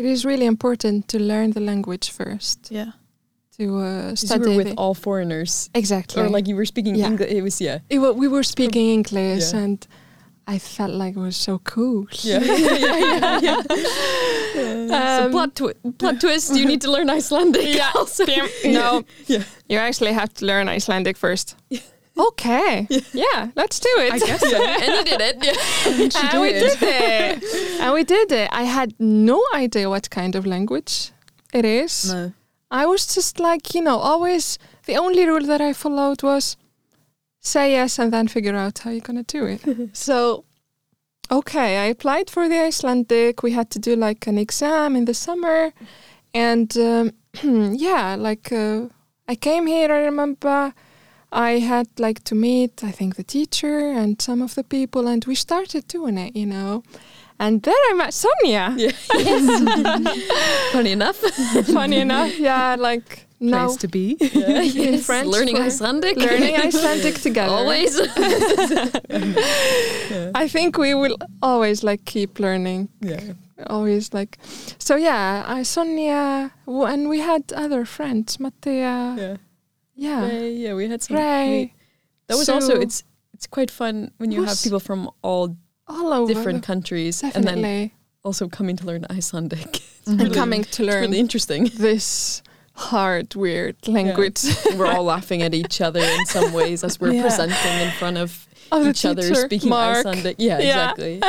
it 0.00 0.10
is 0.12 0.24
really 0.24 0.46
important 0.46 1.06
to 1.08 1.18
learn 1.18 1.52
the 1.52 1.60
language 1.60 2.10
first 2.10 2.58
Yeah. 2.70 2.92
to 3.58 3.64
uh, 3.78 4.08
'cause 4.10 4.30
You 4.30 4.40
were 4.40 4.56
with 4.56 4.74
all 4.76 4.94
foreigners, 4.94 5.70
exactly. 5.74 6.22
or 6.22 6.28
like 6.36 6.48
you 6.50 6.56
were 6.56 6.66
speaking 6.66 6.94
Yeah. 6.98 7.06
English. 7.10 7.30
It 7.30 7.42
was 7.42 7.60
yeah. 7.60 7.78
It 7.88 7.98
wa- 7.98 8.12
we 8.22 8.28
were 8.28 8.42
speaking 8.44 8.86
English, 8.98 9.52
Yeah. 9.52 9.62
and 9.64 9.78
I 10.54 10.58
felt 10.58 10.92
like 11.02 11.12
it 11.16 11.20
was 11.20 11.36
so 11.36 11.58
cool. 11.64 12.06
Yeah, 12.24 12.42
yeah, 12.42 12.76
yeah, 12.78 13.40
yeah. 13.48 13.60
so 14.88 15.24
Um, 15.26 15.30
plot, 15.30 15.54
twi- 15.54 15.74
plot 15.98 16.20
twist: 16.20 16.56
you 16.56 16.66
need 16.66 16.80
to 16.80 16.90
learn 16.90 17.08
Icelandic. 17.18 17.74
Yeah. 17.76 17.90
also. 17.94 18.24
no, 18.64 19.02
Yeah. 19.26 19.44
you 19.68 19.78
actually 19.78 20.12
have 20.12 20.32
to 20.34 20.44
learn 20.46 20.68
Icelandic 20.76 21.16
first. 21.16 21.56
Okay, 22.20 22.86
yeah. 23.12 23.50
let's 23.56 23.80
do 23.80 23.88
it. 23.98 24.12
I 24.12 24.18
guess 24.18 24.40
so. 24.40 24.62
and 24.82 24.92
you 24.98 25.04
did 25.04 25.20
it. 25.20 25.36
Yeah. 25.42 26.30
and 26.32 26.40
we 26.40 26.52
did 26.52 26.78
it. 26.82 27.80
and 27.80 27.94
we 27.94 28.04
did 28.04 28.32
it. 28.32 28.48
I 28.52 28.64
had 28.64 28.94
no 28.98 29.42
idea 29.54 29.88
what 29.88 30.10
kind 30.10 30.34
of 30.34 30.44
language 30.44 31.12
it 31.54 31.64
is. 31.64 32.12
No. 32.12 32.32
I 32.70 32.84
was 32.84 33.06
just 33.14 33.40
like, 33.40 33.74
you 33.74 33.80
know, 33.80 33.98
always 33.98 34.58
the 34.84 34.96
only 34.96 35.24
rule 35.26 35.46
that 35.46 35.60
I 35.60 35.72
followed 35.72 36.22
was 36.22 36.56
say 37.40 37.72
yes 37.72 37.98
and 37.98 38.12
then 38.12 38.28
figure 38.28 38.54
out 38.54 38.80
how 38.80 38.90
you're 38.90 39.00
going 39.00 39.24
to 39.24 39.38
do 39.38 39.46
it. 39.46 39.96
so, 39.96 40.44
okay, 41.30 41.78
I 41.78 41.86
applied 41.86 42.28
for 42.28 42.48
the 42.48 42.60
Icelandic. 42.60 43.42
We 43.42 43.52
had 43.52 43.70
to 43.70 43.78
do 43.78 43.96
like 43.96 44.26
an 44.26 44.36
exam 44.36 44.94
in 44.94 45.06
the 45.06 45.14
summer. 45.14 45.72
And 46.34 46.76
um, 46.76 47.12
yeah, 47.42 48.14
like 48.16 48.52
uh, 48.52 48.88
I 49.26 49.36
came 49.36 49.66
here, 49.66 49.90
I 49.90 50.04
remember. 50.04 50.74
I 51.32 51.60
had 51.60 51.86
like 51.98 52.24
to 52.24 52.34
meet, 52.34 52.82
I 52.82 52.90
think, 52.90 53.14
the 53.16 53.22
teacher 53.24 53.78
and 53.90 54.20
some 54.20 54.42
of 54.42 54.54
the 54.54 54.64
people, 54.64 55.06
and 55.08 55.24
we 55.26 55.34
started 55.34 55.86
doing 55.88 56.18
it, 56.18 56.34
you 56.36 56.46
know. 56.46 56.82
And 57.38 57.62
then 57.62 57.74
I 57.90 57.94
met 57.94 58.12
Sonia. 58.14 58.74
Yeah. 58.78 58.92
Funny 60.72 60.92
enough. 60.92 61.16
Funny 61.72 61.98
enough, 62.00 62.38
yeah, 62.38 62.76
like 62.78 63.26
now 63.40 63.66
Place 63.68 63.78
to 63.78 63.88
be. 63.88 64.16
Yeah, 64.34 64.62
in 64.62 64.98
French 64.98 65.26
learning 65.28 65.56
Icelandic. 65.56 66.16
learning 66.16 66.56
Icelandic 66.56 67.14
together. 67.22 67.54
Always. 67.54 67.98
I 70.34 70.48
think 70.48 70.76
we 70.78 70.94
will 70.94 71.16
always 71.42 71.82
like 71.82 72.04
keep 72.04 72.38
learning. 72.38 72.88
yeah. 73.00 73.32
Always 73.66 74.14
like, 74.14 74.38
so 74.78 74.96
yeah, 74.96 75.44
I 75.46 75.62
Sonia, 75.64 76.50
w- 76.66 76.84
and 76.86 77.08
we 77.10 77.20
had 77.20 77.52
other 77.52 77.84
friends, 77.84 78.38
Mattea, 78.38 79.16
Yeah. 79.18 79.36
Yeah, 80.00 80.24
Ray, 80.26 80.52
yeah, 80.64 80.74
we 80.74 80.88
had 80.88 81.02
some. 81.02 81.16
Ray, 81.16 81.74
that 82.28 82.36
was 82.38 82.48
also 82.48 82.80
it's 82.80 83.04
it's 83.34 83.46
quite 83.46 83.70
fun 83.70 84.10
when 84.18 84.32
you 84.32 84.42
have 84.44 84.58
people 84.62 84.80
from 84.80 85.10
all 85.22 85.56
all 85.86 86.12
over 86.12 86.32
different 86.32 86.62
countries 86.62 87.22
and 87.22 87.44
then 87.44 87.90
also 88.24 88.48
coming 88.48 88.76
to 88.76 88.84
learn 88.86 89.04
Icelandic. 89.18 89.80
It's 90.00 90.08
and 90.08 90.20
really- 90.20 90.34
coming 90.34 90.64
to 90.76 90.82
learn 90.82 91.02
really 91.02 91.18
interesting. 91.20 91.64
this 91.76 92.42
hard, 92.72 93.34
weird 93.34 93.76
language 93.86 94.40
We're 94.78 94.86
all 94.86 95.04
laughing 95.04 95.42
at 95.42 95.52
each 95.52 95.80
other 95.82 96.00
in 96.00 96.24
some 96.26 96.54
ways 96.54 96.82
as 96.82 96.98
we're 97.00 97.12
Yeah. 97.12 97.22
presenting 97.28 97.76
in 97.86 97.90
front 98.00 98.16
of 98.16 98.46
of 98.72 98.84
the 98.84 98.90
each 98.90 99.04
other 99.04 99.34
speaking 99.34 99.68
Mark. 99.68 99.98
Icelandic. 99.98 100.36
Yeah, 100.38 100.58
Yeah. 100.58 100.92
exactly. 100.92 101.20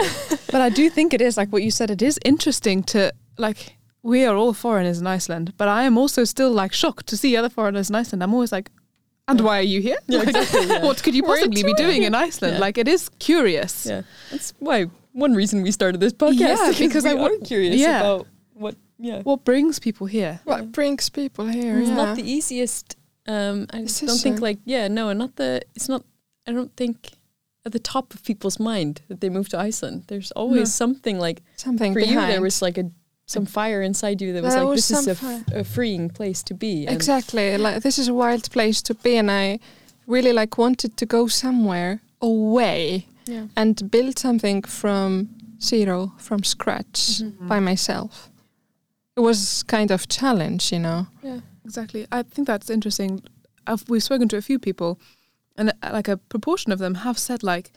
But 0.53 0.61
I 0.61 0.69
do 0.69 0.89
think 0.89 1.13
it 1.13 1.21
is 1.21 1.35
like 1.35 1.49
what 1.51 1.63
you 1.63 1.71
said. 1.71 1.89
It 1.91 2.01
is 2.01 2.17
interesting 2.23 2.83
to 2.93 3.11
like. 3.37 3.75
We 4.03 4.25
are 4.25 4.35
all 4.35 4.53
foreigners 4.53 4.99
in 4.99 5.07
Iceland, 5.07 5.53
but 5.57 5.67
I 5.67 5.83
am 5.83 5.97
also 5.97 6.23
still 6.23 6.51
like 6.51 6.73
shocked 6.73 7.07
to 7.07 7.17
see 7.17 7.37
other 7.37 7.49
foreigners 7.49 7.89
in 7.89 7.95
Iceland. 7.95 8.23
I'm 8.23 8.33
always 8.33 8.51
like, 8.51 8.71
and 9.27 9.39
Yeah. 9.39 9.45
why 9.45 9.59
are 9.59 9.69
you 9.73 9.81
here? 9.81 9.97
Yeah, 10.07 10.19
Like, 10.19 10.27
exactly. 10.29 10.65
Yeah. 10.67 10.83
What 10.85 11.03
could 11.03 11.13
you 11.15 11.21
What 11.23 11.37
are 11.37 11.41
you 11.41 11.49
possibly 11.49 11.63
be 11.63 11.73
doing 11.73 12.03
in 12.03 12.15
Iceland? 12.15 12.55
Yeah. 12.55 12.59
Like 12.67 12.77
it 12.79 12.87
is 12.87 13.09
curious. 13.19 13.85
yeah, 13.85 14.01
that's 14.31 14.53
why 14.59 14.85
one 15.13 15.33
reason 15.35 15.61
we 15.61 15.71
started 15.71 16.01
this 16.01 16.13
podcast. 16.13 16.39
Yeah, 16.39 16.71
because 16.79 17.03
we 17.03 17.11
I 17.11 17.13
are 17.13 17.21
would- 17.29 17.43
curious 17.43 17.75
yeah. 17.75 17.99
about 17.99 18.27
what. 18.53 18.75
Yeah, 19.03 19.23
What 19.23 19.43
brings 19.45 19.79
people 19.79 20.05
here? 20.07 20.39
What 20.43 20.71
brings 20.71 21.09
people 21.09 21.47
here? 21.47 21.79
it's 21.79 21.89
yeah. 21.89 21.95
not 21.95 22.15
the 22.17 22.23
easiest. 22.23 22.97
Um, 23.27 23.65
I 23.73 23.81
This 23.81 23.99
don't 23.99 24.17
think 24.21 24.37
a- 24.39 24.43
like 24.43 24.59
yeah, 24.65 24.87
no, 24.87 25.09
and 25.09 25.17
not 25.19 25.35
the. 25.37 25.61
It's 25.75 25.89
not. 25.89 26.03
I 26.47 26.51
don't 26.51 26.75
think 26.75 26.95
at 27.65 27.71
the 27.71 27.79
top 27.79 28.13
of 28.13 28.21
people's 28.23 28.59
mind 28.59 29.01
that 29.07 29.19
they 29.21 29.29
move 29.29 29.49
to 29.49 29.57
Iceland. 29.59 30.03
There's 30.07 30.31
always 30.31 30.59
No. 30.59 30.65
something 30.85 31.17
like 31.19 31.41
something 31.55 31.93
for 31.93 31.99
behind. 31.99 32.21
you 32.27 32.33
there 32.33 32.41
was 32.41 32.61
like 32.61 32.77
a 32.77 32.91
some 33.27 33.45
fire 33.45 33.81
inside 33.81 34.21
you 34.21 34.33
that 34.33 34.43
was 34.43 34.53
There 34.53 34.63
like 34.63 34.71
was 34.75 34.87
this 34.87 34.99
is 34.99 35.05
some 35.05 35.11
a, 35.11 35.15
fire. 35.15 35.43
f- 35.47 35.55
a 35.61 35.63
freeing 35.63 36.09
place 36.09 36.43
to 36.43 36.53
be. 36.53 36.85
and- 36.85 36.95
Exactly. 36.95 37.57
Like 37.57 37.81
this 37.83 37.97
is 37.97 38.07
a 38.07 38.13
wild 38.13 38.49
place 38.51 38.81
to 38.83 38.93
be, 38.93 39.15
and 39.17 39.31
I 39.31 39.59
really 40.07 40.33
like 40.33 40.57
wanted 40.57 40.97
to 40.97 41.05
go 41.05 41.27
somewhere 41.27 42.01
away 42.21 43.07
Yeah. 43.25 43.47
and 43.55 43.89
build 43.89 44.19
something 44.19 44.63
from 44.63 45.29
zero, 45.61 46.13
from 46.17 46.43
scratch 46.43 47.21
Mhm. 47.21 47.47
by 47.47 47.59
myself. 47.59 48.29
It 49.15 49.21
was 49.21 49.63
kind 49.63 49.91
of 49.91 50.07
challenge, 50.07 50.71
you 50.71 50.79
know. 50.79 51.07
Yeah. 51.23 51.39
Exactly. 51.65 52.07
I 52.11 52.23
think 52.23 52.47
that's 52.47 52.69
interesting. 52.69 53.21
I've, 53.67 53.83
we've 53.87 54.03
spoken 54.03 54.27
to 54.29 54.37
a 54.37 54.41
few 54.41 54.57
people, 54.59 54.99
and 55.57 55.69
uh, 55.69 55.89
like 55.93 56.07
a 56.07 56.17
proportion 56.17 56.71
of 56.73 56.79
them 56.79 56.95
have 56.95 57.17
said 57.19 57.43
like 57.43 57.71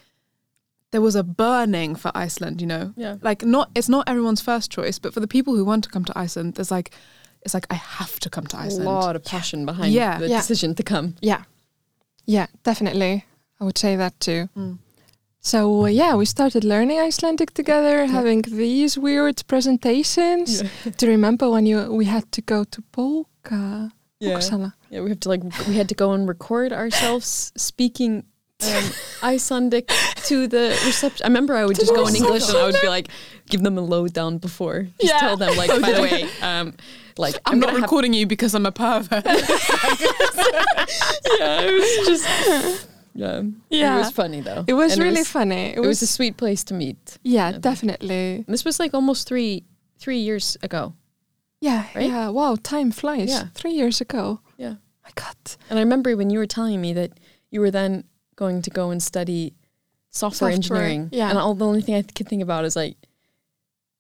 there 0.95 1.03
was 1.03 1.17
a 1.17 1.23
burning 1.25 1.97
for 1.99 2.11
Iceland. 2.15 2.61
You 2.63 2.69
know, 2.69 2.93
Yeah. 2.97 3.17
like 3.29 3.45
not 3.45 3.67
it's 3.75 3.89
not 3.89 4.09
everyone's 4.09 4.41
first 4.51 4.71
choice, 4.71 5.01
but 5.03 5.13
for 5.15 5.21
the 5.21 5.33
people 5.37 5.53
who 5.57 5.65
want 5.65 5.83
to 5.85 5.91
come 5.91 6.05
to 6.05 6.13
Iceland, 6.25 6.55
there's 6.55 6.71
like 6.71 6.89
it's 7.45 7.55
like 7.55 7.67
I 7.77 7.79
have 7.99 8.15
to 8.21 8.31
come 8.31 8.47
to 8.47 8.57
Iceland. 8.67 8.89
A 8.89 8.91
lot 8.91 9.17
of 9.17 9.23
passion 9.25 9.67
behind 9.67 9.93
Yeah. 9.93 10.19
the 10.21 10.29
Yeah. 10.29 10.39
decision 10.41 10.75
to 10.77 10.83
come. 10.83 11.15
Yeah, 11.21 11.43
yeah, 12.27 12.47
definitely. 12.63 13.25
I 13.61 13.65
would 13.65 13.79
say 13.79 13.97
that 13.97 14.19
too. 14.21 14.49
Mm. 14.57 14.79
So 15.41 15.59
uh, 15.85 15.89
yeah, 15.89 16.15
we 16.17 16.25
started 16.25 16.65
learning 16.65 16.99
Icelandic 17.09 17.53
together, 17.55 18.07
having 18.07 18.43
these 18.43 19.01
weird 19.01 19.43
presentations. 19.47 20.63
Do 20.97 21.07
you 21.07 21.13
remember 21.13 21.51
when 21.51 21.67
you 21.67 21.93
we 21.93 22.05
had 22.07 22.25
to 22.33 22.41
go 22.43 22.65
to 22.65 22.83
Boka? 22.93 23.91
Yeah. 24.21 24.41
Yeah, 24.91 25.03
we 25.03 25.11
have 25.11 25.21
to 25.21 25.29
like 25.29 25.43
we 25.69 25.75
had 25.77 25.89
to 25.89 25.95
go 25.95 26.13
and 26.13 26.27
record 26.29 26.73
ourselves 26.73 27.53
speaking 27.57 28.25
um, 28.73 28.85
Icelandic 29.23 29.91
to 30.27 30.47
the 30.47 30.79
reception. 30.87 31.25
I 31.25 31.29
remember 31.29 31.55
I 31.55 31.65
would 31.65 31.77
just 31.77 31.95
go 31.95 32.07
in 32.07 32.15
English 32.17 32.49
and 32.49 32.59
I 32.59 32.65
would 32.67 32.77
be 32.81 32.89
like, 32.89 33.09
give 33.49 33.63
them 33.63 33.77
a 33.79 33.81
lowdown 33.81 34.39
before. 34.39 34.89
Just 35.01 35.13
Yeah. 35.13 35.19
tell 35.21 35.37
them 35.37 35.57
like, 35.57 35.69
by 35.81 35.93
the 35.93 36.03
way, 36.03 36.29
um, 36.43 36.75
like 37.17 37.37
I'm, 37.47 37.55
I'm, 37.55 37.61
not 37.61 37.71
gonna 37.71 37.83
recording 37.83 38.13
you 38.15 38.27
because 38.27 38.55
I'm 38.55 38.67
a 38.67 38.73
pervert. 38.73 39.25
Yeah, 41.39 41.61
it 41.63 41.73
was 41.73 42.07
just. 42.09 42.89
Yeah, 43.15 43.43
Yeah. 43.71 43.95
It 43.95 43.99
was 43.99 44.11
funny 44.11 44.41
though. 44.41 44.65
It 44.67 44.75
was 44.75 44.93
And 44.95 45.03
really 45.03 45.17
It 45.17 45.21
was, 45.21 45.29
funny. 45.29 45.67
It 45.73 45.79
it 45.79 45.81
was 45.81 46.03
a 46.03 46.07
sweet 46.07 46.37
place 46.37 46.65
to 46.65 46.75
meet. 46.75 47.19
yeah, 47.23 47.51
yeah. 47.51 47.59
definitely. 47.59 48.37
And 48.47 48.47
this 48.49 48.65
was 48.65 48.81
like 48.81 48.93
almost 48.95 49.29
three 49.29 49.63
three 49.99 50.19
years 50.19 50.57
ago. 50.63 50.95
Yeah, 51.61 51.87
Right? 51.95 52.09
yeah. 52.11 52.29
Wow, 52.31 52.57
time 52.63 52.91
flies. 52.91 53.29
Yeah. 53.31 53.45
Three 53.55 53.73
years 53.73 54.01
ago. 54.01 54.41
Yeah. 54.59 54.75
My 55.05 55.11
God. 55.15 55.37
And 55.71 55.79
I 55.79 55.83
remember 55.83 56.17
when 56.17 56.29
you 56.31 56.39
were 56.39 56.47
telling 56.47 56.81
me 56.81 56.93
that 56.95 57.13
you 57.51 57.61
were 57.61 57.71
then 57.71 58.05
going 58.37 58.63
to 58.63 58.71
go 58.71 58.91
and 58.91 59.03
study 59.03 59.55
software, 60.11 60.53
Software, 60.53 60.83
engineering. 60.83 61.09
yeah. 61.13 61.29
And 61.31 61.39
all 61.39 61.55
the 61.55 61.67
only 61.67 61.83
thing 61.83 61.95
I 61.97 62.03
could 62.03 62.29
think 62.29 62.43
about 62.43 62.65
is 62.65 62.77
like 62.77 62.97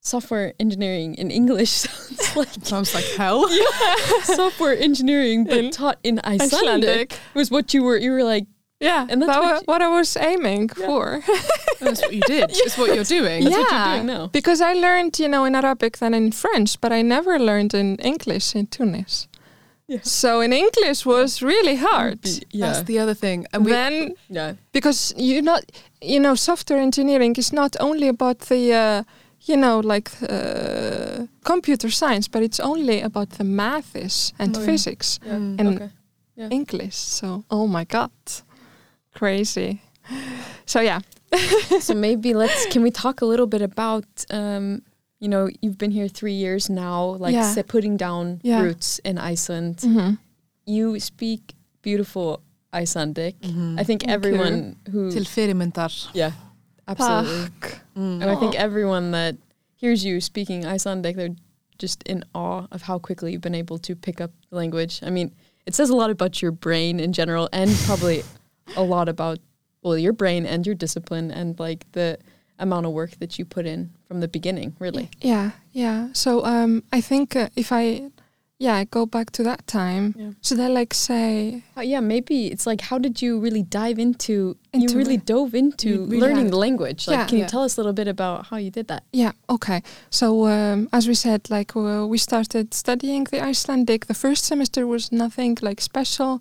software 0.00 0.52
engineering 0.60 1.14
in 1.14 1.30
English 1.30 1.70
sounds 1.70 2.36
like 2.36 2.48
Sounds 2.62 2.94
like 2.94 3.04
hell. 3.16 3.48
software 4.22 4.76
engineering 4.78 5.44
but 5.44 5.56
In 5.56 5.70
taught 5.70 5.98
in 6.02 6.20
Icelandic, 6.24 6.52
Icelandic. 7.12 7.18
was 7.34 7.50
what 7.50 7.72
you 7.74 7.82
were 7.82 7.96
you 7.96 8.12
were 8.12 8.24
like 8.24 8.46
Yeah, 8.80 9.06
And 9.08 9.22
that's 9.22 9.32
that 9.32 9.40
what 9.40 9.48
wa- 9.52 9.58
you- 9.58 9.64
what 9.66 9.82
I 9.82 9.88
was 9.88 10.16
aiming 10.16 10.68
Yeah. 10.76 10.86
for. 10.86 11.22
That's 11.80 12.00
what 12.02 12.12
you 12.14 12.22
did. 12.26 12.50
It's 12.50 12.76
what 12.78 12.94
you're 12.94 13.04
doing. 13.18 13.44
That's 13.44 13.56
what 13.56 13.70
Yeah. 13.70 13.84
you're 13.86 13.94
doing 13.96 14.06
now. 14.06 14.26
Because 14.28 14.60
I 14.60 14.72
learned, 14.74 15.18
you 15.18 15.28
know, 15.28 15.44
in 15.44 15.54
Arabic 15.54 15.98
than 15.98 16.12
in 16.14 16.32
French, 16.32 16.80
but 16.80 16.92
I 16.92 17.02
never 17.02 17.38
learned 17.38 17.72
in 17.74 17.96
English 17.96 18.54
in 18.54 18.66
Tunis. 18.68 19.28
Yeah. 19.86 20.00
So 20.02 20.40
in 20.40 20.52
English 20.52 21.04
was 21.04 21.42
really 21.42 21.76
hard. 21.76 22.20
Yeah. 22.50 22.66
That's 22.66 22.84
the 22.84 22.98
other 22.98 23.14
thing. 23.14 23.46
And 23.52 23.64
we, 23.64 23.72
then 23.72 24.14
yeah. 24.30 24.54
because 24.72 25.12
you 25.16 25.42
not, 25.42 25.62
you 26.00 26.18
know, 26.20 26.34
software 26.34 26.80
engineering 26.80 27.36
is 27.36 27.52
not 27.52 27.76
only 27.80 28.08
about 28.08 28.38
the, 28.38 28.72
uh, 28.72 29.02
you 29.42 29.56
know, 29.56 29.80
like 29.80 30.10
uh, 30.22 31.26
computer 31.44 31.90
science, 31.90 32.28
but 32.28 32.42
it's 32.42 32.60
only 32.60 33.02
about 33.02 33.30
the 33.30 33.44
maths 33.44 34.32
and 34.38 34.56
Oh, 34.56 34.60
physics. 34.60 35.18
Yeah. 35.22 35.32
Mm. 35.38 35.60
And 35.60 35.68
okay. 35.68 35.90
Yeah. 36.36 36.48
English. 36.50 36.96
So, 36.96 37.44
oh 37.50 37.66
my 37.66 37.84
god, 37.84 38.10
crazy. 39.14 39.82
So 40.66 40.80
yeah, 40.80 41.00
so 41.80 41.94
maybe 41.94 42.34
let's 42.34 42.66
can 42.72 42.82
we 42.82 42.90
talk 42.90 43.22
a 43.22 43.26
little 43.26 43.46
bit 43.46 43.62
about 43.62 44.04
um 44.30 44.82
you 45.20 45.28
know 45.28 45.48
you've 45.62 45.78
been 45.78 45.90
here 45.90 46.08
three 46.08 46.32
years 46.34 46.68
now 46.68 47.16
like 47.24 47.34
Yeah. 47.34 47.52
say, 47.54 47.62
putting 47.62 47.96
down 47.96 48.40
Yeah. 48.42 48.62
roots 48.62 49.00
in 49.04 49.18
iceland 49.18 49.76
Mhm. 49.78 50.18
you 50.66 50.98
speak 51.00 51.54
beautiful 51.82 52.40
icelandic 52.74 53.34
Mhm. 53.40 53.78
i 53.80 53.84
think 53.84 54.02
Thank 54.02 54.12
everyone 54.12 54.76
who 54.90 55.10
Till 55.10 55.24
fyrirmyndar. 55.24 56.08
yeah 56.14 56.32
absolutely 56.88 57.70
Mm. 57.96 58.20
and 58.22 58.24
i 58.24 58.34
think 58.36 58.54
everyone 58.54 59.12
that 59.12 59.36
hears 59.76 60.04
you 60.04 60.20
speaking 60.20 60.66
icelandic 60.66 61.16
they're 61.16 61.36
just 61.78 62.02
in 62.04 62.24
awe 62.34 62.66
of 62.70 62.82
how 62.82 62.98
quickly 62.98 63.32
you've 63.32 63.40
been 63.48 63.54
able 63.54 63.78
to 63.78 63.94
pick 63.96 64.20
up 64.20 64.30
the 64.50 64.56
language 64.56 65.00
i 65.02 65.10
mean 65.10 65.32
it 65.66 65.74
says 65.74 65.90
a 65.90 65.96
lot 65.96 66.10
about 66.10 66.42
your 66.42 66.52
brain 66.52 67.00
in 67.00 67.12
general 67.12 67.48
and 67.52 67.70
probably 67.86 68.22
a 68.76 68.82
lot 68.82 69.08
about 69.08 69.38
well 69.82 69.96
your 69.98 70.12
brain 70.12 70.46
and 70.46 70.66
your 70.66 70.74
discipline 70.74 71.30
and 71.30 71.58
like 71.58 71.86
the 71.92 72.18
amount 72.58 72.86
of 72.86 72.92
work 72.92 73.10
that 73.18 73.38
you 73.38 73.44
put 73.44 73.66
in 73.66 73.90
from 74.06 74.20
the 74.20 74.28
beginning 74.28 74.74
really 74.78 75.08
Yeah, 75.20 75.50
yeah. 75.72 76.08
So 76.12 76.44
um, 76.44 76.82
I 76.92 77.00
think 77.00 77.34
uh, 77.36 77.48
if 77.56 77.72
I, 77.72 78.10
yeah, 78.58 78.84
go 78.84 79.06
back 79.06 79.30
to 79.32 79.42
that 79.42 79.66
time, 79.66 80.14
Yeah. 80.16 80.30
should 80.40 80.60
I 80.60 80.68
like 80.68 80.94
say, 80.94 81.62
Uh, 81.76 81.80
yeah 81.82 82.00
maybe 82.00 82.36
it's 82.52 82.66
like 82.66 82.80
how 82.90 82.98
did 82.98 83.20
you 83.20 83.40
really 83.40 83.62
dive 83.64 83.98
into, 83.98 84.56
you 84.72 84.88
really 85.00 85.14
it. 85.16 85.26
dove 85.26 85.54
into 85.54 85.88
really 86.06 86.20
learning 86.20 86.50
the 86.50 86.56
language 86.56 87.08
like 87.08 87.16
Yeah. 87.18 87.26
can 87.26 87.38
you 87.38 87.44
Yeah. 87.44 87.48
tell 87.54 87.64
us 87.64 87.76
a 87.76 87.80
little 87.80 87.92
bit 87.92 88.08
about 88.08 88.46
how 88.50 88.56
you 88.56 88.70
did 88.70 88.86
that 88.86 89.02
yeah, 89.12 89.32
okay. 89.48 89.82
So 90.10 90.46
um, 90.46 90.88
as 90.92 91.06
we 91.08 91.14
said, 91.14 91.40
like 91.50 91.74
uh, 91.76 92.06
we 92.12 92.18
started 92.18 92.72
studying 92.72 93.24
the 93.32 93.40
Icelandic. 93.50 94.06
The 94.06 94.14
first 94.14 94.44
semester 94.44 94.86
was 94.86 95.10
nothing 95.10 95.58
like 95.60 95.80
special. 95.80 96.40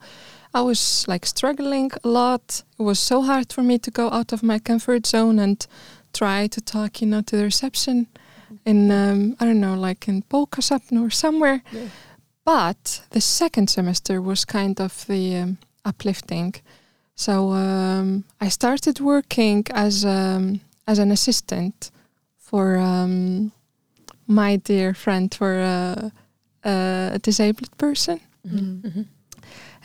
I 0.56 0.62
was 0.62 1.06
like 1.08 1.26
struggling 1.26 1.90
a 2.04 2.08
lot. 2.08 2.64
It 2.80 2.84
was 2.84 3.00
so 3.00 3.24
hard 3.24 3.52
for 3.52 3.64
me 3.64 3.80
to 3.80 3.90
go 3.92 4.06
out 4.12 4.32
of 4.34 4.44
my 4.44 4.60
comfort 4.60 5.08
zone 5.08 5.40
and 5.40 5.66
try 6.14 6.48
to 6.48 6.62
talk, 6.62 7.02
you 7.02 7.08
know, 7.08 7.22
to 7.22 7.36
the 7.38 7.44
reception 7.44 8.08
in 8.66 8.92
um, 8.92 9.36
I 9.40 9.46
don't 9.46 9.60
know, 9.60 9.76
like 9.76 10.08
in 10.08 10.24
Bókasafn 10.30 11.02
or 11.02 11.10
somewhere. 11.12 11.62
Yeah. 11.72 11.88
But 12.46 13.02
the 13.10 13.22
second 13.22 13.70
semester 13.70 14.22
was 14.22 14.46
kind 14.46 14.80
of 14.82 15.06
the 15.08 15.36
um, 15.38 15.58
uplifting. 15.86 16.56
So 17.16 17.52
um, 17.54 18.24
I 18.42 18.50
started 18.50 19.00
working 19.00 19.66
as 19.74 20.04
um, 20.06 20.60
as 20.88 21.00
an 21.00 21.12
assistant 21.12 21.92
for 22.38 22.78
um, 22.78 23.52
my 24.28 24.58
dear 24.58 24.94
friend, 24.94 25.34
for 25.34 25.60
uh, 25.60 26.10
a 26.64 27.20
disabled 27.22 27.78
person, 27.78 28.20
Mm. 28.48 28.82
Mhm. 28.82 29.06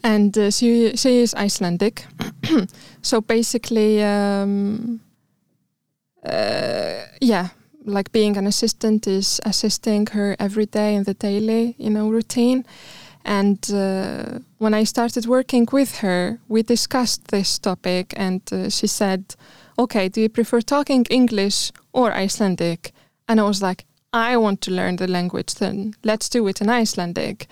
and 0.02 0.36
uh, 0.38 0.50
she 0.50 0.96
she 0.96 1.22
is 1.22 1.34
Icelandic. 1.34 2.06
so 3.02 3.20
basically, 3.20 4.02
um, 4.02 5.00
uh, 6.24 7.06
yeah, 7.20 7.48
like 7.84 8.12
being 8.12 8.36
an 8.36 8.46
assistant 8.46 9.06
is 9.06 9.40
assisting 9.44 10.06
her 10.08 10.36
every 10.38 10.66
day 10.66 10.94
in 10.94 11.04
the 11.04 11.14
daily, 11.14 11.74
you 11.78 11.90
know, 11.90 12.08
routine. 12.10 12.64
And 13.24 13.58
uh, 13.72 14.38
when 14.58 14.74
I 14.74 14.84
started 14.84 15.26
working 15.26 15.68
with 15.72 15.98
her, 15.98 16.38
we 16.48 16.62
discussed 16.62 17.28
this 17.28 17.58
topic, 17.58 18.14
and 18.16 18.40
uh, 18.52 18.70
she 18.70 18.86
said, 18.86 19.34
"Okay, 19.76 20.08
do 20.08 20.20
you 20.20 20.28
prefer 20.28 20.60
talking 20.60 21.04
English 21.10 21.72
or 21.92 22.12
Icelandic?" 22.12 22.92
And 23.26 23.40
I 23.40 23.42
was 23.42 23.60
like, 23.60 23.84
"I 24.12 24.36
want 24.36 24.60
to 24.62 24.70
learn 24.70 24.96
the 24.96 25.06
language. 25.06 25.54
Then 25.54 25.94
let's 26.02 26.28
do 26.28 26.48
it 26.48 26.60
in 26.60 26.70
Icelandic." 26.70 27.48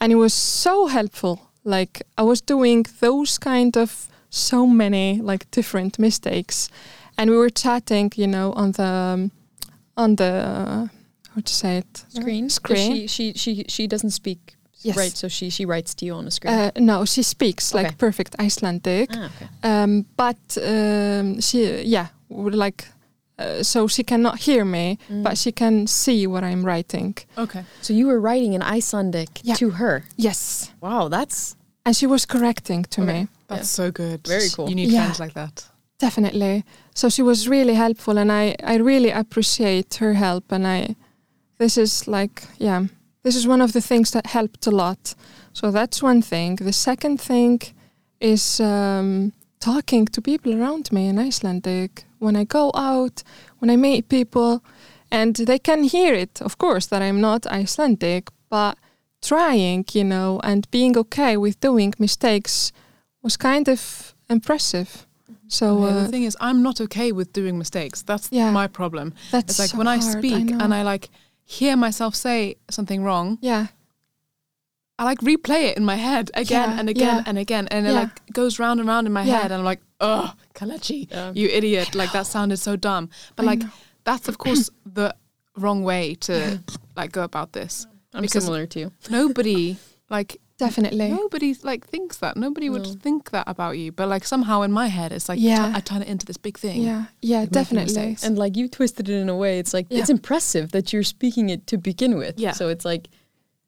And 0.00 0.12
it 0.12 0.16
was 0.16 0.34
so 0.34 0.88
helpful. 0.88 1.38
Like 1.64 2.02
I 2.18 2.22
was 2.22 2.42
doing 2.42 2.86
those 3.00 3.38
kind 3.38 3.76
of 3.76 4.08
so 4.28 4.66
many 4.66 5.20
like 5.22 5.50
different 5.50 5.98
mistakes, 5.98 6.68
and 7.18 7.30
we 7.30 7.36
were 7.36 7.50
chatting, 7.50 8.12
you 8.16 8.26
know, 8.26 8.52
on 8.52 8.72
the 8.72 8.82
um, 9.14 9.30
on 9.96 10.16
the 10.16 10.24
uh, 10.24 10.86
how 11.34 11.40
to 11.44 11.52
say 11.54 11.78
it 11.78 12.04
screen 12.08 12.44
'Cause 12.44 12.54
Screen. 12.54 12.92
she 12.92 13.06
she 13.08 13.32
she 13.34 13.64
she 13.68 13.86
doesn't 13.86 14.10
speak 14.12 14.56
Yes. 14.86 14.96
right 14.96 15.16
so 15.16 15.28
she 15.28 15.48
she 15.50 15.64
writes 15.64 15.94
to 15.94 16.04
you 16.06 16.14
on 16.14 16.26
a 16.26 16.30
screen 16.30 16.54
Uh, 16.54 16.70
no, 16.76 17.04
she 17.06 17.22
speaks 17.22 17.72
like 17.74 17.86
Okay. 17.86 17.96
perfect 17.98 18.34
Icelandic, 18.38 19.08
ah, 19.14 19.30
okay. 19.30 19.48
um, 19.62 20.04
but 20.16 20.36
um, 20.58 21.40
she, 21.40 21.82
yeah, 21.86 22.08
like, 22.28 22.84
uh, 23.38 23.62
so 23.62 23.88
she 23.88 24.02
cannot 24.02 24.38
hear 24.40 24.64
me, 24.64 24.98
Mm. 25.08 25.22
but 25.22 25.38
she 25.38 25.52
can 25.52 25.86
see 25.86 26.26
what 26.26 26.42
I'm 26.44 26.64
writing. 26.66 27.16
Okay. 27.38 27.64
so 27.80 27.92
you 27.94 28.06
were 28.06 28.20
writing 28.20 28.52
in 28.54 28.62
Icelandic 28.76 29.40
Yeah. 29.42 29.56
to 29.56 29.70
her 29.70 30.04
Yes, 30.16 30.70
wow 30.82 31.08
that's 31.08 31.56
and 31.86 31.96
she 31.96 32.06
was 32.06 32.26
correcting 32.26 32.84
to 32.90 33.02
Okay. 33.02 33.12
me. 33.12 33.28
That's 33.48 33.60
Yeah. 33.78 33.84
so 33.86 33.90
good. 33.90 34.20
Very 34.28 34.48
cool. 34.54 34.68
You 34.68 34.74
need 34.74 34.90
Yeah. 34.90 35.00
friends 35.04 35.18
like 35.20 35.32
that. 35.34 35.64
Definitely. 35.98 36.64
So 36.94 37.08
she 37.08 37.22
was 37.22 37.48
really 37.48 37.74
helpful, 37.74 38.18
and 38.18 38.30
I, 38.30 38.56
I 38.64 38.76
really 38.76 39.10
appreciate 39.10 39.94
her 39.96 40.14
help. 40.14 40.52
And 40.52 40.66
I, 40.66 40.96
this 41.58 41.78
is 41.78 42.08
like, 42.08 42.42
yeah, 42.58 42.86
this 43.22 43.36
is 43.36 43.46
one 43.46 43.60
of 43.60 43.72
the 43.72 43.80
things 43.80 44.10
that 44.10 44.26
helped 44.26 44.66
a 44.66 44.70
lot. 44.70 45.14
So 45.52 45.70
that's 45.70 46.02
one 46.02 46.20
thing. 46.20 46.56
The 46.56 46.72
second 46.72 47.20
thing 47.20 47.60
is 48.20 48.60
um, 48.60 49.32
talking 49.60 50.06
to 50.06 50.20
people 50.20 50.54
around 50.54 50.92
me 50.92 51.08
in 51.08 51.18
Icelandic. 51.18 52.04
When 52.18 52.36
I 52.36 52.44
go 52.44 52.70
out, 52.74 53.22
when 53.58 53.70
I 53.70 53.76
meet 53.76 54.08
people, 54.08 54.62
and 55.10 55.36
they 55.36 55.58
can 55.58 55.84
hear 55.84 56.12
it, 56.12 56.42
of 56.42 56.58
course, 56.58 56.86
that 56.86 57.02
I'm 57.02 57.20
not 57.20 57.46
Icelandic, 57.46 58.30
but 58.50 58.76
trying, 59.22 59.84
you 59.92 60.04
know, 60.04 60.40
and 60.42 60.70
being 60.70 60.98
okay 60.98 61.36
with 61.36 61.60
doing 61.60 61.94
mistakes 61.98 62.72
was 63.22 63.36
kind 63.36 63.68
of 63.68 64.14
impressive. 64.28 65.06
So 65.48 65.82
uh, 65.84 66.02
the 66.02 66.08
thing 66.08 66.24
is, 66.24 66.36
I'm 66.40 66.62
not 66.62 66.80
okay 66.80 67.12
with 67.12 67.32
doing 67.32 67.58
mistakes. 67.58 68.02
That's 68.02 68.28
Yeah. 68.32 68.50
my 68.50 68.66
problem. 68.66 69.12
that's 69.30 69.50
It's 69.52 69.58
like 69.58 69.70
so 69.70 69.78
when 69.78 69.86
I 69.86 69.98
hard, 69.98 70.18
speak 70.18 70.46
know. 70.46 70.58
and 70.64 70.74
I 70.74 70.82
like 70.82 71.10
hear 71.44 71.76
myself 71.76 72.14
say 72.14 72.56
something 72.70 73.04
wrong, 73.04 73.38
yeah, 73.42 73.66
I 74.98 75.04
like 75.04 75.18
replay 75.18 75.64
it 75.70 75.76
in 75.76 75.84
my 75.84 75.96
head 75.96 76.30
again 76.34 76.70
Yeah, 76.70 76.78
and 76.80 76.88
again 76.88 77.16
yeah. 77.16 77.22
and 77.26 77.38
again, 77.38 77.66
and 77.68 77.86
it 77.86 77.90
Yeah. 77.92 78.00
like 78.02 78.32
goes 78.32 78.58
round 78.58 78.80
and 78.80 78.88
round 78.88 79.06
in 79.06 79.12
my 79.12 79.24
Yeah. 79.24 79.42
head, 79.42 79.50
and 79.52 79.54
I'm 79.60 79.64
like, 79.64 79.82
oh, 80.00 80.32
Kalechi, 80.54 81.08
Yeah. 81.10 81.32
you 81.34 81.48
idiot! 81.48 81.94
Like 81.94 82.12
that 82.12 82.26
sounded 82.34 82.58
so 82.58 82.76
dumb. 82.76 83.08
But 83.36 83.44
I 83.44 83.46
like 83.46 83.58
know. 83.60 83.70
that's 84.04 84.28
of 84.28 84.38
course 84.38 84.70
the 84.86 85.14
wrong 85.56 85.82
way 85.84 86.14
to 86.26 86.60
like 86.96 87.12
go 87.12 87.22
about 87.22 87.52
this. 87.52 87.86
I'm 88.14 88.22
Because- 88.22 88.44
similar 88.44 88.66
to 88.66 88.78
you. 88.80 88.92
Nobody 89.10 89.76
like 90.10 90.40
definitely. 90.58 91.08
nobody 91.10 91.54
like 91.62 91.86
thinks 91.86 92.16
that. 92.18 92.36
Nobody 92.36 92.68
would 92.70 92.86
think 93.02 93.30
that 93.30 93.44
about 93.46 93.78
you. 93.78 93.92
But 93.92 94.08
like 94.08 94.24
somehow 94.24 94.62
in 94.62 94.72
my 94.72 94.86
head, 94.88 95.12
it's 95.12 95.28
like 95.28 95.38
Yeah. 95.40 95.70
tu- 95.70 95.76
I 95.76 95.80
turn 95.80 96.02
it 96.02 96.08
into 96.08 96.26
this 96.26 96.36
big 96.36 96.58
thing. 96.58 96.82
Yeah, 96.82 97.04
yeah, 97.22 97.40
making 97.40 97.52
definitely. 97.52 98.16
And 98.22 98.38
like 98.38 98.56
you 98.56 98.68
twisted 98.68 99.08
it 99.08 99.14
in 99.20 99.28
a 99.28 99.36
way, 99.36 99.58
it's 99.58 99.74
like 99.74 99.86
Yeah. 99.90 100.00
it's 100.00 100.10
impressive 100.10 100.72
that 100.72 100.92
you're 100.92 101.02
speaking 101.04 101.48
it 101.50 101.66
to 101.68 101.78
begin 101.78 102.16
with. 102.16 102.38
Yeah. 102.38 102.52
So 102.52 102.68
it's 102.68 102.84
like 102.84 103.08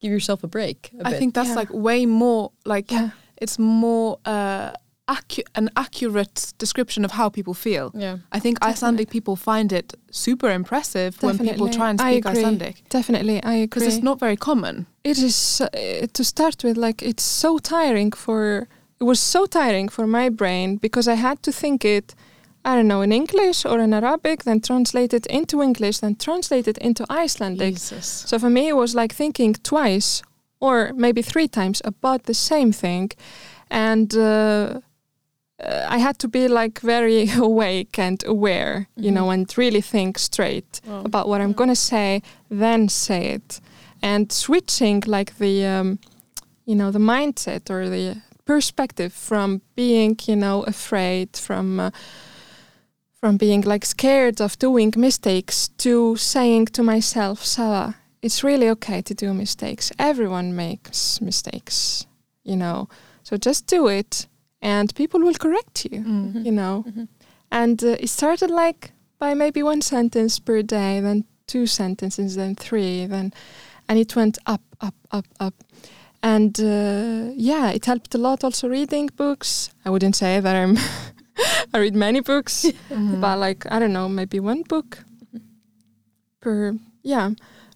give 0.00 0.10
yourself 0.12 0.44
a 0.44 0.48
break. 0.48 0.90
a 1.00 1.06
I 1.06 1.10
bit. 1.10 1.18
think 1.18 1.34
that's 1.34 1.50
Yeah. 1.50 1.54
like 1.62 1.72
way 1.72 2.06
more 2.06 2.52
like 2.64 2.90
Yeah, 2.92 3.10
it's 3.40 3.58
more 3.58 4.18
uh, 4.24 4.72
accu- 5.08 5.46
an 5.54 5.70
accurate 5.76 6.52
description 6.58 7.04
of 7.04 7.12
how 7.12 7.28
people 7.28 7.54
feel. 7.54 7.90
yeah. 7.94 8.18
I 8.32 8.40
think 8.40 8.58
Icelandic 8.62 9.08
people 9.08 9.36
find 9.36 9.72
it 9.72 9.94
super 10.10 10.50
impressive 10.50 11.22
when 11.22 11.38
people 11.38 11.66
Definitely. 11.66 11.76
try 11.76 11.90
and 11.90 12.00
speak. 12.00 12.26
Icelandic 12.26 12.74
definitely. 12.88 13.42
I 13.42 13.52
agree. 13.54 13.66
because 13.66 13.82
it's 13.84 14.02
not 14.02 14.18
very 14.18 14.36
common. 14.36 14.86
It 15.10 15.18
is 15.18 15.60
uh, 15.60 16.06
to 16.12 16.22
start 16.24 16.64
with 16.64 16.76
like 16.86 17.02
it's 17.10 17.22
so 17.22 17.58
tiring 17.58 18.12
for 18.16 18.66
it 19.00 19.04
was 19.04 19.20
so 19.20 19.46
tiring 19.46 19.88
for 19.90 20.06
my 20.06 20.28
brain 20.30 20.78
because 20.80 21.06
i 21.12 21.16
had 21.16 21.38
to 21.42 21.52
think 21.52 21.84
it 21.84 22.14
i 22.64 22.74
don't 22.76 22.88
know 22.88 23.02
in 23.02 23.12
english 23.12 23.64
or 23.70 23.78
in 23.80 23.92
arabic 23.92 24.42
then 24.44 24.60
translate 24.60 25.12
it 25.16 25.26
into 25.26 25.62
english 25.62 25.98
then 26.00 26.14
translate 26.16 26.66
it 26.70 26.78
into 26.78 27.04
icelandic. 27.24 27.74
Jesus. 27.74 28.06
so 28.28 28.38
for 28.38 28.50
me 28.50 28.62
it 28.68 28.76
was 28.76 28.94
like 28.94 29.14
thinking 29.14 29.54
twice 29.62 30.22
or 30.60 30.92
maybe 30.94 31.22
three 31.22 31.48
times 31.48 31.82
about 31.84 32.22
the 32.24 32.34
same 32.34 32.72
thing. 32.72 33.10
And 33.70 34.10
uh, 34.16 34.80
uh, 35.60 35.96
i 35.96 35.98
had 36.06 36.16
to 36.18 36.28
be 36.28 36.48
like 36.48 36.80
very 36.80 37.28
awake 37.48 37.98
and 38.06 38.18
aware 38.26 38.74
you 39.04 39.10
know 39.10 39.30
and 39.30 39.46
really 39.58 39.82
think 39.82 40.18
straight 40.18 40.80
Wow. 40.86 41.02
about 41.04 41.28
what 41.28 41.40
I'm 41.40 41.52
going 41.54 41.70
to 41.70 41.82
say, 41.92 42.22
then 42.64 42.88
say 42.88 43.22
it, 43.36 43.60
and 44.02 44.30
switching 44.32 45.02
like 45.06 45.38
the, 45.38 45.64
um, 45.64 45.98
you 46.64 46.74
know, 46.74 46.90
the 46.90 46.98
mindset 46.98 47.70
or 47.70 47.88
the 47.88 48.16
perspective 48.44 49.12
from 49.12 49.60
being, 49.74 50.16
you 50.26 50.36
know, 50.36 50.62
afraid 50.64 51.36
from. 51.36 51.80
Uh, 51.80 51.90
from 53.20 53.38
being 53.38 53.62
like 53.62 53.84
scared 53.86 54.40
of 54.40 54.58
doing 54.58 54.92
mistakes 54.96 55.68
to 55.78 56.16
saying 56.16 56.66
to 56.66 56.82
myself, 56.82 57.44
Safa, 57.44 57.96
it's 58.22 58.44
really 58.44 58.68
okay 58.68 59.00
to 59.02 59.14
do 59.14 59.32
mistakes. 59.32 59.90
Everyone 59.98 60.54
makes 60.54 61.20
mistakes, 61.20 62.06
you 62.44 62.56
know. 62.56 62.88
So 63.22 63.36
just 63.38 63.66
do 63.66 63.88
it 63.88 64.26
and 64.60 64.94
people 64.94 65.20
will 65.20 65.34
correct 65.34 65.86
you, 65.90 66.00
Mm. 66.02 66.44
you 66.44 66.52
know. 66.52 66.84
Mhm. 66.86 67.08
And 67.50 67.82
uh, 67.82 67.96
it 68.00 68.08
started 68.10 68.50
like 68.50 68.92
by 69.18 69.34
maybe 69.34 69.62
one 69.62 69.80
sentence 69.80 70.38
per 70.38 70.62
day, 70.62 71.00
then 71.00 71.24
two 71.46 71.66
sentences, 71.66 72.34
then 72.34 72.54
three, 72.54 73.06
then, 73.06 73.32
and 73.88 73.98
it 73.98 74.14
went 74.16 74.38
up, 74.46 74.62
up, 74.80 74.94
up, 75.10 75.26
up. 75.40 75.54
And 76.22 76.58
uh, 76.60 77.30
yeah, 77.36 77.70
it 77.70 77.84
helped 77.86 78.14
a 78.14 78.18
lot. 78.18 78.42
Also 78.44 78.68
reading 78.68 79.08
books. 79.16 79.70
I 79.84 79.90
wouldn't 79.90 80.16
say 80.16 80.40
that 80.40 80.56
I'm. 80.56 80.76
I 81.74 81.78
read 81.78 81.94
many 81.94 82.20
books, 82.20 82.64
Mhm. 82.90 83.20
but 83.20 83.38
like 83.38 83.66
I 83.70 83.78
don't 83.78 83.92
know, 83.92 84.08
maybe 84.08 84.40
one 84.40 84.62
book 84.62 85.04
per. 86.40 86.74
Yeah, 87.02 87.30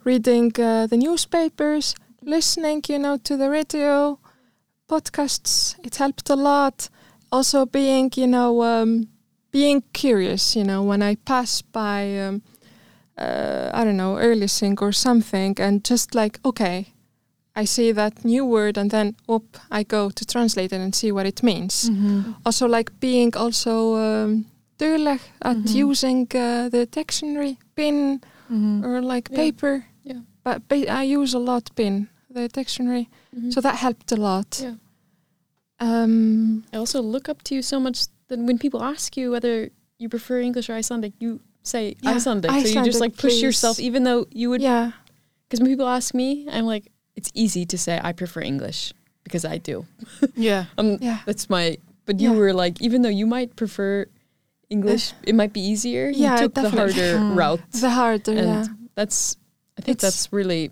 reading 0.05 0.51
uh, 0.59 0.87
the 0.89 0.97
newspapers, 0.97 1.95
listening, 2.23 2.83
you 2.89 2.99
know, 2.99 3.17
to 3.19 3.37
the 3.37 3.49
radio, 3.49 4.19
podcasts. 4.89 5.77
It 5.85 5.97
helped 5.97 6.29
a 6.31 6.35
lot. 6.37 6.89
Also 7.31 7.65
being, 7.67 8.11
you 8.17 8.27
know, 8.27 8.63
um, 8.63 9.07
being 9.53 9.83
curious. 9.93 10.57
You 10.57 10.65
know, 10.65 10.83
when 10.83 11.03
I 11.03 11.15
pass 11.15 11.63
by, 11.63 12.19
um, 12.19 12.43
uh, 13.21 13.71
I 13.73 13.85
don't 13.85 13.97
know, 13.97 14.17
Erlising 14.17 14.81
or 14.83 14.93
something, 14.93 15.61
and 15.61 15.85
just 15.85 16.15
like, 16.15 16.39
okay, 16.45 16.87
I 17.57 17.65
see 17.67 17.93
that 17.93 18.25
new 18.25 18.45
word, 18.47 18.79
and 18.79 18.91
then, 18.91 19.15
whoop, 19.27 19.59
I 19.71 19.83
go 19.83 20.11
to 20.11 20.25
translate 20.25 20.73
it 20.73 20.81
and 20.81 20.95
see 20.95 21.13
what 21.13 21.27
it 21.27 21.43
means. 21.43 21.91
Mhm. 21.91 22.35
Also, 22.47 22.67
like 22.69 22.93
being 23.01 23.37
also 23.37 23.97
um, 23.97 24.45
at 25.43 25.57
Mhm. 25.57 25.75
using 25.75 26.27
uh, 26.35 26.69
the 26.71 26.87
dictionary, 26.91 27.57
pin, 27.75 28.21
Mhm. 28.51 28.83
or 28.85 29.03
like 29.03 29.29
Yeah. 29.31 29.37
paper. 29.37 29.85
Yeah. 30.05 30.21
But 30.45 30.69
ba- 30.69 30.89
I 31.01 31.03
use 31.17 31.35
a 31.37 31.39
lot 31.41 31.71
pin, 31.75 32.09
the 32.35 32.49
dictionary. 32.49 33.09
Mhm. 33.37 33.53
So 33.53 33.61
that 33.61 33.75
helped 33.75 34.13
a 34.13 34.17
lot. 34.17 34.61
Yeah. 34.63 34.75
Um, 35.79 36.65
I 36.73 36.77
also 36.77 37.01
look 37.03 37.29
up 37.29 37.43
to 37.45 37.55
you 37.55 37.63
so 37.63 37.81
much 37.81 38.07
that 38.29 38.39
when 38.39 38.59
people 38.59 38.83
ask 38.83 39.17
you 39.17 39.31
whether 39.31 39.71
you 39.99 40.09
prefer 40.09 40.41
English 40.41 40.69
or 40.71 40.75
Icelandic, 40.79 41.13
you 41.21 41.41
say 41.63 41.97
Yeah, 42.03 42.11
Icelandic. 42.13 42.51
So 42.51 42.57
you 42.57 42.63
just 42.65 42.77
Icelandic, 42.77 43.01
like 43.01 43.13
push 43.17 43.33
please. 43.33 43.43
yourself, 43.43 43.79
even 43.81 44.05
though 44.05 44.27
you 44.33 44.51
would. 44.51 44.63
yeah. 44.63 44.93
Because 45.49 45.61
when 45.61 45.69
people 45.71 45.89
ask 45.89 46.15
me, 46.15 46.47
I'm 46.51 46.65
like, 46.67 46.91
it's 47.17 47.31
easy 47.35 47.67
to 47.67 47.77
say 47.77 48.01
I 48.03 48.13
prefer 48.13 48.41
English 48.41 48.93
because 49.25 49.45
I 49.45 49.59
do. 49.59 49.87
Yeah. 50.37 50.67
Um, 50.79 50.99
Yeah. 51.01 51.19
That's 51.27 51.51
my. 51.51 51.77
But 52.07 52.21
you 52.21 52.31
Yeah. 52.33 52.39
were 52.39 52.53
like, 52.53 52.81
even 52.81 53.03
though 53.03 53.09
you 53.21 53.27
might 53.27 53.57
prefer 53.57 54.07
English, 54.69 55.13
it 55.25 55.35
might 55.35 55.53
be 55.53 55.61
easier. 55.61 56.09
Yeah, 56.11 56.35
you 56.35 56.39
took 56.43 56.55
the 56.55 56.71
harder 56.71 57.19
Mm. 57.19 57.37
route, 57.37 57.61
The 57.73 57.91
harder, 57.91 58.33
and 58.33 58.49
yeah. 58.49 58.65
that's. 58.95 59.37
I 59.79 59.83
think 59.83 59.99
It's- 59.99 60.03
that's 60.15 60.33
really. 60.33 60.71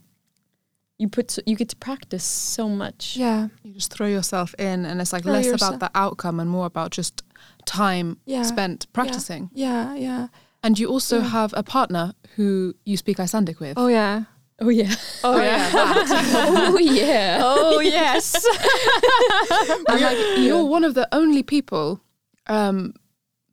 You 1.01 1.09
put 1.09 1.31
so, 1.31 1.43
you 1.47 1.55
get 1.55 1.69
to 1.69 1.77
practice 1.77 2.25
so 2.25 2.69
much. 2.69 3.17
Yeah. 3.17 3.49
You 3.63 3.73
just 3.75 3.93
throw 3.93 4.07
yourself 4.09 4.55
in, 4.59 4.85
and 4.85 5.01
it's 5.01 5.13
like 5.13 5.23
Throw 5.23 5.33
less 5.35 5.47
yourself- 5.47 5.77
about 5.77 5.93
the 5.93 5.99
outcome 5.99 6.41
and 6.41 6.51
more 6.51 6.67
about 6.67 6.91
just 6.91 7.23
time 7.67 8.19
Yeah. 8.27 8.43
spent 8.43 8.87
practicing. 8.93 9.51
Yeah, 9.55 9.95
yeah. 9.95 10.29
And 10.63 10.79
you 10.79 10.89
also 10.89 11.19
Yeah. 11.19 11.29
have 11.29 11.55
a 11.57 11.63
partner 11.63 12.13
who 12.37 12.75
you 12.85 12.97
speak 12.97 13.21
Icelandic 13.21 13.61
with. 13.61 13.75
Oh, 13.77 13.89
yeah. 13.89 14.25
Oh 14.61 14.71
yeah. 14.71 14.93
Oh, 15.23 15.41
yeah. 15.41 15.71
oh 15.75 16.79
yeah. 16.79 17.39
oh, 17.45 17.79
yes. 17.81 18.35
and 19.89 20.01
like 20.01 20.19
you're 20.37 20.65
one 20.65 20.83
of 20.83 20.95
the 20.95 21.07
only 21.13 21.43
people 21.45 22.01
um, 22.49 22.93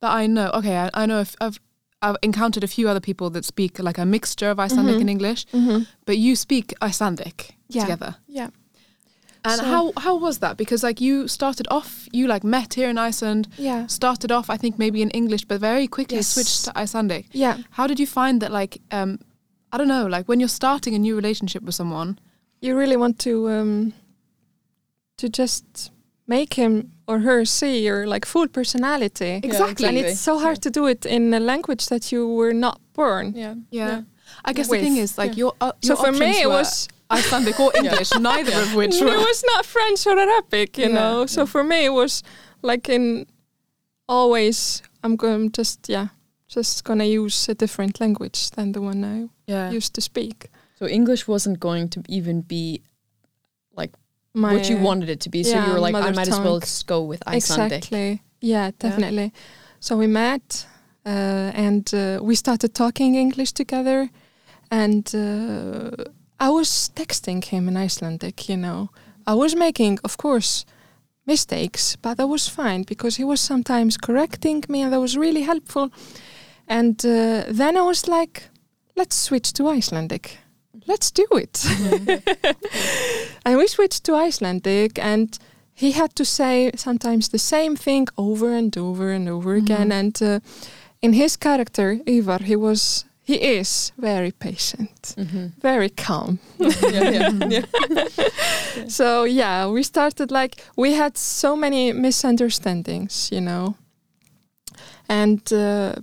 that 0.02 0.12
I 0.12 0.26
know. 0.28 0.50
Okay, 0.56 0.76
I, 0.78 0.90
I 0.96 1.06
know 1.06 1.20
if 1.20 1.36
I've 1.40 1.60
I've 2.02 2.18
encountered 2.24 2.64
a 2.64 2.68
few 2.68 2.90
other 2.90 3.00
people 3.00 3.30
that 3.32 3.46
speak 3.46 3.78
like 3.80 4.00
a 4.00 4.06
mixture 4.06 4.50
of 4.50 4.60
Icelandic 4.60 4.96
Mhm. 4.96 5.02
and 5.02 5.10
English, 5.10 5.46
hmm 5.52 5.84
but 6.06 6.18
you 6.18 6.36
speak 6.36 6.74
Icelandic 6.82 7.56
Yeah. 7.70 7.82
together. 7.84 8.16
Yeah. 8.28 8.50
And 9.46 9.60
So- 9.62 9.66
how 9.66 9.94
how 9.98 10.16
was 10.20 10.38
that? 10.40 10.58
Because 10.58 10.88
like 10.88 11.00
you 11.02 11.28
started 11.28 11.68
off, 11.72 12.08
you 12.12 12.28
like 12.28 12.44
met 12.48 12.74
here 12.74 12.90
in 12.90 12.98
Iceland, 12.98 13.48
Yeah. 13.58 13.88
started 13.88 14.32
off 14.32 14.50
I 14.50 14.58
think 14.58 14.78
maybe 14.78 15.02
in 15.02 15.10
English, 15.12 15.46
but 15.48 15.62
very 15.62 15.88
quickly 15.88 16.18
Yes. 16.18 16.28
switched 16.28 16.66
to 16.66 16.72
Icelandic. 16.84 17.26
Yeah. 17.32 17.58
How 17.72 17.88
did 17.88 18.00
you 18.00 18.08
find 18.08 18.42
that? 18.42 18.52
Like 18.52 18.80
um, 18.92 19.20
I 19.72 19.78
don't 19.78 19.88
know, 19.88 20.08
like 20.18 20.28
when 20.28 20.40
you're 20.40 20.56
starting 20.64 20.96
a 20.96 21.00
new 21.00 21.16
relationship 21.16 21.64
with 21.64 21.76
someone. 21.76 22.18
You 22.62 22.78
really 22.78 22.98
want 22.98 23.20
to 23.20 23.50
um, 23.50 23.94
to 25.18 25.30
just 25.30 25.92
make 26.28 26.54
him 26.56 26.92
or 27.08 27.20
her 27.20 27.46
see 27.46 27.84
your 27.86 28.08
like 28.08 28.26
full 28.28 28.48
personality. 28.48 29.40
Exactly. 29.44 29.88
And 29.88 29.98
it's 29.98 30.20
so 30.20 30.40
hard 30.40 30.62
to 30.62 30.70
do 30.70 30.88
it 30.88 31.06
in 31.06 31.34
a 31.34 31.40
language 31.40 31.88
that 31.88 32.12
you 32.12 32.28
were 32.28 32.54
not 32.54 32.80
born. 32.94 33.34
Yeah. 33.36 33.56
Yeah. 33.72 34.02
I 34.44 34.54
guess 34.54 34.70
With- 34.70 34.80
the 34.82 34.86
thing 34.86 34.98
is 34.98 35.18
like 35.18 35.32
yeah. 35.32 35.38
your 35.46 35.54
uh, 35.62 35.72
So 35.82 35.90
your 35.90 35.98
for 35.98 36.12
me, 36.12 36.18
options 36.30 36.38
it 36.44 36.48
were 36.48 36.54
was 36.54 36.88
Icelandic 37.12 37.60
or 37.60 37.72
English, 37.82 38.14
neither 38.16 38.62
of 38.62 38.76
which 38.76 38.96
it 39.02 39.06
was 39.06 39.44
not 39.56 39.66
French 39.66 40.06
or 40.08 40.18
Arabic, 40.20 40.78
you 40.78 40.88
Yeah. 40.90 40.94
know. 40.94 41.26
So 41.28 41.46
for 41.46 41.64
me, 41.64 41.86
it 41.86 41.94
was 41.94 42.24
like 42.62 42.90
in 42.90 43.26
always 44.08 44.82
I'm 45.04 45.16
going 45.16 45.52
just 45.52 45.90
yeah, 45.90 46.08
just 46.48 46.84
gonna 46.84 47.06
use 47.24 47.50
a 47.50 47.56
different 47.56 48.00
language 48.00 48.50
than 48.52 48.72
the 48.72 48.82
one 48.82 49.04
I 49.04 49.30
Yeah. 49.52 49.72
used 49.76 49.94
to 49.96 50.02
speak. 50.02 50.50
So 50.80 50.86
English 50.88 51.28
wasn't 51.28 51.60
going 51.60 51.90
to 51.90 52.02
even 52.08 52.42
be 52.42 52.82
like 53.78 53.94
My, 54.34 54.52
what 54.54 54.70
you 54.70 54.78
wanted 54.78 55.10
it 55.10 55.20
to 55.22 55.30
be. 55.30 55.44
So 55.44 55.50
yeah, 55.58 55.66
you 55.66 55.72
were 55.74 55.80
like, 55.80 55.96
I 55.96 56.00
mother 56.02 56.14
might 56.16 56.28
as 56.28 56.40
well 56.40 56.60
just 56.60 56.88
go 56.88 57.02
with 57.10 57.22
Icelandic. 57.28 57.78
Exactly. 57.78 58.22
Yeah, 58.42 58.72
definitely. 58.80 59.32
So 59.80 59.96
we 59.98 60.08
met 60.08 60.68
uh, 61.06 61.52
and 61.56 61.94
uh, 61.94 62.20
we 62.22 62.36
started 62.36 62.74
talking 62.74 63.16
English 63.16 63.54
together. 63.54 64.10
And 64.72 65.06
uh, 65.16 65.92
I 66.40 66.50
was 66.50 66.92
texting 66.96 67.44
him 67.44 67.68
in 67.68 67.78
Icelandic, 67.78 68.50
you 68.50 68.58
know. 68.58 68.90
I 69.26 69.34
was 69.34 69.56
making, 69.56 70.00
of 70.04 70.18
course, 70.18 70.66
mistakes, 71.26 71.96
but 71.96 72.18
that 72.18 72.28
was 72.28 72.48
fine 72.48 72.84
because 72.84 73.16
he 73.16 73.24
was 73.24 73.42
sometimes 73.42 73.98
correcting 73.98 74.64
me 74.70 74.82
and 74.82 74.94
that 74.94 75.00
was 75.00 75.18
really 75.18 75.42
helpful. 75.42 75.92
And 76.68 77.04
uh, 77.06 77.46
then 77.48 77.78
I 77.78 77.82
was 77.82 78.08
like, 78.08 78.50
let's 78.96 79.16
switch 79.16 79.54
to 79.54 79.68
Icelandic. 79.68 80.38
Let's 80.88 81.12
do 81.12 81.26
it. 81.32 81.66
and 83.46 83.58
we 83.58 83.68
switched 83.68 84.04
to 84.04 84.14
Icelandic, 84.14 85.00
and 85.00 85.38
he 85.74 85.94
had 85.94 86.16
to 86.16 86.26
say 86.26 86.72
sometimes 86.76 87.30
the 87.30 87.40
same 87.40 87.76
thing 87.76 88.08
over 88.18 88.54
and 88.54 88.78
over 88.78 89.12
and 89.12 89.28
over 89.28 89.56
again. 89.56 89.92
And 89.92 90.22
uh, 90.22 90.40
in 91.02 91.14
his 91.14 91.38
character, 91.38 92.00
Ivar, 92.06 92.44
he 92.44 92.56
was 92.56 93.06
he 93.28 93.36
is 93.58 93.92
very 93.98 94.32
patient, 94.32 95.16
Mm-hmm. 95.18 95.48
very 95.62 95.90
calm. 95.90 96.40
yeah, 96.60 97.10
yeah, 97.12 97.32
yeah. 97.50 98.88
So 98.88 99.24
yeah, 99.26 99.68
we 99.68 99.84
started 99.84 100.32
like 100.32 100.64
we 100.78 100.94
had 100.94 101.18
so 101.18 101.56
many 101.56 101.94
misunderstandings, 101.94 103.30
you 103.32 103.42
know. 103.42 103.76
And 105.10 105.42
uh, 105.54 105.96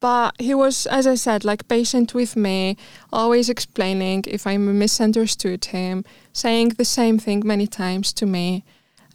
but 0.00 0.34
he 0.38 0.54
was, 0.54 0.86
as 0.86 1.06
I 1.06 1.16
said, 1.16 1.44
like 1.44 1.66
patient 1.68 2.14
with 2.14 2.36
me, 2.36 2.76
always 3.12 3.48
explaining 3.48 4.24
if 4.28 4.46
I 4.46 4.56
misunderstood 4.56 5.64
him, 5.66 6.04
saying 6.32 6.70
the 6.76 6.84
same 6.84 7.18
thing 7.18 7.42
many 7.46 7.66
times 7.66 8.12
to 8.14 8.26
me, 8.26 8.62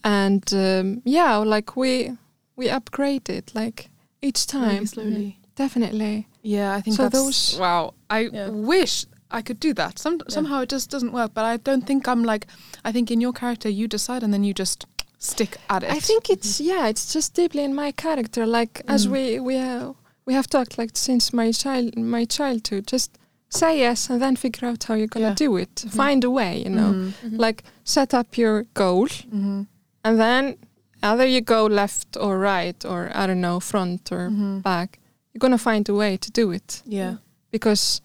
and 0.03 0.43
um, 0.53 1.01
yeah, 1.05 1.35
like 1.37 1.75
we 1.75 2.11
we 2.55 2.67
upgraded 2.69 3.53
like 3.55 3.89
each 4.21 4.45
time, 4.45 4.69
Really 4.73 4.85
slowly. 4.85 5.37
Definitely. 5.55 6.27
Yeah, 6.41 6.75
I 6.75 6.81
think 6.81 6.95
So 6.97 7.03
that's 7.03 7.15
those- 7.15 7.57
wow. 7.59 7.93
I 8.09 8.19
Yeah. 8.31 8.49
wish 8.49 9.05
I 9.31 9.41
could 9.41 9.59
do 9.59 9.73
that. 9.73 9.99
Some 9.99 10.19
somehow 10.29 10.61
it 10.61 10.69
just 10.69 10.89
doesn't 10.91 11.11
work. 11.13 11.31
But 11.33 11.45
I 11.45 11.57
don't 11.57 11.85
think 11.87 12.07
I'm 12.07 12.23
like. 12.23 12.47
I 12.85 12.91
think 12.91 13.09
in 13.11 13.21
your 13.21 13.33
character 13.33 13.69
you 13.69 13.87
decide 13.87 14.23
and 14.23 14.33
then 14.33 14.43
you 14.43 14.53
just 14.53 14.85
stick 15.19 15.57
at 15.69 15.83
it. 15.83 15.89
I 15.91 15.99
think 15.99 16.29
it's 16.29 16.59
yeah, 16.59 16.87
it's 16.89 17.13
just 17.13 17.33
deeply 17.33 17.63
in 17.63 17.73
my 17.73 17.91
character. 17.93 18.45
Like 18.45 18.81
as 18.87 19.07
Mm. 19.07 19.11
we 19.11 19.39
we 19.39 19.55
uh, 19.57 19.93
we 20.25 20.33
have 20.33 20.47
talked 20.47 20.77
like 20.77 20.91
since 20.97 21.33
my 21.33 21.51
child 21.51 21.95
my 21.97 22.25
childhood. 22.25 22.87
Just 22.87 23.17
say 23.49 23.79
yes 23.79 24.09
and 24.09 24.21
then 24.21 24.35
figure 24.35 24.67
out 24.69 24.83
how 24.83 24.95
you're 24.95 25.07
gonna 25.15 25.27
Yeah. 25.27 25.45
do 25.47 25.57
it. 25.57 25.75
Mhm. 25.75 25.91
Find 25.95 26.23
a 26.23 26.29
way, 26.29 26.53
you 26.63 26.69
know. 26.69 26.91
Mhm. 26.93 27.39
Like 27.39 27.63
set 27.83 28.13
up 28.13 28.37
your 28.37 28.65
goal 28.73 29.07
Mhm. 29.07 29.67
and 30.03 30.19
then 30.19 30.55
either 31.01 31.25
you 31.25 31.41
go 31.41 31.65
left 31.67 32.17
or 32.17 32.37
right 32.39 32.83
or 32.85 33.11
I 33.15 33.27
don't 33.27 33.41
know 33.41 33.59
front 33.59 34.11
or 34.11 34.29
Mhm. 34.29 34.61
back. 34.63 34.99
You're 35.33 35.39
gonna 35.39 35.57
find 35.57 35.89
a 35.89 35.93
way 35.93 36.17
to 36.17 36.31
do 36.31 36.51
it 36.51 36.81
Yeah. 36.85 37.15
because 37.51 38.01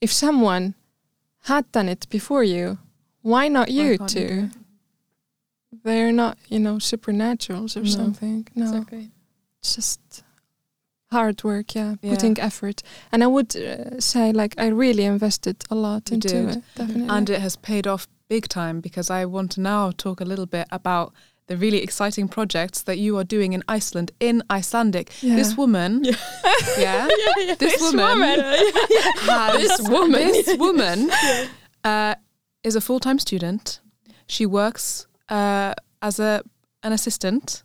if 0.00 0.12
someone 0.12 0.74
had 1.44 1.70
done 1.72 1.88
it 1.88 2.06
before 2.10 2.44
you, 2.44 2.78
why 3.22 3.48
not 3.48 3.70
you 3.70 3.96
can't 3.98 4.14
you 4.14 4.20
do 4.20 4.28
too? 4.50 4.50
They're 5.84 6.12
not, 6.12 6.36
you 6.48 6.58
know, 6.58 6.76
supernaturals 6.76 7.76
or 7.76 7.80
No. 7.82 7.86
something. 7.90 8.46
No. 8.54 8.64
Exactly. 8.66 9.10
just 9.62 10.24
hard 11.12 11.44
work 11.44 11.74
yeah, 11.74 11.94
Yeah. 12.02 12.10
putting 12.14 12.40
effort 12.40 12.82
and 13.12 13.22
i 13.22 13.26
would 13.26 13.54
uh, 13.54 14.00
say 14.00 14.32
like 14.32 14.54
i 14.58 14.66
really 14.66 15.04
invested 15.04 15.62
a 15.70 15.74
lot 15.74 16.10
You 16.10 16.14
into 16.14 16.28
did. 16.28 16.48
it 16.56 16.62
definitely 16.74 17.08
And 17.08 17.30
it 17.30 17.40
has 17.40 17.54
paid 17.56 17.86
off 17.86 18.08
big 18.28 18.48
time 18.48 18.80
because 18.80 19.08
I 19.10 19.24
want 19.26 19.52
to 19.52 19.60
now 19.60 19.92
talk 19.92 20.20
a 20.20 20.24
little 20.24 20.46
bit 20.46 20.66
about 20.72 21.12
the 21.48 21.56
really 21.56 21.82
exciting 21.82 22.28
projects 22.28 22.82
that 22.82 22.98
you 22.98 23.16
are 23.18 23.24
doing 23.24 23.52
in 23.52 23.62
Iceland 23.68 24.10
in 24.20 24.42
Icelandic. 24.50 25.10
yeah. 25.22 25.36
This 25.36 25.56
woman, 25.56 26.04
Yeah. 26.04 26.16
yeah, 26.78 27.08
this, 27.58 27.80
woman, 27.80 28.40
has 29.26 29.56
This 29.56 29.88
woman. 29.88 30.32
this 30.32 30.56
woman 30.56 31.10
uh, 31.84 32.14
is 32.62 32.76
a 32.76 32.80
full 32.80 33.00
time 33.00 33.18
student. 33.18 33.80
She 34.26 34.46
works 34.46 35.06
uh, 35.28 35.74
as 36.00 36.18
a 36.20 36.42
an 36.82 36.92
assistant, 36.92 37.62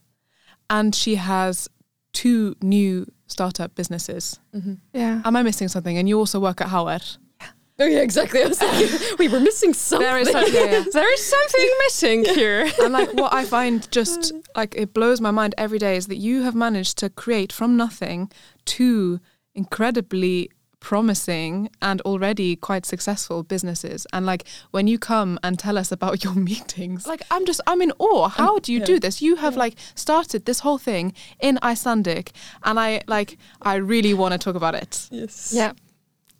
and 0.69 0.93
she 0.95 1.15
has 1.15 1.69
two 2.13 2.55
new 2.61 3.05
startup 3.27 3.75
businesses. 3.75 4.39
Mm-hmm. 4.55 4.73
yeah 4.93 5.21
Am 5.25 5.35
I 5.35 5.43
missing 5.43 5.67
something? 5.67 5.97
And 5.97 6.07
you 6.09 6.17
also 6.19 6.39
work 6.39 6.61
at 6.61 6.67
Howard. 6.69 7.03
Oh 7.79 7.85
yeah, 7.85 7.99
exactly. 7.99 8.41
I 8.41 8.47
was 8.47 8.57
thinking 8.57 8.99
we 9.19 9.27
were 9.27 9.39
missing 9.39 9.71
something. 9.71 10.07
There 10.07 10.17
is 10.17 10.31
some- 10.31 10.51
yeah, 10.51 10.65
yeah. 10.65 10.83
there 10.93 11.13
is 11.13 11.23
something 11.23 11.69
missing 11.85 12.25
here 12.25 12.67
and 12.81 12.91
like 12.91 13.13
what 13.13 13.31
I 13.31 13.45
find 13.45 13.89
just 13.91 14.33
mm. 14.33 14.43
like 14.55 14.73
it 14.75 14.95
blows 14.95 15.21
my 15.21 15.29
mind 15.29 15.53
every 15.59 15.77
day 15.77 15.95
is 15.95 16.07
that 16.07 16.17
you 16.17 16.41
have 16.41 16.55
managed 16.55 16.97
to 16.99 17.09
create 17.11 17.53
from 17.53 17.77
nothing 17.77 18.31
two 18.65 19.19
incredibly 19.53 20.49
promising 20.79 21.69
and 21.81 22.01
already 22.01 22.55
quite 22.55 22.85
successful 22.85 23.43
businesses 23.43 24.05
and 24.13 24.25
like 24.25 24.43
when 24.71 24.87
you 24.87 24.97
come 24.99 25.39
and 25.43 25.57
tell 25.57 25.77
us 25.77 25.91
about 25.91 26.23
your 26.23 26.35
meetings 26.35 27.07
like 27.07 27.21
i'm 27.31 27.45
just 27.45 27.59
i'm 27.65 27.81
in 27.81 27.91
awe 27.97 28.29
how 28.29 28.59
do 28.59 28.71
you 28.71 28.79
yeah. 28.79 28.85
do 28.85 28.99
this 28.99 29.21
you 29.21 29.35
have 29.37 29.57
like 29.57 29.75
started 29.95 30.45
this 30.45 30.59
whole 30.59 30.77
thing 30.77 31.13
in 31.39 31.57
icelandic 31.63 32.31
and 32.63 32.79
i 32.79 33.01
like 33.07 33.37
i 33.63 33.75
really 33.75 34.13
want 34.13 34.33
to 34.33 34.37
talk 34.37 34.55
about 34.55 34.75
it 34.75 35.07
Yes. 35.11 35.51
yeah 35.53 35.73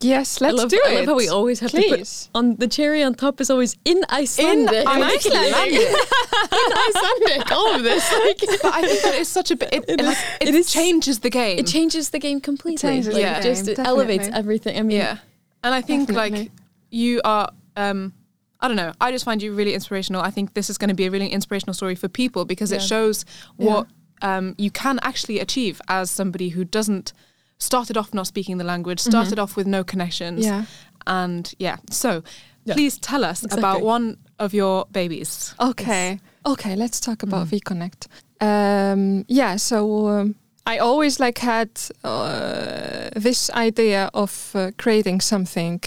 yes 0.02 0.40
let's 0.42 0.54
I 0.60 0.62
love, 0.62 0.70
do 0.70 0.82
I 0.86 0.92
it 0.92 0.96
love 0.98 1.06
how 1.08 1.16
we 1.16 1.28
always 1.28 1.60
have 1.62 1.72
to 1.72 1.82
put 1.90 2.30
on 2.36 2.56
the 2.58 2.68
cherry 2.68 3.02
on 3.04 3.16
top 3.16 3.42
is 3.42 3.50
always 3.50 3.76
in 3.84 4.04
Icelandic. 4.12 4.74
in 4.82 4.88
Icelandic. 4.88 5.82
in 5.82 6.72
Icelandic. 6.88 7.52
All 7.58 7.74
of 7.76 7.84
this. 7.84 8.12
Like, 8.12 8.40
but 8.62 8.74
i 8.74 8.82
think 8.82 9.02
that 9.04 9.16
is 9.16 9.28
such 9.28 9.52
a 9.52 9.56
bit 9.56 9.70
it, 9.74 9.86
It 9.88 10.02
like, 10.04 10.18
it, 10.42 10.50
it 10.50 10.56
is- 10.56 10.72
changes 10.72 11.20
the 11.20 11.30
game 11.30 11.60
it 11.60 11.68
changes 11.68 12.10
the 12.12 12.20
game 12.20 12.40
completely. 12.42 12.78
changes 12.90 13.14
like, 13.14 13.38
the 13.38 13.42
just 13.44 13.68
it 13.68 13.80
elevates 13.80 14.28
everything. 14.32 14.78
I 14.78 14.82
mean, 14.84 14.98
Yeah. 14.98 15.18
And 15.64 15.74
I 15.74 15.82
think 15.82 16.10
like 16.10 16.52
you 16.92 17.22
are 17.24 17.50
um 17.76 18.14
I 18.60 18.68
don't 18.68 18.78
know. 18.78 18.94
I 19.00 19.12
just 19.12 19.24
find 19.26 19.42
you 19.42 19.54
really 19.54 19.74
inspirational. 19.76 20.22
I 20.22 20.32
think 20.32 20.54
this 20.56 20.70
is 20.70 20.78
going 20.80 20.88
to 20.90 20.96
be 20.96 21.06
a 21.06 21.12
really 21.12 21.28
inspirational 21.28 21.76
story 21.76 21.94
for 21.94 22.08
people 22.08 22.44
because 22.46 22.72
it 22.72 22.82
shows 22.82 23.24
what 23.58 23.86
um, 24.24 24.56
you 24.58 24.72
can 24.72 25.00
actually 25.04 25.40
achieve 25.40 25.80
as 25.88 26.10
somebody 26.10 26.50
who 26.50 26.64
doesn't 26.64 27.14
started 27.60 27.98
off 27.98 28.14
not 28.14 28.28
speaking 28.28 28.58
the 28.58 28.64
language, 28.64 29.00
started 29.00 29.40
off 29.40 29.56
with 29.58 29.68
no 29.68 29.84
connections, 29.84 30.44
yeah 30.46 30.66
and 31.06 31.54
yeah. 31.60 31.78
So, 31.90 32.22
Yeah. 32.66 32.74
please 32.76 33.00
tell 33.00 33.24
us 33.24 33.46
about 33.52 33.82
one 33.82 34.18
of 34.40 34.54
your 34.54 34.86
babies. 34.92 35.54
okay 35.60 36.20
okay 36.46 36.76
let's 36.76 37.00
talk 37.00 37.24
about 37.24 37.48
Mhm. 37.48 37.52
vconnect 37.60 38.08
um 38.42 39.24
yeah 39.28 39.58
so 39.58 40.08
um, 40.08 40.36
i 40.66 40.78
always 40.80 41.20
like 41.20 41.40
had 41.42 41.70
uh, 42.04 43.10
this 43.16 43.50
idea 43.68 44.10
of 44.14 44.52
uh, 44.56 44.72
creating 44.78 45.22
something 45.22 45.80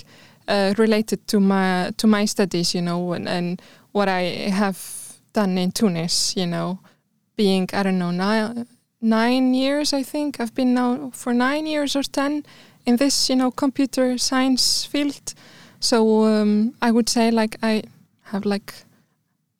uh, 0.49 0.75
related 0.79 1.19
to 1.27 1.39
my 1.41 1.91
to 1.97 2.07
my 2.07 2.27
studies 2.27 2.75
you 2.75 2.83
know 2.83 3.13
and, 3.13 3.29
and 3.29 3.63
what 3.93 4.09
i 4.09 4.23
have 4.51 4.79
done 5.33 5.59
in 5.63 5.71
tunis 5.73 6.35
you 6.37 6.47
know 6.47 6.79
being 7.37 7.69
i 7.73 7.83
don't 7.83 7.99
know 7.99 8.11
nine, 8.11 8.67
nine 9.01 9.55
years 9.55 9.93
i 9.93 10.03
think 10.03 10.41
i've 10.41 10.55
been 10.55 10.75
now 10.75 11.11
for 11.15 11.33
nine 11.33 11.67
years 11.67 11.97
or 11.97 12.03
ten 12.03 12.45
in 12.87 12.97
this 12.97 13.31
you 13.31 13.37
know 13.37 13.51
computer 13.51 14.19
science 14.19 14.85
field 14.85 15.35
so 15.79 16.25
um, 16.25 16.75
i 16.83 16.91
would 16.91 17.09
say 17.09 17.31
like 17.31 17.57
i 17.63 17.83
have 18.23 18.45
like 18.45 18.75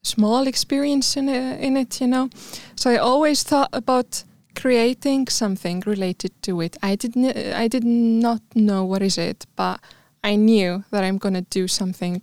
small 0.03 0.47
experience 0.47 1.17
in 1.17 1.29
it, 1.29 1.61
in 1.61 1.77
it, 1.77 2.01
you 2.01 2.07
know. 2.07 2.31
So 2.77 2.91
I 2.91 2.97
always 2.97 3.43
thought 3.43 3.69
about 3.73 4.25
creating 4.55 5.29
something 5.29 5.83
related 5.87 6.33
to 6.43 6.61
it. 6.61 6.77
I 6.83 6.97
didn't 6.97 7.37
I 7.55 7.69
did 7.69 7.85
not 7.85 8.43
know 8.55 8.85
what 8.85 9.03
is 9.03 9.19
it, 9.19 9.47
but 9.57 9.81
I 10.25 10.37
knew 10.37 10.85
that 10.91 11.05
I'm 11.05 11.19
gonna 11.19 11.43
do 11.43 11.69
something 11.69 12.23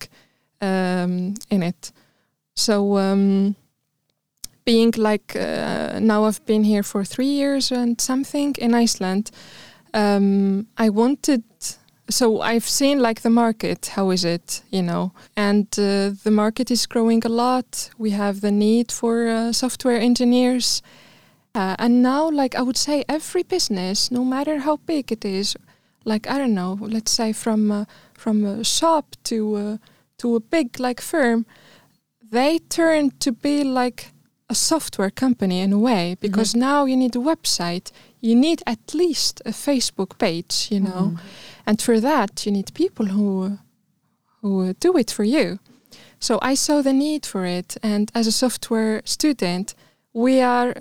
um, 0.61 1.35
in 1.49 1.63
it. 1.63 1.91
So 2.55 2.97
um, 2.97 3.55
being 4.67 4.93
like 4.97 5.33
uh, 5.33 5.97
now 6.01 6.25
I've 6.25 6.45
been 6.45 6.65
here 6.65 6.83
for 6.83 7.05
three 7.05 7.33
years 7.41 7.71
and 7.71 8.01
something 8.01 8.53
in 8.59 8.73
Iceland. 8.73 9.31
Um, 9.93 10.67
I 10.77 10.89
wanted 10.89 11.43
so 12.09 12.41
I've 12.41 12.67
seen 12.67 12.99
like 12.99 13.21
the 13.21 13.29
market, 13.29 13.91
how 13.95 14.11
is 14.11 14.23
it, 14.25 14.61
you 14.69 14.81
know, 14.81 15.11
and 15.35 15.67
uh, 15.77 16.11
the 16.23 16.31
market 16.31 16.69
is 16.71 16.85
growing 16.85 17.25
a 17.25 17.29
lot. 17.29 17.89
We 17.97 18.11
have 18.11 18.41
the 18.41 18.51
need 18.51 18.91
for 18.91 19.27
uh, 19.27 19.51
software 19.51 19.99
engineers. 19.99 20.81
Uh, 21.55 21.75
and 21.79 22.03
now, 22.03 22.29
like 22.29 22.55
I 22.55 22.61
would 22.61 22.77
say, 22.77 23.03
every 23.09 23.43
business, 23.43 24.11
no 24.11 24.23
matter 24.23 24.59
how 24.59 24.77
big 24.85 25.11
it 25.11 25.25
is, 25.25 25.55
like 26.03 26.29
I 26.29 26.37
don't 26.37 26.53
know, 26.53 26.77
let's 26.81 27.11
say 27.11 27.33
from 27.33 27.71
uh, 27.71 27.85
from 28.13 28.45
a 28.45 28.63
shop 28.63 29.15
to 29.23 29.55
uh, 29.55 29.77
to 30.17 30.35
a 30.35 30.39
big 30.39 30.79
like 30.79 31.01
firm, 31.01 31.45
they 32.31 32.59
turn 32.69 33.11
to 33.19 33.31
be 33.31 33.63
like 33.63 34.11
a 34.49 34.55
software 34.55 35.09
company 35.09 35.59
in 35.59 35.73
a 35.73 35.79
way 35.79 36.11
mm-hmm. 36.11 36.21
because 36.21 36.55
now 36.55 36.85
you 36.85 36.95
need 36.95 37.15
a 37.15 37.19
website, 37.19 37.91
you 38.21 38.35
need 38.35 38.61
at 38.65 38.93
least 38.93 39.41
a 39.45 39.51
Facebook 39.51 40.17
page, 40.17 40.69
you 40.71 40.79
know. 40.79 41.11
Mm-hmm. 41.11 41.17
And 41.65 41.81
for 41.81 41.99
that, 41.99 42.45
you 42.45 42.51
need 42.51 42.73
people 42.73 43.07
who 43.07 43.57
who 44.41 44.73
do 44.73 44.97
it 44.97 45.11
for 45.11 45.23
you. 45.23 45.59
So 46.19 46.39
I 46.41 46.55
saw 46.55 46.81
the 46.81 46.93
need 46.93 47.25
for 47.25 47.45
it, 47.45 47.77
and 47.83 48.11
as 48.15 48.27
a 48.27 48.31
software 48.31 49.01
student, 49.05 49.75
we 50.13 50.41
are 50.41 50.73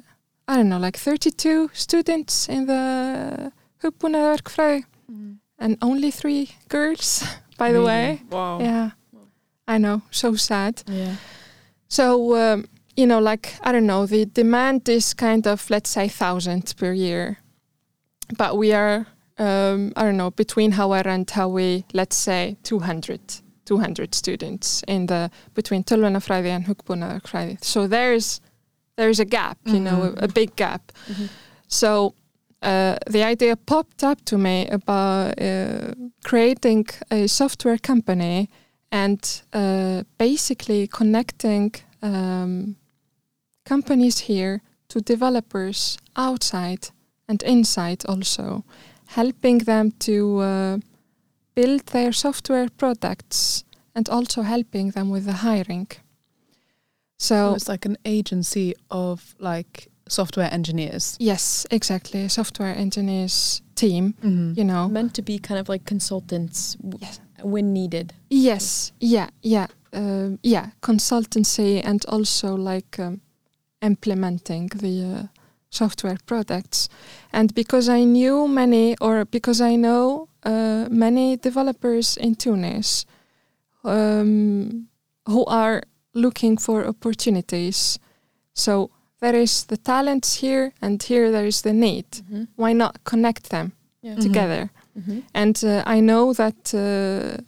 I 0.49 0.57
don't 0.57 0.69
know 0.69 0.79
like 0.79 0.97
32 0.97 1.71
students 1.73 2.49
in 2.49 2.67
the 2.67 3.53
hugbúnaðarverkfræði, 3.83 4.85
mm-hmm. 5.11 5.33
and 5.59 5.77
only 5.83 6.11
three 6.11 6.51
girls. 6.69 7.25
By 7.59 7.73
the 7.73 7.83
way, 7.83 8.21
Wow. 8.31 8.61
yeah, 8.61 8.91
I 9.67 9.79
know, 9.79 10.03
so 10.11 10.37
sad. 10.37 10.83
Yeah. 10.87 11.17
So 11.89 12.37
um, 12.37 12.67
you 12.97 13.07
know, 13.07 13.19
like 13.21 13.55
I 13.63 13.73
don't 13.73 13.87
know, 13.87 14.07
the 14.07 14.25
demand 14.27 14.89
is 14.89 15.15
kind 15.15 15.47
of 15.47 15.69
let's 15.71 15.91
say 15.91 16.09
thousand 16.09 16.75
per 16.77 16.93
year, 16.93 17.39
but 18.39 18.57
we 18.57 18.73
are 18.73 19.07
um, 19.39 19.93
I 19.97 20.03
don't 20.05 20.17
know, 20.17 20.31
between 20.31 20.73
HR 20.73 21.07
and 21.09 21.27
HÍ, 21.27 21.85
let's 21.93 22.17
say 22.17 22.57
200, 22.63 23.21
200 23.67 24.15
students 24.15 24.83
in 24.89 25.07
the 25.07 25.31
between 25.55 25.85
tölvunarfræði 25.85 26.49
and 26.49 26.65
hugbúnaðarfræði. 26.67 27.63
So 27.63 27.87
there's 27.87 28.41
there's 28.97 29.21
a 29.21 29.27
gap, 29.27 29.59
you 29.67 29.81
know, 29.81 29.99
Mhm. 30.15 30.23
a, 30.23 30.25
a 30.25 30.29
big 30.29 30.57
gap. 30.57 30.81
So 31.69 32.15
uh, 32.63 32.97
the 33.11 33.23
idea 33.25 33.57
popped 33.57 34.03
up 34.03 34.25
to 34.25 34.39
me 34.39 34.67
about 34.69 35.39
uh, 35.39 35.93
creating 36.25 36.87
a 37.11 37.27
software 37.29 37.77
company 37.79 38.49
and 38.91 39.21
uh, 39.53 40.05
basically 40.19 40.87
connecting 40.87 41.75
um, 42.03 42.77
companies 43.69 44.19
here 44.29 44.61
to 44.89 45.01
developers 45.01 45.99
outside 46.15 46.89
and 47.29 47.43
inside 47.43 48.05
also, 48.09 48.65
helping 49.07 49.59
them 49.65 49.93
to 49.99 50.39
uh, 50.39 50.79
build 51.55 51.87
their 51.87 52.13
software 52.13 52.69
products 52.77 53.65
and 53.95 54.09
also 54.09 54.43
helping 54.43 54.93
them 54.93 55.11
with 55.11 55.25
the 55.25 55.33
hiring. 55.33 55.89
So 57.19 57.35
So 57.35 57.55
it's 57.55 57.69
like 57.69 57.87
an 57.89 57.97
agency 58.05 58.75
of 58.91 59.35
like 59.39 59.89
software 60.09 60.53
engineers. 60.53 61.17
yes, 61.19 61.67
exactly, 61.71 62.25
a 62.25 62.29
software 62.29 62.75
engineers 62.77 63.63
team, 63.75 64.15
you 64.57 64.65
know. 64.65 64.89
Meant 64.89 65.15
to 65.15 65.23
be 65.23 65.39
kind 65.39 65.59
of 65.61 65.69
like 65.69 65.85
consultants 65.85 66.77
w- 66.77 66.99
Yes. 67.01 67.21
when 67.43 67.73
needed. 67.73 68.13
Yes, 68.31 68.93
yeah, 69.01 69.29
yeah, 69.43 69.67
uh, 69.93 70.37
yeah. 70.43 70.71
Consultancy 70.81 71.81
and 71.85 72.05
also 72.07 72.55
like 72.57 72.99
um, 73.03 73.21
implementing 73.87 74.69
the 74.69 75.05
uh, 75.05 75.27
software 75.71 76.19
products. 76.27 76.89
And 77.33 77.55
because 77.55 77.89
I 77.89 78.05
knew 78.05 78.49
many, 78.49 78.97
or 79.01 79.25
because 79.25 79.61
I 79.61 79.77
know 79.77 80.29
uh, 80.45 80.87
many 80.91 81.37
developers 81.37 82.17
in 82.17 82.35
Tunis 82.35 83.07
um, 83.85 84.89
who 85.27 85.45
are 85.47 85.83
looking 86.15 86.57
for 86.59 86.87
opportunities, 86.87 87.99
so 88.55 88.91
there 89.21 89.35
is 89.41 89.65
the 89.67 89.77
talents 89.77 90.41
here, 90.41 90.73
and 90.83 91.03
here 91.03 91.31
there 91.31 91.47
is 91.47 91.63
the 91.63 91.73
need. 91.73 92.07
Why 92.57 92.73
not 92.73 93.05
connect 93.05 93.49
them 93.51 93.73
Yeah. 94.03 94.21
Together? 94.21 94.71
Mhm. 94.99 95.23
and 95.35 95.57
uh, 95.65 95.83
I 95.97 96.01
know 96.01 96.33
that 96.35 96.73
uh, 96.75 97.43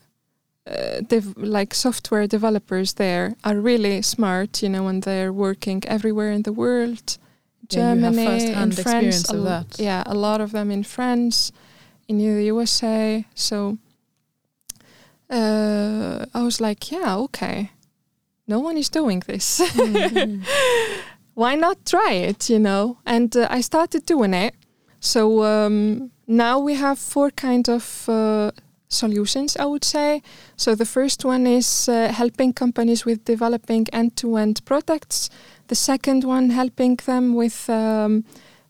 uh, 0.68 1.00
dev- 1.08 1.34
like 1.36 1.74
software 1.74 2.26
developers 2.26 2.94
there 2.94 3.34
are 3.42 3.56
really 3.60 4.02
smart, 4.02 4.62
you 4.62 4.68
know, 4.68 4.86
and 4.88 5.02
they're 5.02 5.32
working 5.32 5.82
everywhere 5.86 6.30
in 6.32 6.42
the 6.42 6.52
world, 6.52 7.18
Yeah, 7.70 7.94
Germany, 7.94 8.52
in 8.52 8.72
France, 8.72 9.28
a 9.30 9.32
of 9.34 9.38
l- 9.38 9.44
that. 9.44 9.78
yeah, 9.78 10.02
a 10.06 10.14
lot 10.14 10.40
of 10.40 10.50
them 10.52 10.70
in 10.70 10.84
France, 10.84 11.52
in 12.08 12.18
the 12.18 12.44
USA. 12.52 13.24
So 13.34 13.78
uh, 15.30 16.24
I 16.34 16.42
was 16.42 16.60
like, 16.60 16.90
yeah, 16.90 17.16
okay, 17.16 17.70
no 18.46 18.58
one 18.60 18.76
is 18.78 18.88
doing 18.88 19.22
this. 19.26 19.60
Mhm. 19.60 20.42
why 21.34 21.54
not 21.54 21.76
try 21.86 22.10
it 22.14 22.50
you 22.50 22.58
know 22.58 22.96
and 23.06 23.36
uh, 23.36 23.46
i 23.48 23.60
started 23.60 24.04
doing 24.04 24.34
it 24.34 24.52
so 24.98 25.44
um, 25.44 26.10
now 26.26 26.58
we 26.58 26.74
have 26.74 26.98
four 26.98 27.30
kind 27.30 27.68
of 27.68 28.08
uh, 28.08 28.50
solutions 28.88 29.56
i 29.56 29.64
would 29.64 29.84
say. 29.84 30.22
So 30.56 30.74
the 30.74 30.86
first 30.86 31.24
one 31.24 31.46
is 31.46 31.88
uh, 31.88 32.12
helping 32.12 32.52
companies 32.52 33.04
with 33.04 33.24
developing 33.24 33.86
end-to-end 33.92 34.64
products. 34.64 35.30
The 35.68 35.74
second 35.74 36.24
one 36.24 36.50
helping 36.50 36.96
them 36.96 37.34
with 37.34 37.68
um, 37.68 38.24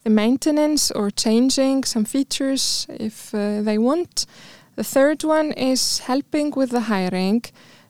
the 0.05 0.11
maintenance 0.11 0.91
or 0.91 1.11
changing 1.11 1.85
some 1.85 2.05
features 2.05 2.87
if 2.89 3.35
uh, 3.35 3.63
they 3.63 3.79
want. 3.79 4.27
The 4.77 4.85
third 4.85 5.25
one 5.25 5.53
is 5.53 6.01
helping 6.01 6.53
with 6.57 6.71
the 6.71 6.83
hiring. 6.83 7.43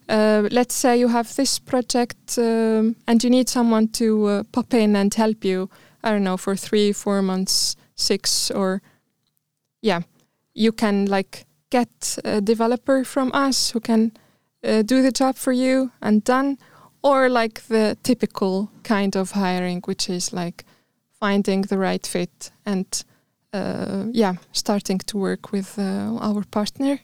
Uh, 0.07 0.47
let's 0.51 0.73
say 0.73 0.97
you 0.97 1.07
have 1.07 1.35
this 1.35 1.59
project 1.59 2.37
um, 2.37 2.95
and 3.07 3.23
you 3.23 3.29
need 3.29 3.47
someone 3.47 3.87
to 3.89 4.25
uh, 4.25 4.43
pop 4.51 4.73
in 4.73 4.95
and 4.95 5.13
help 5.13 5.45
you 5.45 5.69
i 6.03 6.09
don't 6.09 6.23
know 6.23 6.37
for 6.37 6.55
three 6.55 6.91
four 6.91 7.21
months 7.21 7.75
six 7.95 8.49
or 8.49 8.81
yeah 9.83 10.01
you 10.55 10.71
can 10.71 11.05
like 11.05 11.45
get 11.69 12.17
a 12.23 12.41
developer 12.41 13.03
from 13.03 13.31
us 13.33 13.71
who 13.71 13.79
can 13.79 14.11
uh, 14.63 14.81
do 14.81 15.01
the 15.01 15.11
job 15.11 15.35
for 15.35 15.53
you 15.53 15.91
and 16.01 16.23
done 16.23 16.57
or 17.01 17.29
like 17.29 17.61
the 17.67 17.97
typical 18.03 18.69
kind 18.83 19.15
of 19.15 19.31
hiring 19.31 19.81
which 19.85 20.09
is 20.09 20.33
like 20.33 20.65
finding 21.19 21.61
the 21.61 21.77
right 21.77 22.05
fit 22.05 22.51
and 22.65 23.03
uh, 23.53 24.05
yeah 24.11 24.35
starting 24.51 24.99
to 24.99 25.17
work 25.17 25.51
with 25.51 25.77
uh, 25.77 26.17
our 26.19 26.43
partner. 26.51 26.99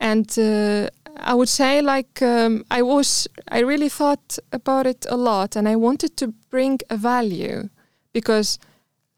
And 0.00 0.28
uh, 0.38 0.90
I 1.16 1.34
would 1.34 1.48
say 1.48 1.80
like 1.80 2.20
um, 2.22 2.64
I 2.70 2.82
was 2.82 3.28
I 3.48 3.60
really 3.60 3.88
thought 3.88 4.38
about 4.52 4.86
it 4.86 5.06
a 5.08 5.16
lot 5.16 5.56
and 5.56 5.68
I 5.68 5.76
wanted 5.76 6.16
to 6.16 6.34
bring 6.50 6.80
a 6.90 6.96
value 6.96 7.68
because 8.12 8.58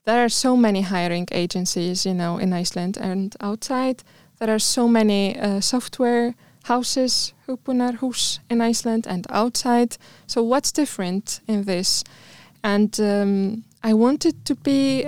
there 0.05 0.23
are 0.23 0.29
so 0.29 0.55
many 0.55 0.81
hiring 0.81 1.27
agencies 1.31 2.05
you 2.05 2.13
know 2.13 2.37
in 2.37 2.53
Iceland 2.53 2.97
and 2.97 3.35
outside 3.41 4.03
there 4.39 4.53
are 4.53 4.59
so 4.59 4.87
many 4.87 5.37
uh, 5.39 5.59
software 5.61 6.35
houses 6.63 7.33
Hugbúnaðarhús 7.47 8.39
in 8.49 8.61
Iceland 8.61 9.07
and 9.07 9.25
outside. 9.29 9.97
So 10.27 10.43
what's 10.43 10.71
different 10.71 11.41
in 11.47 11.63
this? 11.63 12.03
And 12.63 12.99
um, 12.99 13.63
I 13.83 13.93
wanted 13.93 14.45
to 14.45 14.55
be 14.55 15.07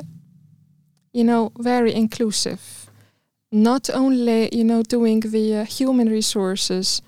you 1.13 1.23
know 1.23 1.51
very 1.59 1.93
inclusive. 1.93 2.89
Not 3.51 3.89
only 3.89 4.49
you 4.55 4.63
know 4.63 4.83
doing 4.83 5.21
the 5.21 5.57
uh, 5.57 5.65
human 5.65 6.09
resources 6.09 7.01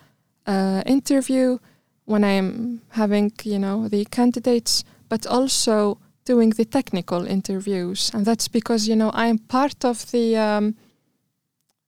uh, 0.47 0.81
interview 0.85 1.59
when 2.05 2.23
I'm 2.23 2.81
having 2.89 3.31
you 3.43 3.59
know 3.59 3.87
the 3.87 4.05
candidates, 4.05 4.83
but 5.09 5.25
also 5.25 5.97
doing 6.25 6.49
the 6.51 6.65
technical 6.65 7.25
interviews, 7.25 8.11
and 8.13 8.25
that's 8.25 8.47
because 8.47 8.87
you 8.87 8.95
know 8.95 9.11
I'm 9.13 9.37
part 9.37 9.85
of 9.85 10.11
the 10.11 10.37
um, 10.37 10.75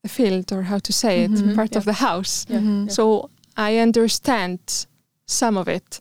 the 0.04 0.10
field, 0.10 0.52
or 0.52 0.64
how 0.64 0.80
to 0.80 0.92
say 0.94 1.24
it, 1.24 1.32
Mhm. 1.32 1.56
part 1.56 1.72
Yeah. 1.72 1.80
of 1.80 1.86
the 1.86 1.94
house. 2.08 2.46
Yeah. 2.50 2.60
Mhm. 2.62 2.86
Yeah. 2.86 2.94
So 2.94 3.30
I 3.58 3.80
understand 3.82 4.60
some 5.26 5.58
of 5.60 5.68
it. 5.68 6.00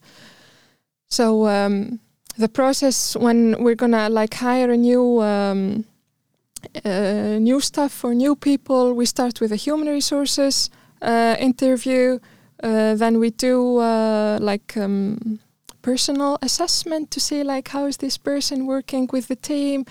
So 1.11 1.47
um, 1.47 2.01
the 2.39 2.49
process 2.49 3.17
when 3.17 3.55
we're 3.63 3.77
gonna 3.77 4.09
like 4.09 4.35
hire 4.35 4.71
a 4.73 4.77
new 4.77 5.21
um, 5.23 5.85
uh, 6.85 7.39
new 7.41 7.61
stuff 7.61 7.93
for 7.93 8.15
new 8.15 8.35
people, 8.37 8.95
we 8.95 9.07
start 9.07 9.41
with 9.41 9.53
a 9.53 9.57
human 9.57 9.89
resources 9.89 10.71
uh, 11.03 11.37
interview. 11.39 12.19
Uh, 12.63 12.95
then 12.97 13.19
we 13.19 13.31
do 13.31 13.79
uh, 13.79 14.39
like 14.41 14.77
um, 14.81 15.39
personal 15.83 16.39
assessment 16.41 17.11
to 17.11 17.21
see 17.21 17.43
like 17.43 17.69
how 17.73 17.87
is 17.89 17.97
this 17.97 18.19
person 18.19 18.67
working 18.67 19.09
with 19.13 19.27
the 19.27 19.37
team. 19.37 19.85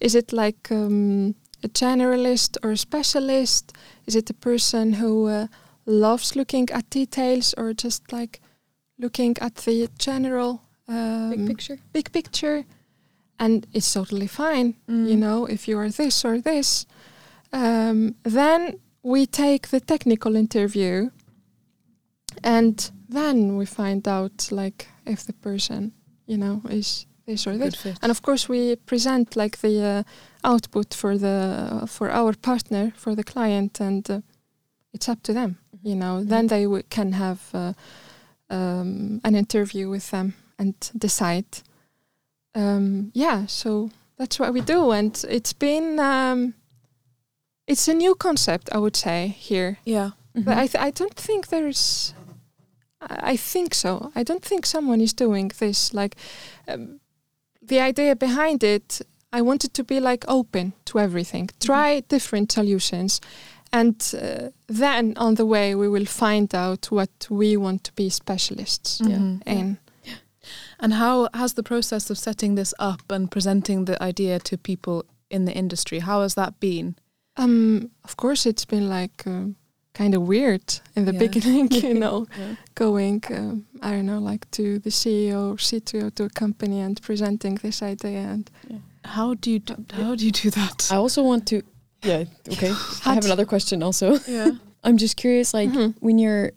Is 0.00 0.14
it 0.14 0.32
like 0.32 0.70
um, 0.74 1.34
a 1.62 1.68
generalist 1.68 2.56
or 2.62 2.72
a 2.72 2.76
specialist? 2.76 3.72
Is 4.06 4.14
it 4.16 4.30
a 4.30 4.34
person 4.34 4.94
who 4.94 5.26
uh, 5.28 5.46
loves 5.86 6.34
looking 6.36 6.68
at 6.70 6.90
details 6.90 7.54
or 7.56 7.72
just 7.72 8.12
like 8.12 8.40
looking 8.98 9.36
at 9.40 9.54
the 9.56 9.88
general 9.98 10.62
um, 10.88 11.30
Big 11.30 11.46
picture. 11.46 11.78
big 11.92 12.12
picture? 12.12 12.64
And 13.38 13.66
it's 13.72 13.92
totally 13.92 14.26
fine, 14.28 14.74
Mm. 14.88 15.08
you 15.08 15.16
know, 15.16 15.46
if 15.46 15.68
you 15.68 15.78
are 15.78 15.90
this 15.90 16.24
or 16.24 16.40
this. 16.40 16.86
Um, 17.52 18.14
then 18.22 18.80
we 19.02 19.26
take 19.26 19.68
the 19.68 19.80
technical 19.80 20.36
interview 20.36 21.10
and 22.42 22.90
then 23.08 23.56
we 23.56 23.66
find 23.66 24.06
out 24.08 24.48
like 24.50 24.88
if 25.06 25.24
the 25.24 25.32
person, 25.32 25.92
you 26.26 26.36
know, 26.36 26.62
is 26.70 27.06
this 27.26 27.46
or 27.46 27.56
this. 27.56 27.84
And 28.02 28.10
of 28.10 28.22
course, 28.22 28.48
we 28.48 28.76
present 28.76 29.36
like 29.36 29.58
the 29.58 29.82
uh, 29.84 30.02
output 30.46 30.94
for 30.94 31.18
the 31.18 31.86
for 31.86 32.10
our 32.10 32.32
partner, 32.34 32.92
for 32.96 33.14
the 33.14 33.24
client, 33.24 33.80
and 33.80 34.10
uh, 34.10 34.20
it's 34.92 35.08
up 35.08 35.22
to 35.22 35.32
them. 35.32 35.58
You 35.82 35.94
know, 35.94 36.24
then 36.24 36.46
they 36.46 36.64
w- 36.64 36.82
can 36.88 37.12
have 37.12 37.38
uh, 37.54 37.72
um, 38.50 39.20
an 39.24 39.34
interview 39.34 39.90
with 39.90 40.10
them 40.10 40.34
and 40.58 40.74
decide. 40.98 41.44
Um, 42.54 43.10
yeah, 43.14 43.46
so 43.46 43.90
that's 44.16 44.38
what 44.38 44.52
we 44.52 44.60
do, 44.60 44.92
and 44.92 45.24
it's 45.28 45.52
been 45.52 45.98
um, 46.00 46.54
it's 47.66 47.88
a 47.88 47.94
new 47.94 48.14
concept, 48.14 48.68
I 48.72 48.78
would 48.78 48.96
say 48.96 49.36
here. 49.38 49.78
Yeah. 49.84 50.10
But 50.34 50.58
I, 50.58 50.66
th- 50.66 50.84
I 50.84 50.90
don't 50.90 51.14
think 51.14 51.46
there's. 51.48 52.14
I 53.00 53.32
I 53.32 53.36
think 53.36 53.74
so. 53.74 54.12
I 54.14 54.22
don't 54.22 54.44
think 54.44 54.66
someone 54.66 55.00
is 55.02 55.14
doing 55.14 55.52
this. 55.58 55.94
Like, 55.94 56.16
um, 56.68 57.00
the 57.68 57.80
idea 57.80 58.14
behind 58.14 58.62
it, 58.62 59.00
I 59.38 59.42
wanted 59.42 59.72
to 59.74 59.84
be 59.84 60.00
like 60.00 60.24
open 60.28 60.72
to 60.84 60.98
everything, 60.98 61.50
try 61.60 62.02
different 62.08 62.52
solutions, 62.52 63.20
and 63.72 63.94
uh, 64.14 64.50
then 64.66 65.12
on 65.16 65.34
the 65.34 65.44
way 65.44 65.74
we 65.74 65.88
will 65.88 66.06
find 66.06 66.54
out 66.54 66.86
what 66.90 67.10
we 67.30 67.56
want 67.56 67.82
to 67.84 67.92
be 67.94 68.08
specialists 68.10 69.00
Yeah. 69.00 69.18
Mhm. 69.18 69.42
in. 69.46 69.76
And 70.78 70.92
how 70.94 71.28
has 71.32 71.54
the 71.54 71.62
process 71.62 72.10
of 72.10 72.16
setting 72.18 72.56
this 72.56 72.72
up 72.78 73.10
and 73.12 73.28
presenting 73.30 73.84
the 73.86 73.96
idea 74.08 74.38
to 74.38 74.56
people 74.56 75.02
in 75.30 75.44
the 75.44 75.52
industry, 75.52 75.98
how 76.00 76.20
has 76.22 76.34
that 76.34 76.52
been? 76.60 76.94
Um, 77.36 77.90
of 78.04 78.16
course, 78.16 78.46
it's 78.50 78.64
been 78.66 78.88
like 78.88 79.26
um, 79.26 79.56
kind 79.98 80.14
of 80.14 80.22
weird 80.28 80.80
in 80.94 81.04
the 81.04 81.12
Yeah. 81.12 81.18
beginning, 81.18 81.68
you 81.72 81.94
know, 82.04 82.26
Yeah. 82.38 82.54
going, 82.74 83.22
um, 83.30 83.64
I 83.82 83.90
don't 83.90 84.06
know, 84.06 84.30
like 84.30 84.46
to 84.52 84.78
the 84.78 84.90
CEO 84.90 85.50
or 85.52 85.56
CTO 85.58 86.10
to 86.14 86.24
a 86.24 86.30
company 86.30 86.80
and 86.80 87.00
presenting 87.02 87.56
this 87.62 87.82
idea. 87.82 88.20
And 88.20 88.50
How 89.06 89.34
do 89.34 89.50
you 89.50 89.58
do, 89.60 89.74
how 89.92 90.14
do 90.14 90.24
you 90.24 90.32
do 90.32 90.50
that? 90.50 90.88
I 90.90 90.96
also 90.96 91.22
want 91.22 91.46
to. 91.48 91.62
Yeah. 92.02 92.24
Okay. 92.52 92.70
I 93.06 93.14
have 93.14 93.24
another 93.24 93.46
question 93.46 93.82
also. 93.82 94.18
yeah. 94.28 94.50
I'm 94.84 94.96
just 94.98 95.16
curious, 95.16 95.54
like 95.54 95.70
Mhm. 95.70 95.94
when 96.00 96.18
you're 96.18 96.52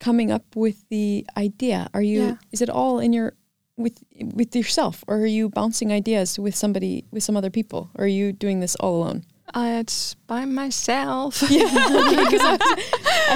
coming 0.00 0.30
up 0.30 0.44
with 0.56 0.84
the 0.90 1.26
idea, 1.36 1.88
are 1.94 2.02
you? 2.02 2.22
Yeah. 2.22 2.36
Is 2.52 2.60
it 2.62 2.70
all 2.70 2.98
in 3.00 3.12
your 3.12 3.32
with 3.76 3.98
with 4.34 4.54
yourself, 4.56 5.02
or 5.08 5.16
are 5.16 5.26
you 5.26 5.48
bouncing 5.48 5.90
ideas 5.92 6.38
with 6.38 6.54
somebody 6.54 7.04
with 7.10 7.22
some 7.22 7.36
other 7.36 7.50
people, 7.50 7.90
or 7.96 8.04
are 8.04 8.08
you 8.08 8.32
doing 8.32 8.60
this 8.60 8.76
all 8.76 9.02
alone? 9.02 9.24
uh, 9.54 9.78
it's 9.80 10.14
by 10.26 10.44
myself. 10.46 11.42
Yeah, 11.50 11.68
because 11.68 12.40
I, 12.42 12.56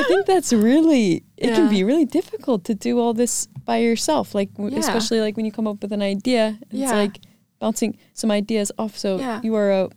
I 0.01 0.03
think 0.09 0.27
that's 0.27 0.53
really 0.53 1.23
it 1.37 1.55
can 1.55 1.69
be 1.69 1.85
really 1.85 2.07
difficult 2.07 2.65
to 2.65 2.75
do 2.75 2.99
all 2.99 3.15
this 3.15 3.47
by 3.65 3.77
yourself. 3.79 4.35
Like 4.35 4.51
w- 4.55 4.73
Yeah. 4.75 4.81
especially 4.81 5.21
like 5.21 5.37
when 5.37 5.45
you 5.47 5.53
come 5.53 5.67
up 5.69 5.83
with 5.83 5.93
an 5.93 6.03
idea, 6.03 6.59
it's 6.71 6.73
Yeah. 6.91 6.93
like 7.03 7.21
bouncing 7.61 7.97
some 8.15 8.31
ideas 8.35 8.73
off. 8.79 8.97
So 8.99 9.19
Yeah. 9.19 9.41
you 9.43 9.55
are 9.57 9.71
a 9.71 9.89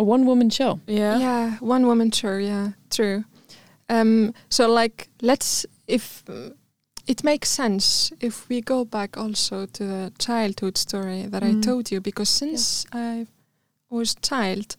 a 0.00 0.04
one 0.04 0.24
woman 0.26 0.50
show. 0.50 0.78
Yeah. 0.86 1.18
Yeah, 1.18 1.56
one 1.60 1.86
woman 1.86 2.10
tour. 2.10 2.38
Yeah, 2.40 2.72
true. 2.90 3.24
Um, 3.90 4.32
so 4.48 4.68
like, 4.68 5.08
let's 5.22 5.66
if 5.86 6.22
mm, 6.26 6.52
it 7.06 7.24
makes 7.24 7.48
sense 7.50 8.12
if 8.20 8.48
we 8.48 8.60
go 8.60 8.84
back 8.84 9.16
also 9.16 9.66
to 9.66 9.84
the 9.84 10.12
childhood 10.18 10.76
story 10.78 11.26
that 11.30 11.42
I 11.42 11.54
Mm. 11.54 11.62
told 11.62 11.90
you 11.90 12.00
because 12.00 12.30
since 12.30 12.86
I 12.92 13.26
was 13.90 14.14
child, 14.22 14.76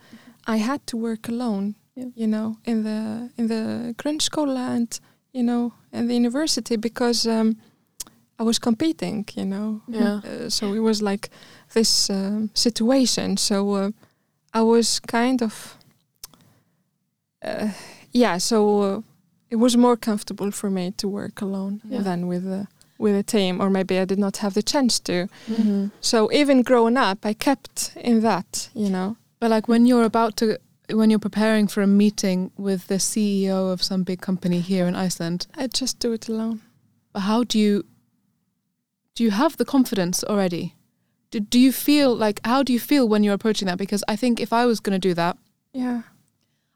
I 0.48 0.58
had 0.58 0.80
to 0.88 0.98
work 0.98 1.28
alone. 1.30 1.74
Yeah. 1.96 2.12
You 2.16 2.28
know, 2.28 2.56
in 2.66 2.84
the 2.84 3.30
in 3.38 3.48
the 3.48 3.94
grunnskóla 3.98 4.76
and 4.76 5.00
you 5.34 5.44
know 5.44 5.74
in 5.92 6.08
the 6.08 6.14
university 6.16 6.78
because 6.78 7.28
um, 7.30 7.56
I 8.40 8.44
was 8.44 8.60
competing. 8.60 9.26
You 9.36 9.46
know, 9.46 9.82
Yeah. 9.88 10.22
uh, 10.46 10.50
so 10.50 10.74
it 10.74 10.80
was 10.82 11.02
like 11.02 11.30
this 11.74 12.10
um, 12.10 12.50
situation. 12.54 13.38
So 13.38 13.74
uh, 13.74 13.92
I 14.54 14.62
was 14.62 15.00
kind 15.00 15.42
of, 15.44 15.78
uh, 17.42 17.70
yeah. 18.12 18.38
So 18.40 18.82
uh, 18.82 19.02
it 19.50 19.56
was 19.58 19.76
more 19.78 19.98
comfortable 19.98 20.52
for 20.52 20.70
me 20.70 20.92
to 20.92 21.08
work 21.08 21.42
alone 21.42 21.82
Yeah. 21.90 22.04
than 22.04 22.28
with 22.28 22.46
a 22.48 22.68
with 22.98 23.16
a 23.16 23.24
team, 23.24 23.62
or 23.62 23.70
maybe 23.70 23.98
I 23.98 24.06
did 24.06 24.20
not 24.20 24.38
have 24.38 24.54
the 24.54 24.62
chance 24.62 25.00
to. 25.02 25.30
Mm-hmm. 25.48 25.86
So 26.02 26.30
even 26.34 26.64
growing 26.64 26.98
up, 26.98 27.26
I 27.26 27.34
kept 27.34 27.92
in 27.96 28.22
that. 28.22 28.70
You 28.76 28.90
know, 28.90 29.16
But 29.40 29.52
like 29.52 29.68
when 29.70 29.86
you're 29.88 30.06
about 30.06 30.36
to 30.38 30.58
when 30.94 31.10
you're 31.12 31.20
preparing 31.30 31.68
for 31.70 31.82
a 31.84 31.88
meeting 31.88 32.52
with 32.58 32.88
the 32.88 32.96
CEO 33.00 33.72
of 33.72 33.82
some 33.84 34.04
big 34.04 34.20
company 34.22 34.60
here 34.60 34.88
in 34.88 34.96
Iceland, 34.96 35.48
I 35.56 35.68
just 35.68 36.00
do 36.00 36.14
it 36.14 36.28
alone. 36.30 36.60
but 37.14 37.22
how 37.22 37.44
do 37.44 37.58
you 37.60 37.84
do 39.16 39.24
you 39.24 39.32
have 39.32 39.56
the 39.58 39.66
confidence 39.66 40.24
already? 40.28 40.74
Do, 41.32 41.40
do 41.40 41.60
you 41.60 41.72
feel 41.72 42.16
like 42.16 42.40
how 42.46 42.64
do 42.64 42.74
you 42.74 42.80
feel 42.80 43.08
when 43.08 43.24
you're 43.24 43.34
approaching 43.36 43.68
that? 43.68 43.78
Because 43.78 44.04
I 44.08 44.16
think 44.16 44.40
if 44.40 44.52
I 44.52 44.66
was 44.66 44.80
going 44.80 45.00
to 45.00 45.08
do 45.08 45.14
that, 45.14 45.38
Yeah, 45.74 46.02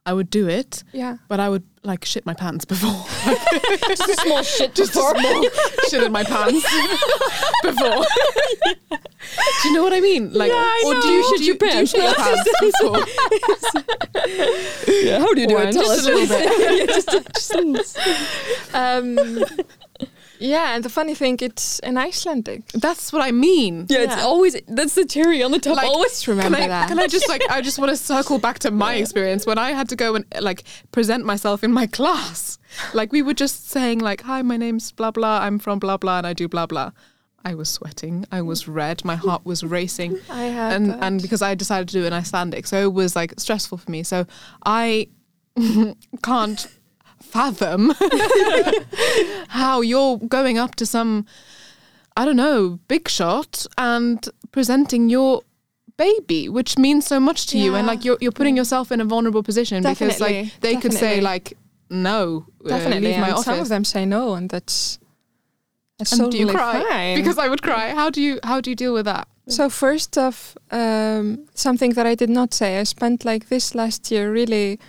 I 0.06 0.14
would 0.14 0.30
do 0.30 0.48
it, 0.48 0.84
yeah. 0.92 1.18
but 1.28 1.40
I 1.40 1.50
would 1.50 1.64
like 1.84 2.06
shit 2.06 2.26
my 2.26 2.34
pants 2.36 2.64
before. 2.66 2.92
Just 3.88 4.08
a 4.10 4.16
small 4.22 4.44
shit 4.44 4.76
Just 4.76 4.92
a 4.92 5.02
small 5.02 5.46
shit 5.90 6.04
in 6.04 6.12
my 6.12 6.24
pants 6.24 6.64
before. 7.64 8.06
do 8.92 9.68
you 9.70 9.74
know 9.74 9.82
what 9.84 9.94
I 9.94 10.00
mean? 10.02 10.32
Like, 10.34 10.52
Yeah, 10.52 10.58
I 10.58 10.84
or 10.86 11.02
do 11.02 11.08
you 11.08 11.24
Shit 11.30 11.38
do 11.40 11.44
your 11.46 11.54
you, 11.56 11.60
do 11.60 11.66
you 11.66 11.72
pants. 11.72 11.92
shit 11.92 12.04
your 12.04 12.14
pants 12.16 12.50
before? 12.62 13.00
yeah, 15.04 15.20
how 15.20 15.34
do 15.34 15.42
you 15.42 15.48
do 15.48 15.56
One, 15.56 15.68
it? 15.68 15.72
Tell 15.74 15.84
just 15.84 16.00
us 16.00 16.06
a 16.06 16.12
little 16.12 16.28
bit. 16.28 16.80
Yeah, 16.80 16.86
just, 16.86 17.10
just 17.34 18.76
Um, 18.76 19.18
yeah, 20.44 20.76
and 20.76 20.84
the 20.84 20.90
funny 20.90 21.16
thing, 21.16 21.38
it's 21.42 21.80
in 21.80 21.98
Icelandic. 21.98 22.68
That's 22.74 23.14
what 23.14 23.22
I 23.22 23.32
mean. 23.32 23.86
yeah, 23.90 24.00
it's 24.00 24.22
always 24.22 24.56
that's 24.68 24.96
the 24.96 25.06
cherry 25.06 25.42
on 25.42 25.52
the 25.52 25.60
top. 25.60 25.78
Like, 25.78 25.88
always 25.88 26.22
Can 26.24 26.36
Remember 26.38 26.58
I, 26.58 26.68
that. 26.68 26.88
can 26.90 27.00
I 27.00 27.08
just 27.08 27.30
like 27.30 27.42
I 27.50 27.62
just 27.62 27.80
want 27.80 27.90
to 27.92 27.98
circle 27.98 28.40
back 28.40 28.60
to 28.60 28.72
my 28.72 28.96
experience 28.96 29.46
when 29.46 29.58
I 29.58 29.72
had 29.72 29.88
to 29.90 29.96
go 29.96 30.16
and 30.16 30.26
like 30.42 30.64
present 30.92 31.26
myself 31.26 31.64
in 31.64 31.72
my 31.72 31.88
class. 31.88 32.58
Like 32.94 33.12
we 33.14 33.22
were 33.22 33.34
just 33.34 33.70
saying 33.70 34.00
like, 34.00 34.22
"Hi, 34.24 34.42
my 34.42 34.58
name's 34.58 34.92
blah 34.92 35.12
blah. 35.12 35.40
I'm 35.40 35.60
from 35.60 35.80
blah 35.80 35.98
blah, 35.98 36.18
and 36.20 36.28
I 36.28 36.34
do 36.34 36.48
blah 36.48 36.66
blah." 36.66 36.92
I 37.46 37.56
was 37.56 37.70
sweating. 37.70 38.26
I 38.32 38.42
was 38.42 38.68
red. 38.70 39.04
My 39.04 39.16
heart 39.16 39.46
was 39.46 39.64
racing, 39.64 40.18
I 40.30 40.44
had 40.44 40.74
and 40.74 40.90
that. 40.92 41.04
and 41.04 41.22
because 41.22 41.42
I 41.42 41.56
decided 41.56 41.88
to 41.90 41.94
do 41.94 42.04
it 42.04 42.08
in 42.08 42.14
Icelandic, 42.14 42.68
so 42.68 42.78
it 42.82 42.94
was 42.94 43.16
like 43.16 43.34
stressful 43.40 43.78
for 43.80 43.92
me. 43.92 44.04
So 44.04 44.26
I 44.66 45.08
can't 46.24 46.68
fathom 47.32 47.92
how 49.50 49.82
you're 49.82 50.18
going 50.18 50.58
up 50.58 50.76
to 50.76 50.86
some 50.86 51.26
I 52.16 52.26
don't 52.26 52.36
know, 52.36 52.80
big 52.88 53.10
shot 53.10 53.66
and 53.78 54.24
presenting 54.52 55.10
your 55.10 55.42
baby, 55.98 56.48
which 56.48 56.78
means 56.78 57.06
so 57.06 57.20
much 57.20 57.48
to 57.48 57.58
you, 57.58 57.76
and 57.76 57.88
like 57.88 58.06
you're 58.06 58.18
you're 58.22 58.32
putting 58.32 58.56
yourself 58.56 58.92
in 58.92 59.02
a 59.02 59.06
vulnerable 59.06 59.44
position 59.44 59.84
because 59.84 60.20
like 60.20 60.60
they 60.62 60.76
could 60.76 60.94
say 60.94 61.22
like 61.22 61.58
no, 61.90 62.46
uh, 62.70 62.78
leave 62.78 63.18
my 63.18 63.28
and 63.28 63.34
office. 63.34 63.46
some 63.46 63.60
of 63.60 63.70
them 63.70 63.84
say 63.84 64.06
no, 64.06 64.36
and 64.36 64.50
that's 64.50 65.00
that's 65.98 66.12
and 66.12 66.22
totally 66.22 66.46
do 66.46 66.52
you 66.52 66.52
cry? 66.52 66.84
fine. 66.90 67.18
Because 67.18 67.38
I 67.38 67.48
would 67.48 67.62
cry. 67.64 67.90
How 67.96 68.10
do 68.10 68.22
you 68.22 68.40
how 68.44 68.62
do 68.62 68.70
you 68.70 68.76
deal 68.76 68.94
with 68.94 69.06
that? 69.06 69.28
so 69.48 69.70
first 69.70 70.18
off, 70.18 70.56
um, 70.72 71.48
something 71.54 71.92
that 71.92 72.06
I 72.06 72.16
did 72.16 72.30
not 72.30 72.54
say, 72.54 72.80
I 72.80 72.84
spent 72.84 73.26
like 73.26 73.50
this 73.50 73.76
last 73.76 74.10
year 74.10 74.32
really 74.32 74.80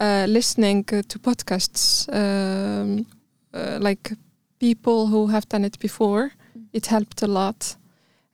uh, 0.00 0.26
listening 0.28 0.84
uh, 0.92 1.02
to 1.08 1.18
podcasts, 1.18 2.08
um, 2.12 3.06
uh, 3.54 3.78
like 3.80 4.12
people 4.58 5.06
who 5.06 5.26
have 5.28 5.48
done 5.48 5.64
it 5.66 5.78
before. 5.78 6.30
It 6.72 6.86
helped 6.86 7.22
a 7.22 7.26
lot, 7.26 7.76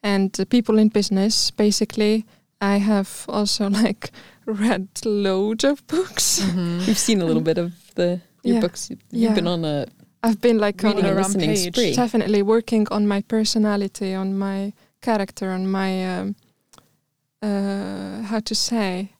and 0.02 0.38
uh, 0.40 0.44
people 0.44 0.78
in 0.78 0.88
business. 0.88 1.50
Basically, 1.50 2.24
I 2.60 2.78
have 2.78 3.08
also 3.28 3.68
like 3.84 4.10
read 4.46 4.88
loads 5.04 5.64
of 5.64 5.86
books. 5.86 6.40
We've 6.86 6.98
seen 6.98 7.22
a 7.22 7.24
little 7.24 7.42
bit 7.42 7.58
of 7.58 7.72
the 7.94 8.20
your 8.42 8.54
Yeah. 8.54 8.60
books. 8.60 8.90
You've 8.90 9.00
Yeah. 9.12 9.34
been 9.34 9.46
on 9.48 9.64
a 9.64 9.86
I've 10.22 10.40
been 10.40 10.58
like 10.58 10.82
reading 10.82 11.04
on 11.04 11.10
and 11.10 11.18
a 11.18 11.22
listening 11.22 11.50
rampage. 11.50 11.74
spree. 11.74 11.94
definitely 11.94 12.42
working 12.42 12.86
on 12.90 13.06
my 13.06 13.22
personality, 13.22 14.14
on 14.14 14.38
my 14.38 14.72
character, 15.02 15.50
on 15.50 15.66
my 15.70 16.18
um, 16.20 16.34
uh, 17.42 18.22
how 18.22 18.40
to 18.40 18.54
say, 18.54 19.10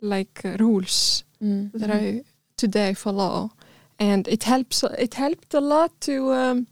like 0.00 0.44
uh, 0.44 0.56
rules 0.58 1.24
Mm. 1.46 1.70
that 1.74 1.90
I 1.90 2.22
today 2.56 2.94
follow, 2.94 3.52
and 3.98 4.26
it 4.26 4.44
helps. 4.44 4.82
It 4.98 5.14
helped 5.14 5.54
a 5.54 5.60
lot 5.60 5.90
to 6.00 6.32
um, 6.32 6.66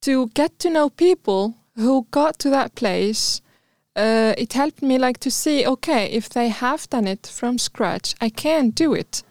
to 0.00 0.28
get 0.34 0.58
to 0.60 0.70
know 0.70 0.90
people 0.90 1.54
who 1.76 2.06
got 2.10 2.38
to 2.38 2.50
that 2.50 2.74
place. 2.74 3.40
Uh, 3.96 4.32
it 4.38 4.52
helped 4.52 4.80
me 4.80 4.96
like 4.96 5.18
to 5.18 5.30
see, 5.30 5.66
okay, 5.66 6.06
if 6.12 6.28
they 6.28 6.50
have 6.50 6.88
done 6.88 7.08
it 7.08 7.26
from 7.26 7.58
scratch, 7.58 8.14
I 8.20 8.28
can 8.30 8.70
do 8.70 8.94
it. 8.94 9.24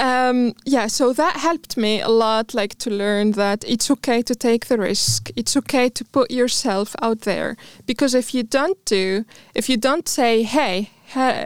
Um, 0.00 0.54
yeah, 0.64 0.88
so 0.88 1.12
that 1.12 1.36
helped 1.36 1.76
me 1.76 2.00
a 2.00 2.08
lot, 2.08 2.54
like 2.54 2.74
to 2.78 2.90
learn 2.90 3.32
that 3.32 3.64
it's 3.66 3.90
okay 3.90 4.22
to 4.22 4.34
take 4.34 4.66
the 4.66 4.78
risk. 4.78 5.30
It's 5.36 5.56
okay 5.56 5.90
to 5.90 6.04
put 6.04 6.30
yourself 6.30 6.96
out 7.02 7.20
there 7.20 7.56
because 7.86 8.14
if 8.14 8.34
you 8.34 8.42
don't 8.42 8.82
do, 8.86 9.24
if 9.54 9.68
you 9.68 9.76
don't 9.76 10.08
say, 10.08 10.42
"Hey, 10.42 10.90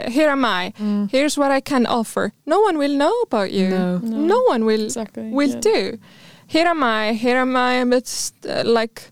here 0.08 0.30
am 0.30 0.44
I. 0.44 0.72
Here's 1.10 1.36
what 1.36 1.50
I 1.50 1.60
can 1.60 1.86
offer," 1.86 2.32
no 2.46 2.60
one 2.60 2.78
will 2.78 2.96
know 2.96 3.14
about 3.22 3.50
you. 3.50 3.70
No. 3.70 3.98
No 3.98 4.40
one 4.42 4.64
will 4.64 4.84
exactly 4.84 5.30
will 5.30 5.50
yeah. 5.50 5.60
do. 5.60 5.98
Here 6.46 6.66
am 6.66 6.82
I. 6.82 7.14
Here 7.14 7.38
am 7.38 7.56
I. 7.56 7.80
I'm 7.80 7.92
uh, 7.92 8.62
like 8.64 9.10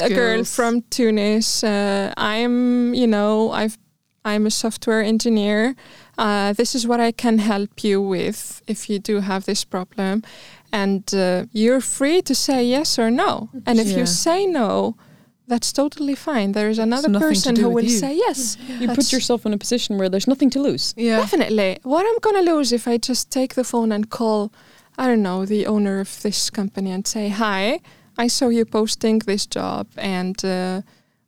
a 0.00 0.08
girl 0.08 0.44
from 0.44 0.82
Tunis. 0.90 1.64
Uh, 1.64 2.12
I'm, 2.16 2.94
you 2.94 3.06
know, 3.06 3.50
I've, 3.52 3.78
I'm 4.24 4.46
a 4.46 4.50
software 4.50 5.02
engineer. 5.02 5.74
Uh, 6.18 6.52
this 6.52 6.74
is 6.74 6.86
what 6.86 7.00
I 7.00 7.12
can 7.12 7.38
help 7.38 7.82
you 7.84 8.00
with 8.00 8.62
if 8.66 8.88
you 8.88 8.98
do 8.98 9.20
have 9.20 9.44
this 9.44 9.64
problem, 9.64 10.22
and 10.72 11.02
uh, 11.14 11.44
you're 11.52 11.80
free 11.80 12.22
to 12.22 12.34
say 12.34 12.64
yes 12.64 12.98
or 12.98 13.10
no. 13.10 13.48
And 13.66 13.78
if 13.80 13.88
Yeah. 13.88 13.98
you 13.98 14.06
say 14.06 14.46
no, 14.46 14.94
that's 15.48 15.72
totally 15.72 16.14
fine. 16.14 16.52
There 16.52 16.70
is 16.70 16.78
another 16.78 17.10
person 17.18 17.56
who 17.56 17.68
will 17.68 17.84
you. 17.84 17.98
say 17.98 18.14
yes. 18.16 18.56
You 18.68 18.86
That's- 18.86 18.96
put 18.96 19.12
yourself 19.12 19.44
in 19.46 19.52
a 19.52 19.58
position 19.58 19.98
where 19.98 20.08
there's 20.08 20.26
nothing 20.28 20.50
to 20.50 20.60
lose. 20.62 20.94
yeah. 20.96 21.16
Definitely. 21.20 21.78
What 21.82 22.06
I'm 22.06 22.18
gonna 22.20 22.42
lose 22.54 22.72
if 22.74 22.86
I 22.88 22.96
just 22.98 23.30
take 23.30 23.54
the 23.54 23.64
phone 23.64 23.92
and 23.92 24.08
call, 24.08 24.50
I 24.96 25.06
don't 25.08 25.22
know, 25.22 25.44
the 25.44 25.66
owner 25.66 26.00
of 26.00 26.22
this 26.22 26.50
company 26.50 26.90
and 26.92 27.06
say, 27.06 27.28
"Hi, 27.28 27.80
I 28.16 28.28
saw 28.28 28.48
you 28.48 28.64
posting 28.64 29.18
this 29.26 29.46
job, 29.46 29.86
and 29.96 30.36
uh, 30.44 30.80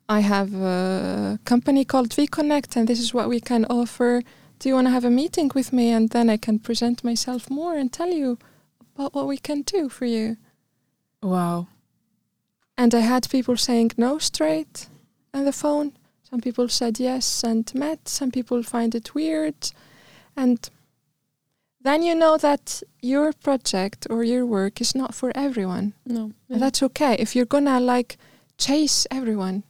I 0.09 0.21
have 0.21 0.55
a 0.55 1.39
company 1.45 1.85
called 1.85 2.11
VConnect, 2.11 2.77
and 2.77 2.87
this 2.89 3.01
is 3.01 3.13
what 3.13 3.29
we 3.29 3.41
can 3.41 3.65
offer. 3.69 4.23
Do 4.59 4.69
you 4.69 4.75
want 4.75 4.87
to 4.87 4.91
have 4.93 5.05
a 5.05 5.11
meeting 5.11 5.51
with 5.55 5.73
me, 5.73 5.91
and 5.91 6.09
then 6.11 6.31
I 6.31 6.37
can 6.39 6.59
present 6.59 7.05
myself 7.05 7.51
more 7.51 7.77
and 7.77 7.93
tell 7.93 8.11
you 8.11 8.39
about 8.95 9.15
what 9.15 9.27
we 9.27 9.37
can 9.39 9.63
do 9.63 9.89
for 9.89 10.07
you?" 10.07 10.37
Wow. 11.23 11.67
And 12.79 12.95
I 12.95 13.01
had 13.01 13.29
people 13.31 13.57
saying 13.57 13.93
no 13.97 14.19
straight 14.19 14.89
on 15.33 15.45
the 15.45 15.53
phone. 15.53 15.93
Some 16.31 16.41
people 16.41 16.69
said 16.69 16.99
yes 17.01 17.45
and 17.45 17.73
met. 17.75 18.09
Some 18.09 18.31
people 18.31 18.63
find 18.63 18.95
it 18.95 19.15
weird. 19.15 19.73
and 20.39 20.69
then 21.81 22.03
you 22.03 22.15
know 22.15 22.37
that 22.37 22.83
your 23.01 23.33
project 23.33 24.07
or 24.11 24.23
your 24.25 24.45
work 24.45 24.81
is 24.81 24.95
not 24.95 25.15
for 25.15 25.33
everyone 25.35 25.95
No. 26.05 26.33
and 26.51 26.61
that's 26.61 26.83
okay 26.83 27.15
if 27.19 27.35
you're 27.35 27.47
gonna 27.57 27.79
like 27.81 28.19
chase 28.59 29.07
everyone 29.11 29.63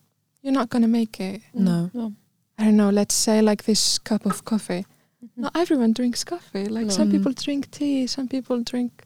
you're 0.43 0.53
not 0.61 0.69
gonna 0.71 0.89
make 0.89 1.21
it 1.21 1.43
No. 1.55 1.91
No. 1.95 2.15
I 2.59 2.65
don't 2.65 2.77
know 2.77 2.91
let's 2.91 3.15
say 3.15 3.41
like 3.43 3.65
this 3.65 3.99
cup 3.99 4.25
of 4.27 4.45
coffee 4.45 4.85
Mhm. 5.25 5.29
not 5.43 5.57
everyone 5.57 5.93
drinks 5.93 6.25
coffee 6.25 6.67
like 6.67 6.87
No. 6.87 6.91
some 6.99 7.11
people 7.11 7.33
drink 7.33 7.71
tea 7.71 8.07
some 8.07 8.29
people 8.29 8.63
drink 8.63 9.05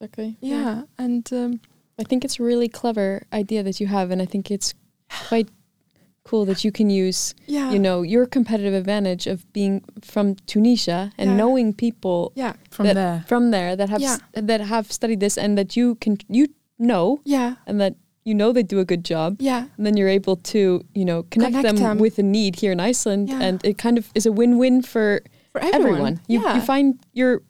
Exactly. 0.00 0.36
yeah, 0.40 0.82
and 0.98 1.32
um, 1.32 1.60
I 1.98 2.04
think 2.04 2.24
it's 2.24 2.38
a 2.38 2.42
really 2.42 2.68
clever 2.68 3.22
idea 3.32 3.62
that 3.62 3.80
you 3.80 3.86
have, 3.86 4.10
and 4.10 4.20
I 4.20 4.26
think 4.26 4.50
it's 4.50 4.74
quite 5.28 5.48
cool 6.24 6.44
that 6.46 6.62
you 6.64 6.72
can 6.72 6.90
use, 6.90 7.34
yeah 7.46 7.70
you 7.72 7.78
know, 7.78 8.02
your 8.02 8.26
competitive 8.26 8.74
advantage 8.74 9.26
of 9.26 9.50
being 9.54 9.82
from 10.02 10.34
Tunisia 10.46 11.12
and 11.16 11.30
Yeah. 11.30 11.36
knowing 11.36 11.72
people 11.72 12.32
yeah 12.34 12.54
From 12.70 12.86
That- 12.86 12.94
there. 12.96 13.24
from 13.28 13.50
there 13.50 13.76
that 13.76 13.88
have 13.88 14.02
Yeah. 14.02 14.18
that 14.50 14.60
have 14.60 14.92
studied 14.92 15.20
this 15.20 15.38
and 15.38 15.56
that 15.56 15.74
you 15.76 15.94
can 15.94 16.18
you 16.28 16.48
know 16.78 17.20
yeah 17.24 17.54
and 17.66 17.80
that 17.80 17.94
you 18.24 18.34
know 18.34 18.52
they 18.52 18.62
do 18.62 18.78
a 18.80 18.84
good 18.84 19.04
job. 19.04 19.36
Yeah. 19.38 19.66
And 19.76 19.84
then 19.86 19.96
you're 19.96 20.08
able 20.20 20.36
to 20.36 20.84
you 20.94 21.04
know 21.04 21.22
connect, 21.30 21.54
Connect 21.56 21.66
them, 21.66 21.76
them. 21.76 21.98
with 21.98 22.18
a 22.18 22.22
need 22.22 22.56
here 22.56 22.72
in 22.72 22.80
Iceland. 22.80 23.28
Yeah. 23.28 23.40
and 23.42 23.64
it 23.64 23.78
kind 23.78 23.98
of 23.98 24.10
is 24.14 24.26
a 24.26 24.32
win-win 24.32 24.82
for 24.82 25.20
for 25.52 25.60
everyone, 25.62 25.82
everyone, 25.90 26.20
You, 26.26 26.42
yeah. 26.42 26.54
you 26.56 26.60
find 26.62 26.98
your 27.12 27.42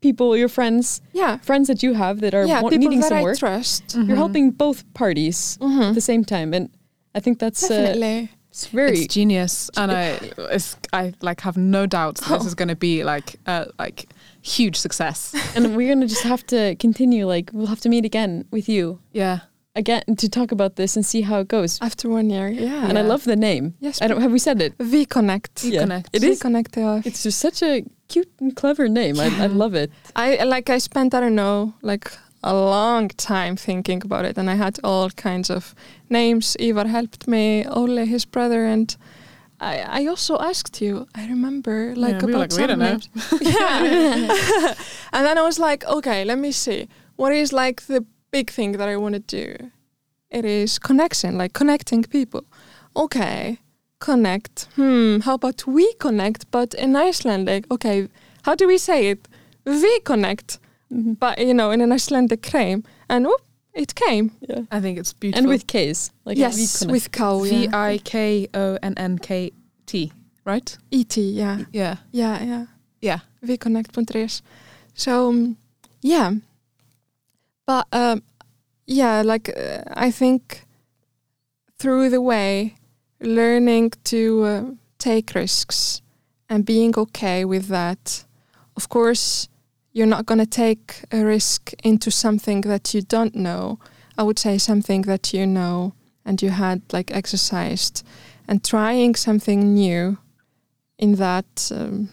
people 0.00 0.34
your 0.36 0.48
friends 0.48 1.02
yeah. 1.12 1.36
friends 1.38 1.66
that 1.68 1.82
you 1.82 1.92
have 1.94 2.20
that 2.20 2.32
are 2.34 2.46
yeah 2.46 2.62
wa- 2.62 2.70
people 2.70 2.78
needing 2.88 3.00
that 3.00 3.08
some 3.10 3.18
I 3.18 3.22
work. 3.22 3.38
trust. 3.38 3.86
Mm-hmm. 3.88 4.08
you're 4.08 4.16
helping 4.16 4.50
both 4.50 4.82
parties 4.94 5.58
Mhm. 5.60 5.88
at 5.90 5.94
the 5.94 6.00
same 6.00 6.24
time. 6.24 6.54
And 6.54 6.70
I 7.14 7.20
think 7.20 7.38
that's 7.38 7.62
uh, 7.64 7.68
definitely. 7.68 8.30
it's 8.50 8.66
very 8.68 8.98
It's 9.00 9.14
genius, 9.14 9.68
and 9.76 9.90
I, 9.92 10.18
it's, 10.56 10.76
I 10.92 11.12
like 11.20 11.40
have 11.42 11.56
no 11.58 11.86
doubts 11.86 12.20
that 12.20 12.38
this 12.38 12.46
is 12.46 12.54
going 12.54 12.68
to 12.68 12.76
be 12.76 13.04
like, 13.04 13.36
a 13.46 13.66
like 13.78 14.08
huge 14.42 14.76
success. 14.76 15.34
and 15.56 15.76
we're 15.76 15.92
gonna 15.92 16.06
just 16.06 16.22
have 16.22 16.46
to 16.46 16.74
continue 16.76 17.26
like 17.26 17.50
we'll 17.52 17.66
have 17.66 17.80
to 17.80 17.88
meet 17.88 18.04
again 18.04 18.44
with 18.50 18.68
you. 18.68 19.00
Yeah, 19.12 19.40
again 19.76 20.02
to 20.16 20.28
talk 20.28 20.50
about 20.52 20.74
this 20.76 20.96
and 20.96 21.06
see 21.06 21.20
how 21.22 21.40
it 21.40 21.48
goes 21.48 21.78
after 21.80 22.08
one 22.08 22.28
year 22.28 22.48
yeah 22.48 22.88
and 22.88 22.98
I 22.98 23.02
love 23.02 23.24
the 23.24 23.36
name 23.36 23.74
yes 23.80 24.02
I 24.02 24.08
don't 24.08 24.20
have 24.20 24.32
we 24.32 24.38
said 24.38 24.60
it 24.60 24.74
we 24.78 25.04
connect 25.06 25.62
Yeah. 25.64 25.80
connect. 25.82 26.08
It 26.12 26.22
we 26.22 26.30
is 26.30 26.40
connect 26.40 26.76
It's 27.06 27.22
just 27.22 27.38
such 27.38 27.62
a 27.62 27.84
cute 28.08 28.32
and 28.40 28.54
clever 28.56 28.88
name. 28.88 29.20
I, 29.20 29.26
I 29.44 29.46
love 29.46 29.74
it. 29.74 29.90
I 30.16 30.44
like 30.44 30.68
I 30.76 30.78
spent 30.78 31.14
I 31.14 31.20
don't 31.20 31.36
know 31.36 31.74
like 31.82 32.10
a 32.42 32.52
long 32.54 33.08
time 33.08 33.54
thinking 33.56 34.02
about 34.02 34.24
it, 34.24 34.38
and 34.38 34.48
I 34.50 34.54
had 34.54 34.78
all 34.82 35.10
kinds 35.10 35.50
of 35.50 35.74
names. 36.08 36.56
Ivar 36.58 36.88
helped 36.88 37.28
me, 37.28 37.66
Ole, 37.66 38.04
his 38.06 38.24
brother, 38.24 38.64
and 38.64 38.96
I 39.60 40.02
I 40.02 40.06
also 40.06 40.38
asked 40.38 40.80
you. 40.80 41.06
I 41.14 41.26
remember 41.28 41.94
like 41.96 42.14
Yeah, 42.20 42.26
we 42.26 42.32
about 42.32 42.50
like, 42.50 42.58
we 42.58 42.66
some 42.66 42.78
names. 42.78 43.08
yeah, 43.40 44.74
and 45.12 45.22
then 45.26 45.36
I 45.38 45.42
was 45.42 45.58
like, 45.58 45.84
okay, 45.86 46.24
let 46.24 46.38
me 46.38 46.50
see. 46.52 46.88
What 47.16 47.32
is 47.32 47.52
like 47.52 47.82
the 47.86 48.04
big 48.30 48.50
thing 48.50 48.72
that 48.78 48.88
I 48.88 48.96
want 48.96 49.14
to 49.14 49.20
do? 49.20 49.70
It 50.30 50.44
is 50.44 50.78
connection, 50.78 51.36
like 51.38 51.52
connecting 51.52 52.02
people. 52.04 52.44
Okay, 52.94 53.58
connect. 53.98 54.68
Hmm, 54.76 55.20
how 55.20 55.34
about 55.34 55.66
we 55.66 55.92
connect, 55.94 56.50
but 56.50 56.74
in 56.74 56.94
Icelandic? 56.96 57.64
Okay, 57.70 58.08
how 58.42 58.54
do 58.54 58.66
we 58.66 58.78
say 58.78 59.08
it? 59.10 59.28
We 59.64 60.00
connect 60.00 60.58
Mhm. 60.92 61.18
but 61.20 61.38
you 61.38 61.54
know, 61.54 61.70
in 61.70 61.80
an 61.80 61.92
Icelandic 61.92 62.42
cream, 62.50 62.82
and 63.08 63.24
whoop, 63.26 63.40
it 63.74 63.94
came. 63.94 64.30
Yeah. 64.48 64.62
I 64.72 64.80
think 64.80 64.98
it's 64.98 65.12
beautiful. 65.12 65.38
And 65.38 65.48
with 65.48 65.66
K's. 65.66 66.10
Like 66.24 66.36
yes, 66.38 66.56
reconnect. 66.56 66.90
with 66.90 67.10
cow, 67.12 67.38
V 67.44 67.64
yeah. 67.64 67.70
I 67.90 67.98
K 68.04 68.48
O 68.54 68.76
N 68.82 68.94
N 68.96 69.18
K 69.18 69.52
T, 69.86 70.12
right? 70.44 70.78
ET, 70.92 71.16
yeah, 71.16 71.58
Yeah, 71.72 71.96
yeah, 72.12 72.42
yeah. 72.44 72.66
yeah. 73.00 73.18
vconnect.is. 73.44 74.42
So, 74.94 75.28
um, 75.28 75.56
yeah. 76.02 76.32
But 77.70 77.86
um, 77.92 78.24
yeah, 78.84 79.22
like 79.22 79.48
uh, 79.56 79.82
I 79.94 80.10
think 80.10 80.66
through 81.78 82.10
the 82.10 82.20
way, 82.20 82.74
learning 83.20 83.92
to 84.10 84.42
uh, 84.42 84.64
take 84.98 85.36
risks 85.36 86.02
and 86.48 86.66
being 86.66 86.98
okay 86.98 87.44
with 87.44 87.68
that. 87.68 88.24
Of 88.76 88.88
course, 88.88 89.48
you're 89.92 90.14
not 90.14 90.26
going 90.26 90.40
to 90.40 90.46
take 90.64 91.04
a 91.12 91.24
risk 91.24 91.72
into 91.84 92.10
something 92.10 92.62
that 92.62 92.92
you 92.92 93.02
don't 93.02 93.36
know. 93.36 93.78
I 94.18 94.24
would 94.24 94.40
say 94.40 94.58
something 94.58 95.02
that 95.02 95.32
you 95.32 95.46
know 95.46 95.94
and 96.24 96.42
you 96.42 96.50
had 96.50 96.82
like 96.92 97.12
exercised 97.14 98.04
and 98.48 98.64
trying 98.64 99.14
something 99.14 99.74
new 99.74 100.18
in 100.98 101.14
that 101.14 101.70
um, 101.72 102.08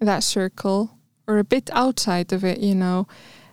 that 0.00 0.24
circle 0.24 0.98
or 1.28 1.38
a 1.38 1.44
bit 1.44 1.70
outside 1.72 2.32
of 2.32 2.44
it, 2.44 2.58
you 2.58 2.74
know, 2.74 3.06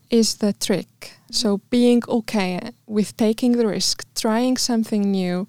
is 0.10 0.36
the 0.36 0.54
trick. 0.54 1.14
So 1.32 1.60
being 1.70 2.02
okay 2.08 2.60
with 2.88 3.16
taking 3.18 3.54
the 3.54 3.68
risk, 3.68 4.04
trying 4.16 4.58
something 4.58 5.12
new 5.12 5.48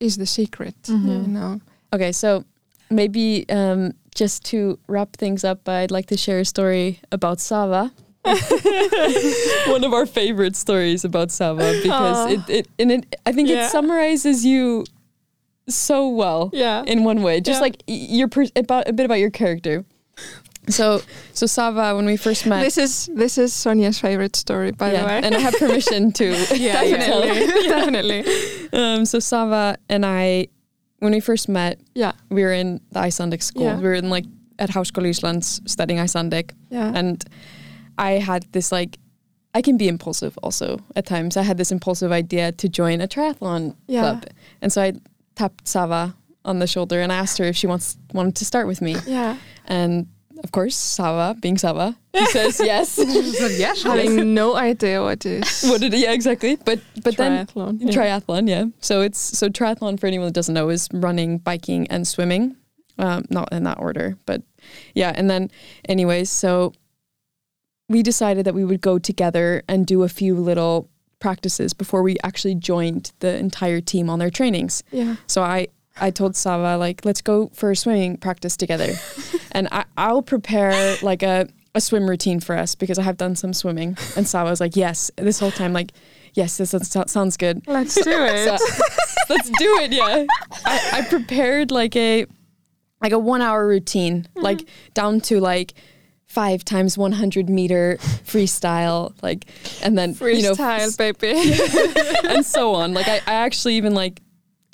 is 0.00 0.16
the 0.16 0.26
secret, 0.26 0.74
Mhm. 0.84 1.26
you 1.26 1.32
know. 1.32 1.60
Okay, 1.92 2.12
so 2.12 2.44
maybe 2.90 3.44
um, 3.48 3.92
just 4.14 4.44
to 4.46 4.78
wrap 4.88 5.16
things 5.16 5.44
up, 5.44 5.68
I'd 5.68 5.90
like 5.90 6.06
to 6.06 6.16
share 6.16 6.40
a 6.40 6.44
story 6.44 7.00
about 7.12 7.40
Safa. 7.40 7.92
One 9.68 9.84
of 9.84 9.92
our 9.92 10.06
favorite 10.06 10.56
stories 10.56 11.04
about 11.04 11.30
Safa 11.30 11.80
because 11.82 12.16
Aw. 12.16 12.28
it, 12.28 12.40
it 12.48 12.68
and 12.78 12.90
it 12.92 13.16
I 13.26 13.32
think 13.32 13.48
Yeah. 13.48 13.66
it 13.66 13.70
summarizes 13.70 14.44
you 14.44 14.84
so 15.68 16.08
well 16.08 16.50
Yeah. 16.52 16.82
in 16.86 17.04
one 17.04 17.22
way. 17.22 17.40
Just 17.40 17.58
Yeah. 17.58 17.60
like 17.62 17.82
your 17.86 18.28
per- 18.28 18.46
about 18.56 18.88
a 18.88 18.92
bit 18.92 19.04
about 19.04 19.18
your 19.20 19.30
character. 19.30 19.84
So 20.68 21.02
so 21.32 21.46
Safa 21.46 21.94
when 21.94 22.06
we 22.06 22.16
first 22.16 22.46
met 22.46 22.62
This 22.62 22.78
is 22.78 23.10
this 23.14 23.38
is 23.38 23.52
Sonia's 23.52 23.98
favorite 23.98 24.36
story, 24.36 24.72
by 24.72 24.90
the 24.90 25.04
way. 25.04 25.20
and 25.22 25.34
I 25.34 25.38
have 25.40 25.54
permission 25.58 26.12
to 26.12 26.24
Yeah, 26.56 26.82
definitely, 26.84 27.46
definitely. 27.68 28.24
Um, 28.72 29.04
so 29.04 29.18
Safa 29.18 29.76
and 29.88 30.04
I, 30.06 30.48
when 31.00 31.12
we 31.12 31.20
first 31.20 31.48
met, 31.48 31.80
Yeah, 31.94 32.12
we 32.30 32.42
were 32.42 32.52
in 32.52 32.80
the 32.92 33.00
Icelandic 33.00 33.42
school. 33.42 33.64
Yeah. 33.64 33.76
We 33.76 33.82
were 33.82 33.94
in 33.94 34.08
like 34.10 34.24
at 34.58 34.70
Háskóli 34.70 35.10
Íslands 35.10 35.60
studying 35.68 36.00
Icelandic, 36.00 36.54
yeah, 36.70 36.92
and 36.94 37.22
I 37.98 38.12
had 38.12 38.44
this 38.52 38.70
like, 38.72 38.98
I 39.52 39.62
can 39.62 39.76
be 39.76 39.86
impulsive 39.88 40.38
also 40.42 40.78
at 40.96 41.06
times. 41.06 41.36
I 41.36 41.42
had 41.42 41.58
this 41.58 41.70
impulsive 41.72 42.10
idea 42.12 42.52
to 42.52 42.68
join 42.68 43.00
a 43.00 43.08
triathlon 43.08 43.74
Yeah. 43.86 44.00
club, 44.00 44.24
and 44.62 44.72
so 44.72 44.80
I 44.82 44.92
tapped 45.34 45.66
Safa 45.68 46.14
on 46.44 46.58
the 46.60 46.66
shoulder 46.66 47.00
and 47.00 47.10
asked 47.12 47.38
her 47.38 47.44
if 47.44 47.56
she 47.56 47.66
wants 47.66 47.96
wanted 48.12 48.36
to 48.36 48.44
start 48.44 48.66
with 48.66 48.80
me, 48.80 48.96
yeah. 49.06 49.36
and 49.66 50.06
of 50.44 50.52
course 50.52 50.76
Safa, 50.76 51.36
being 51.40 51.58
Safa, 51.58 51.96
he 52.12 52.24
says 52.36 52.60
yes. 52.60 52.98
yeah, 53.58 53.74
sure. 53.80 53.96
Having 53.96 54.34
no 54.34 54.54
idea 54.54 55.00
what 55.00 55.24
what 55.24 55.26
is 55.26 55.64
what 55.64 55.80
did 55.80 55.92
yeah 55.94 56.12
exactly? 56.12 56.56
But 56.56 56.80
but 57.02 57.16
then 57.16 57.46
triathlon. 57.46 57.80
Triathlon, 57.80 58.48
yeah. 58.48 58.66
So 58.80 59.00
it's 59.00 59.18
so 59.18 59.48
triathlon 59.48 59.98
for 59.98 60.06
anyone 60.06 60.26
that 60.28 60.34
doesn't 60.34 60.54
know 60.54 60.68
is 60.68 60.88
running, 60.92 61.38
biking, 61.38 61.86
and 61.88 62.06
swimming. 62.06 62.56
Um, 62.96 63.24
not 63.28 63.52
in 63.52 63.64
that 63.64 63.80
order, 63.80 64.16
but 64.24 64.42
yeah. 64.94 65.12
And 65.16 65.28
then, 65.28 65.50
anyways, 65.88 66.30
so 66.30 66.72
we 67.88 68.02
decided 68.02 68.46
that 68.46 68.54
we 68.54 68.64
would 68.64 68.80
go 68.80 68.98
together 68.98 69.62
and 69.68 69.84
do 69.86 70.04
a 70.04 70.08
few 70.08 70.36
little 70.36 70.88
practices 71.18 71.74
before 71.74 72.02
we 72.02 72.16
actually 72.22 72.54
joined 72.54 73.12
the 73.18 73.36
entire 73.36 73.80
team 73.80 74.08
on 74.10 74.18
their 74.18 74.30
trainings. 74.30 74.82
yeah, 74.92 75.16
So 75.26 75.42
I 75.42 75.68
I 76.00 76.10
told 76.10 76.36
Safa 76.36 76.76
like, 76.78 77.04
let's 77.04 77.20
go 77.22 77.50
for 77.54 77.70
a 77.70 77.76
swimming 77.76 78.16
practice 78.16 78.56
together, 78.56 78.94
and 79.52 79.68
I 79.70 79.84
I'll 79.96 80.22
prepare 80.22 80.96
like 81.02 81.22
a 81.22 81.48
a 81.74 81.80
swim 81.80 82.08
routine 82.08 82.40
for 82.40 82.56
us 82.56 82.74
because 82.74 82.98
I 82.98 83.02
have 83.02 83.16
done 83.16 83.34
some 83.36 83.52
swimming. 83.52 83.96
And 84.16 84.26
Safa 84.28 84.48
was 84.48 84.60
like, 84.60 84.76
yes, 84.76 85.10
this 85.16 85.40
whole 85.40 85.50
time 85.50 85.72
like, 85.72 85.90
yes, 86.34 86.56
this 86.56 86.70
sounds- 86.70 87.10
sounds 87.10 87.36
good. 87.36 87.66
let's 87.66 87.94
do 87.94 88.02
it. 88.06 88.58
So, 88.58 88.66
let's 89.28 89.50
do 89.50 89.78
it. 89.80 89.92
Yeah, 89.92 90.24
I, 90.64 90.90
I 90.92 91.02
prepared 91.08 91.70
like 91.70 91.96
a 91.96 92.26
like 93.00 93.12
a 93.12 93.18
one 93.18 93.42
hour 93.42 93.66
routine, 93.66 94.22
mm-hmm. 94.22 94.40
like 94.42 94.68
down 94.94 95.20
to 95.22 95.40
like 95.40 95.74
five 96.26 96.64
times 96.64 96.96
one 96.96 97.12
hundred 97.12 97.48
meter 97.48 97.98
freestyle, 98.24 99.12
like 99.22 99.46
and 99.82 99.98
then 99.98 100.10
you 100.20 100.42
know 100.42 100.54
Freestyle, 100.54 100.96
baby. 100.96 102.28
and 102.28 102.46
so 102.46 102.74
on. 102.74 102.94
Like 102.94 103.08
I, 103.08 103.16
I 103.26 103.34
actually 103.34 103.74
even 103.76 103.94
like 103.94 104.20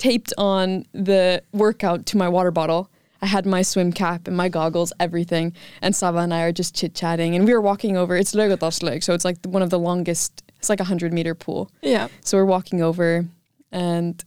taped 0.01 0.33
on 0.35 0.83
the 0.93 1.43
workout 1.53 2.07
to 2.07 2.17
my 2.17 2.27
water 2.27 2.49
bottle. 2.49 2.89
I 3.21 3.27
had 3.27 3.45
my 3.45 3.61
swim 3.61 3.93
cap 3.93 4.27
and 4.27 4.35
my 4.35 4.49
goggles, 4.49 4.91
everything. 4.99 5.53
And 5.79 5.95
Safa 5.95 6.17
and 6.17 6.33
I 6.33 6.41
are 6.41 6.51
just 6.51 6.73
chit 6.75 6.95
chatting, 6.95 7.35
and 7.35 7.45
we 7.45 7.53
were 7.53 7.61
walking 7.61 7.95
over. 7.95 8.17
It's 8.17 8.33
Laugardalslaug, 8.33 9.03
so 9.03 9.13
it's 9.13 9.23
like 9.23 9.37
one 9.45 9.61
of 9.61 9.69
the 9.69 9.77
longest. 9.77 10.43
It's 10.57 10.69
like 10.69 10.79
a 10.79 10.85
hundred 10.85 11.13
meter 11.13 11.35
pool. 11.35 11.69
yeah, 11.83 12.07
So 12.21 12.37
we're 12.39 12.45
walking 12.45 12.81
over, 12.81 13.27
and 13.71 14.23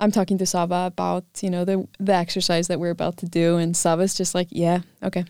I'm 0.00 0.10
talking 0.10 0.38
to 0.38 0.46
Safa 0.46 0.86
about 0.86 1.24
you 1.42 1.50
know 1.50 1.66
the 1.66 1.86
the 2.00 2.14
exercise 2.14 2.68
that 2.68 2.80
we're 2.80 2.90
about 2.90 3.18
to 3.18 3.26
do, 3.26 3.58
and 3.58 3.76
Safa's 3.76 4.14
just 4.14 4.34
like, 4.34 4.48
yeah, 4.50 4.80
okay, 5.02 5.26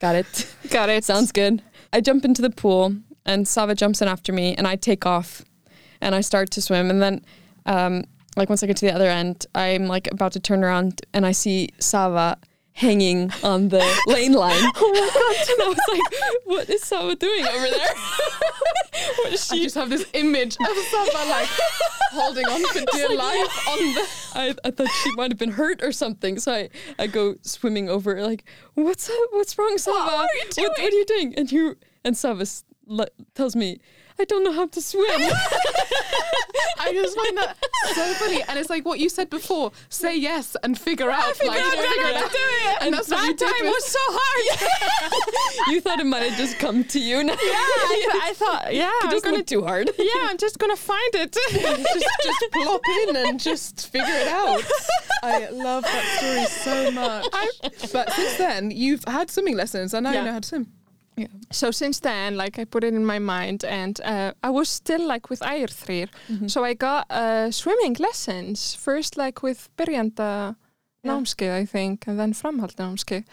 got 0.00 0.16
it. 0.16 0.52
got 0.70 0.88
it. 0.88 1.04
Sounds 1.04 1.30
good. 1.30 1.62
I 1.92 2.00
jump 2.00 2.24
into 2.24 2.42
the 2.42 2.50
pool 2.50 2.96
and 3.24 3.46
Safa 3.46 3.76
jumps 3.76 4.02
in 4.02 4.08
after 4.08 4.32
me 4.32 4.56
and 4.56 4.66
I 4.66 4.74
take 4.74 5.06
off 5.06 5.44
and 6.00 6.14
I 6.14 6.20
start 6.20 6.50
to 6.50 6.60
swim 6.60 6.90
and 6.90 7.00
then 7.00 7.24
um, 7.66 8.04
like 8.36 8.48
once 8.48 8.62
I 8.62 8.66
get 8.66 8.76
to 8.78 8.86
the 8.86 8.94
other 8.94 9.08
end, 9.08 9.46
I'm 9.54 9.86
like 9.86 10.10
about 10.10 10.32
to 10.32 10.40
turn 10.40 10.64
around 10.64 11.02
and 11.12 11.24
I 11.26 11.32
see 11.32 11.70
Safa 11.78 12.38
hanging 12.74 13.30
on 13.42 13.68
the 13.68 13.84
lane 14.06 14.32
line. 14.32 14.70
Oh 14.76 14.92
my 14.92 15.10
god! 15.12 15.48
And 15.54 15.62
I 15.62 15.68
was 15.68 15.78
like, 15.88 16.44
"What 16.44 16.68
is 16.68 16.82
Safa 16.82 17.14
doing 17.16 17.46
over 17.46 17.68
there?" 17.68 17.94
what 19.18 19.32
is 19.32 19.46
she? 19.46 19.60
I 19.60 19.62
just 19.62 19.74
have 19.76 19.90
this 19.90 20.06
image 20.12 20.56
of 20.56 20.76
Safa 20.90 21.28
like 21.28 21.48
holding 22.10 22.44
on 22.46 22.64
for 22.72 22.84
dear 22.92 23.08
like, 23.10 23.18
life 23.18 23.68
on 23.68 23.78
the. 23.78 24.08
I, 24.34 24.54
I 24.64 24.70
thought 24.70 24.88
she 25.02 25.12
might 25.12 25.30
have 25.30 25.38
been 25.38 25.52
hurt 25.52 25.82
or 25.82 25.92
something, 25.92 26.38
so 26.38 26.52
I, 26.52 26.70
I 26.98 27.06
go 27.06 27.36
swimming 27.42 27.88
over 27.88 28.20
like, 28.22 28.44
"What's 28.74 29.08
up? 29.08 29.16
What's 29.30 29.56
wrong, 29.56 29.78
Safa? 29.78 29.98
What 29.98 30.12
are 30.12 30.36
you 30.36 30.50
doing? 30.50 30.68
What, 30.68 30.78
what 30.78 30.92
are 30.92 30.96
you 30.96 31.06
doing?" 31.06 31.34
And 31.36 31.52
you 31.52 31.76
and 32.04 32.16
Safa 32.16 32.46
tells 33.34 33.56
me 33.56 33.80
I 34.18 34.24
don't 34.24 34.44
know 34.44 34.52
how 34.52 34.66
to 34.66 34.80
swim. 34.80 35.04
I 36.78 36.92
just 36.92 37.16
find 37.16 37.36
that 37.38 37.56
so 37.94 38.14
funny. 38.14 38.42
And 38.46 38.58
it's 38.58 38.70
like 38.70 38.84
what 38.84 39.00
you 39.00 39.08
said 39.08 39.28
before 39.28 39.72
say 39.88 40.16
yes 40.16 40.56
and 40.62 40.78
figure 40.78 41.10
out. 41.10 41.36
Figure 41.36 41.50
like, 41.50 41.60
out 41.60 41.72
figure 41.72 42.06
it 42.06 42.16
out. 42.16 42.30
Do 42.30 42.38
it. 42.38 42.76
And, 42.76 42.82
and 42.82 42.94
that's 42.94 43.08
that 43.08 43.38
time 43.38 43.66
was 43.66 43.84
so 43.84 43.98
hard. 44.02 45.68
you 45.74 45.80
thought 45.80 45.98
it 45.98 46.06
might 46.06 46.30
have 46.30 46.38
just 46.38 46.58
come 46.58 46.84
to 46.84 47.00
you. 47.00 47.24
Now. 47.24 47.32
Yeah, 47.32 47.38
I, 47.42 48.08
th- 48.10 48.22
I 48.22 48.32
thought, 48.34 48.74
yeah. 48.74 48.92
It 49.02 49.10
doesn't 49.10 49.32
look 49.32 49.46
too 49.46 49.62
hard. 49.62 49.90
Yeah, 49.98 50.28
I'm 50.28 50.38
just 50.38 50.58
going 50.58 50.74
to 50.74 50.80
find 50.80 51.14
it. 51.14 51.32
just, 51.32 52.06
just 52.22 52.44
plop 52.52 52.82
in 53.08 53.16
and 53.16 53.40
just 53.40 53.90
figure 53.90 54.06
it 54.08 54.28
out. 54.28 54.62
I 55.22 55.48
love 55.50 55.82
that 55.84 56.04
story 56.18 56.44
so 56.46 56.90
much. 56.92 57.26
I, 57.32 57.50
but 57.92 58.12
since 58.12 58.36
then, 58.36 58.70
you've 58.70 59.04
had 59.06 59.30
swimming 59.30 59.56
lessons 59.56 59.92
and 59.92 60.04
now 60.04 60.12
yeah. 60.12 60.20
you 60.20 60.24
know 60.26 60.32
how 60.32 60.40
to 60.40 60.48
swim. 60.48 60.72
Yeah. 61.16 61.28
So 61.50 61.70
since 61.70 62.00
then, 62.00 62.36
like 62.36 62.58
I 62.58 62.64
put 62.64 62.84
it 62.84 62.94
in 62.94 63.06
my 63.06 63.18
mind, 63.18 63.64
and 63.64 64.00
uh, 64.00 64.32
I 64.42 64.50
was 64.50 64.68
still 64.68 65.06
like 65.06 65.30
with 65.30 65.40
Ægir 65.40 65.68
mm-hmm. 65.68 66.48
So 66.48 66.64
I 66.64 66.74
got 66.74 67.06
uh, 67.10 67.50
swimming 67.50 67.96
lessons 67.98 68.74
first, 68.74 69.16
like 69.16 69.42
with 69.42 69.68
Byrjanda 69.76 70.56
yeah. 71.04 71.56
I 71.56 71.66
think, 71.66 72.06
and 72.06 72.18
then 72.18 72.32
framhaldsnámskeið, 72.32 73.24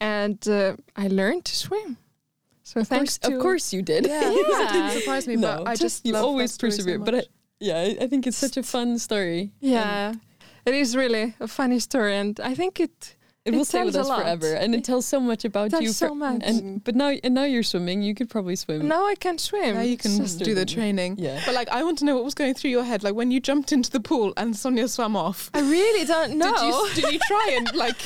and 0.00 0.48
uh, 0.48 0.76
I 0.96 1.08
learned 1.08 1.44
to 1.44 1.56
swim. 1.56 1.96
So 2.62 2.80
of 2.80 2.88
thanks 2.88 3.18
course, 3.18 3.30
to 3.30 3.36
of 3.36 3.42
course 3.42 3.72
you 3.72 3.82
did. 3.82 4.06
Yeah, 4.06 4.30
yeah. 4.48 4.72
didn't 4.72 4.90
surprise 5.00 5.26
me, 5.26 5.36
no, 5.36 5.58
but 5.58 5.68
I 5.68 5.74
just 5.74 6.06
you 6.06 6.16
always 6.16 6.56
persevere. 6.56 6.98
So 6.98 7.04
but 7.04 7.14
I, 7.14 7.22
yeah, 7.58 7.76
I, 7.76 8.04
I, 8.04 8.06
think 8.06 8.26
it's 8.26 8.36
such 8.36 8.56
a 8.56 8.62
fun 8.62 8.98
story. 8.98 9.52
Yeah, 9.60 10.14
it 10.64 10.74
is 10.74 10.96
really 10.96 11.34
a 11.40 11.48
funny 11.48 11.78
story, 11.80 12.16
and 12.16 12.38
I 12.40 12.54
think 12.54 12.80
it 12.80 13.16
it, 13.52 13.54
it 13.54 13.58
will 13.58 13.64
stay 13.64 13.84
with 13.84 13.96
us 13.96 14.08
forever, 14.08 14.54
and 14.54 14.74
it 14.74 14.84
tells 14.84 15.06
so 15.06 15.20
much 15.20 15.44
about 15.44 15.72
you. 15.80 15.88
so 15.88 16.14
much. 16.14 16.42
And 16.44 16.82
but 16.82 16.94
now, 16.94 17.08
and 17.08 17.34
now 17.34 17.44
you're 17.44 17.62
swimming. 17.62 18.02
You 18.02 18.14
could 18.14 18.30
probably 18.30 18.56
swim. 18.56 18.88
Now 18.88 19.06
I 19.06 19.14
can 19.14 19.38
swim. 19.38 19.74
Now 19.76 19.82
you 19.82 19.96
can 19.96 20.16
just 20.16 20.38
do 20.38 20.54
the 20.54 20.66
training. 20.66 21.16
Yeah. 21.18 21.40
But 21.44 21.54
like, 21.54 21.68
I 21.68 21.82
want 21.82 21.98
to 21.98 22.04
know 22.04 22.14
what 22.14 22.24
was 22.24 22.34
going 22.34 22.54
through 22.54 22.70
your 22.70 22.84
head, 22.84 23.02
like 23.02 23.14
when 23.14 23.30
you 23.30 23.40
jumped 23.40 23.72
into 23.72 23.90
the 23.90 24.00
pool 24.00 24.32
and 24.36 24.56
Sonia 24.56 24.88
swam 24.88 25.16
off. 25.16 25.50
I 25.54 25.60
really 25.60 26.04
don't 26.06 26.36
know. 26.36 26.54
Did 26.54 27.02
you, 27.02 27.02
did 27.02 27.14
you 27.14 27.20
try 27.26 27.54
and 27.56 27.74
like 27.74 27.98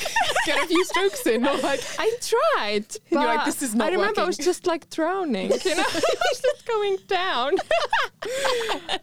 get 0.45 0.63
a 0.63 0.67
few 0.67 0.83
strokes 0.85 1.25
in, 1.27 1.45
or 1.45 1.57
like? 1.57 1.81
I 1.99 2.11
tried, 2.21 2.85
but 2.87 2.99
you're 3.11 3.25
like, 3.25 3.45
this 3.45 3.61
is 3.61 3.75
not. 3.75 3.87
I 3.87 3.91
remember 3.91 4.21
working. 4.21 4.23
I 4.23 4.27
was 4.27 4.37
just 4.37 4.65
like 4.67 4.89
drowning. 4.89 5.51
You 5.65 5.75
know, 5.75 5.83
I 5.83 6.01
was 6.31 6.41
just 6.41 6.67
going 6.67 6.97
down. 7.07 7.53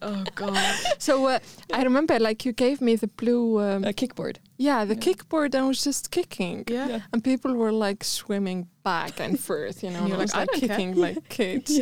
oh 0.03 0.25
god. 0.35 0.77
So 0.99 1.27
uh, 1.27 1.39
I 1.73 1.83
remember, 1.83 2.19
like, 2.21 2.45
you 2.45 2.53
gave 2.53 2.81
me 2.81 2.95
the 2.97 3.09
blue 3.09 3.61
um, 3.61 3.85
a 3.85 3.93
kickboard. 3.93 4.37
Yeah, 4.57 4.85
the 4.85 4.95
yeah. 4.95 5.01
kickboard. 5.01 5.55
I 5.55 5.63
was 5.63 5.83
just 5.83 6.11
kicking. 6.11 6.65
Yeah. 6.69 6.89
yeah. 6.89 7.01
And 7.13 7.25
people 7.25 7.55
were 7.55 7.73
like 7.73 8.05
swimming 8.05 8.69
back 8.85 9.19
and 9.19 9.39
forth, 9.39 9.83
you 9.83 9.91
know. 9.91 10.01
and 10.01 10.09
you're 10.09 10.19
like, 10.19 10.35
like 10.35 10.51
kicking 10.53 10.95
care. 10.95 11.03
like 11.03 11.29
kids. 11.29 11.81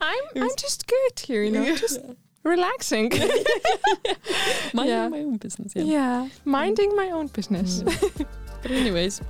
I'm 0.00 0.24
I'm 0.36 0.56
just 0.56 0.86
good 0.86 1.18
here, 1.18 1.42
you 1.42 1.50
know, 1.50 1.76
just 1.76 2.00
relaxing. 2.44 3.10
minding 4.74 5.10
my 5.10 5.20
own 5.20 5.36
business. 5.36 5.72
Yeah. 5.74 5.84
Yeah, 5.84 6.28
minding 6.44 6.94
my 6.96 7.10
own 7.10 7.26
business. 7.28 7.82
Mm. 7.82 8.26
but 8.62 8.70
anyways, 8.70 9.20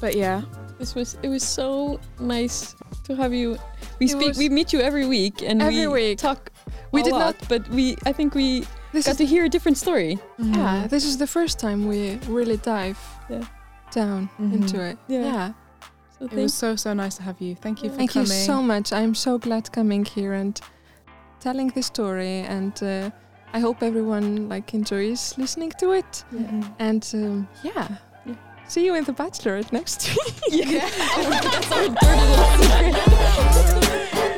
but 0.00 0.16
yeah, 0.16 0.42
this 0.78 0.94
was 0.94 1.18
it 1.22 1.28
was 1.28 1.42
so 1.42 2.00
nice 2.18 2.74
to 3.04 3.14
have 3.16 3.32
you. 3.32 3.58
We 3.98 4.06
it 4.06 4.10
speak. 4.10 4.36
We 4.36 4.48
meet 4.48 4.72
you 4.72 4.80
every 4.80 5.06
week, 5.06 5.42
and 5.42 5.62
every 5.62 5.86
we 5.86 6.10
week. 6.10 6.18
talk. 6.18 6.50
We 6.92 7.02
did 7.02 7.12
lot, 7.12 7.38
not, 7.38 7.48
but 7.48 7.68
we. 7.68 7.96
I 8.06 8.12
think 8.12 8.34
we 8.34 8.64
this 8.92 9.06
got 9.06 9.16
to 9.18 9.26
hear 9.26 9.44
a 9.44 9.48
different 9.48 9.78
story. 9.78 10.18
Mm. 10.38 10.56
Yeah, 10.56 10.86
this 10.86 11.04
is 11.04 11.18
the 11.18 11.26
first 11.26 11.58
time 11.58 11.86
we 11.86 12.18
really 12.28 12.56
dive 12.56 12.98
yeah. 13.28 13.44
down 13.94 14.28
mm 14.38 14.50
-hmm. 14.50 14.54
into 14.54 14.76
it. 14.90 14.98
Yeah. 15.06 15.24
yeah. 15.24 15.52
So 16.18 16.24
it 16.24 16.32
was 16.32 16.58
so 16.58 16.76
so 16.76 16.94
nice 16.94 17.16
to 17.16 17.22
have 17.22 17.36
you. 17.40 17.54
Thank 17.54 17.78
you 17.82 17.90
for 17.90 17.98
Thank 17.98 18.12
coming. 18.12 18.28
you 18.28 18.44
so 18.46 18.62
much. 18.62 18.92
I'm 18.92 19.14
so 19.14 19.38
glad 19.38 19.70
coming 19.70 20.08
here 20.16 20.34
and 20.40 20.60
telling 21.40 21.72
the 21.72 21.82
story, 21.82 22.46
and 22.48 22.82
uh, 22.82 23.10
I 23.52 23.60
hope 23.60 23.86
everyone 23.86 24.54
like 24.54 24.76
enjoys 24.76 25.34
listening 25.36 25.72
to 25.78 25.92
it. 25.92 26.24
-hmm. 26.30 26.64
And 26.78 27.10
um, 27.14 27.48
yeah. 27.62 27.88
See 28.68 28.84
you 28.84 28.94
in 28.94 29.04
The 29.04 29.12
Bachelorette 29.12 29.72
next 29.72 30.08
week. 30.14 30.34
yeah. 30.50 30.82
oh, 31.16 31.30
that's 31.42 31.72
our 31.72 31.88
dirty 31.88 32.26
little 32.28 32.50
secret. 33.52 34.37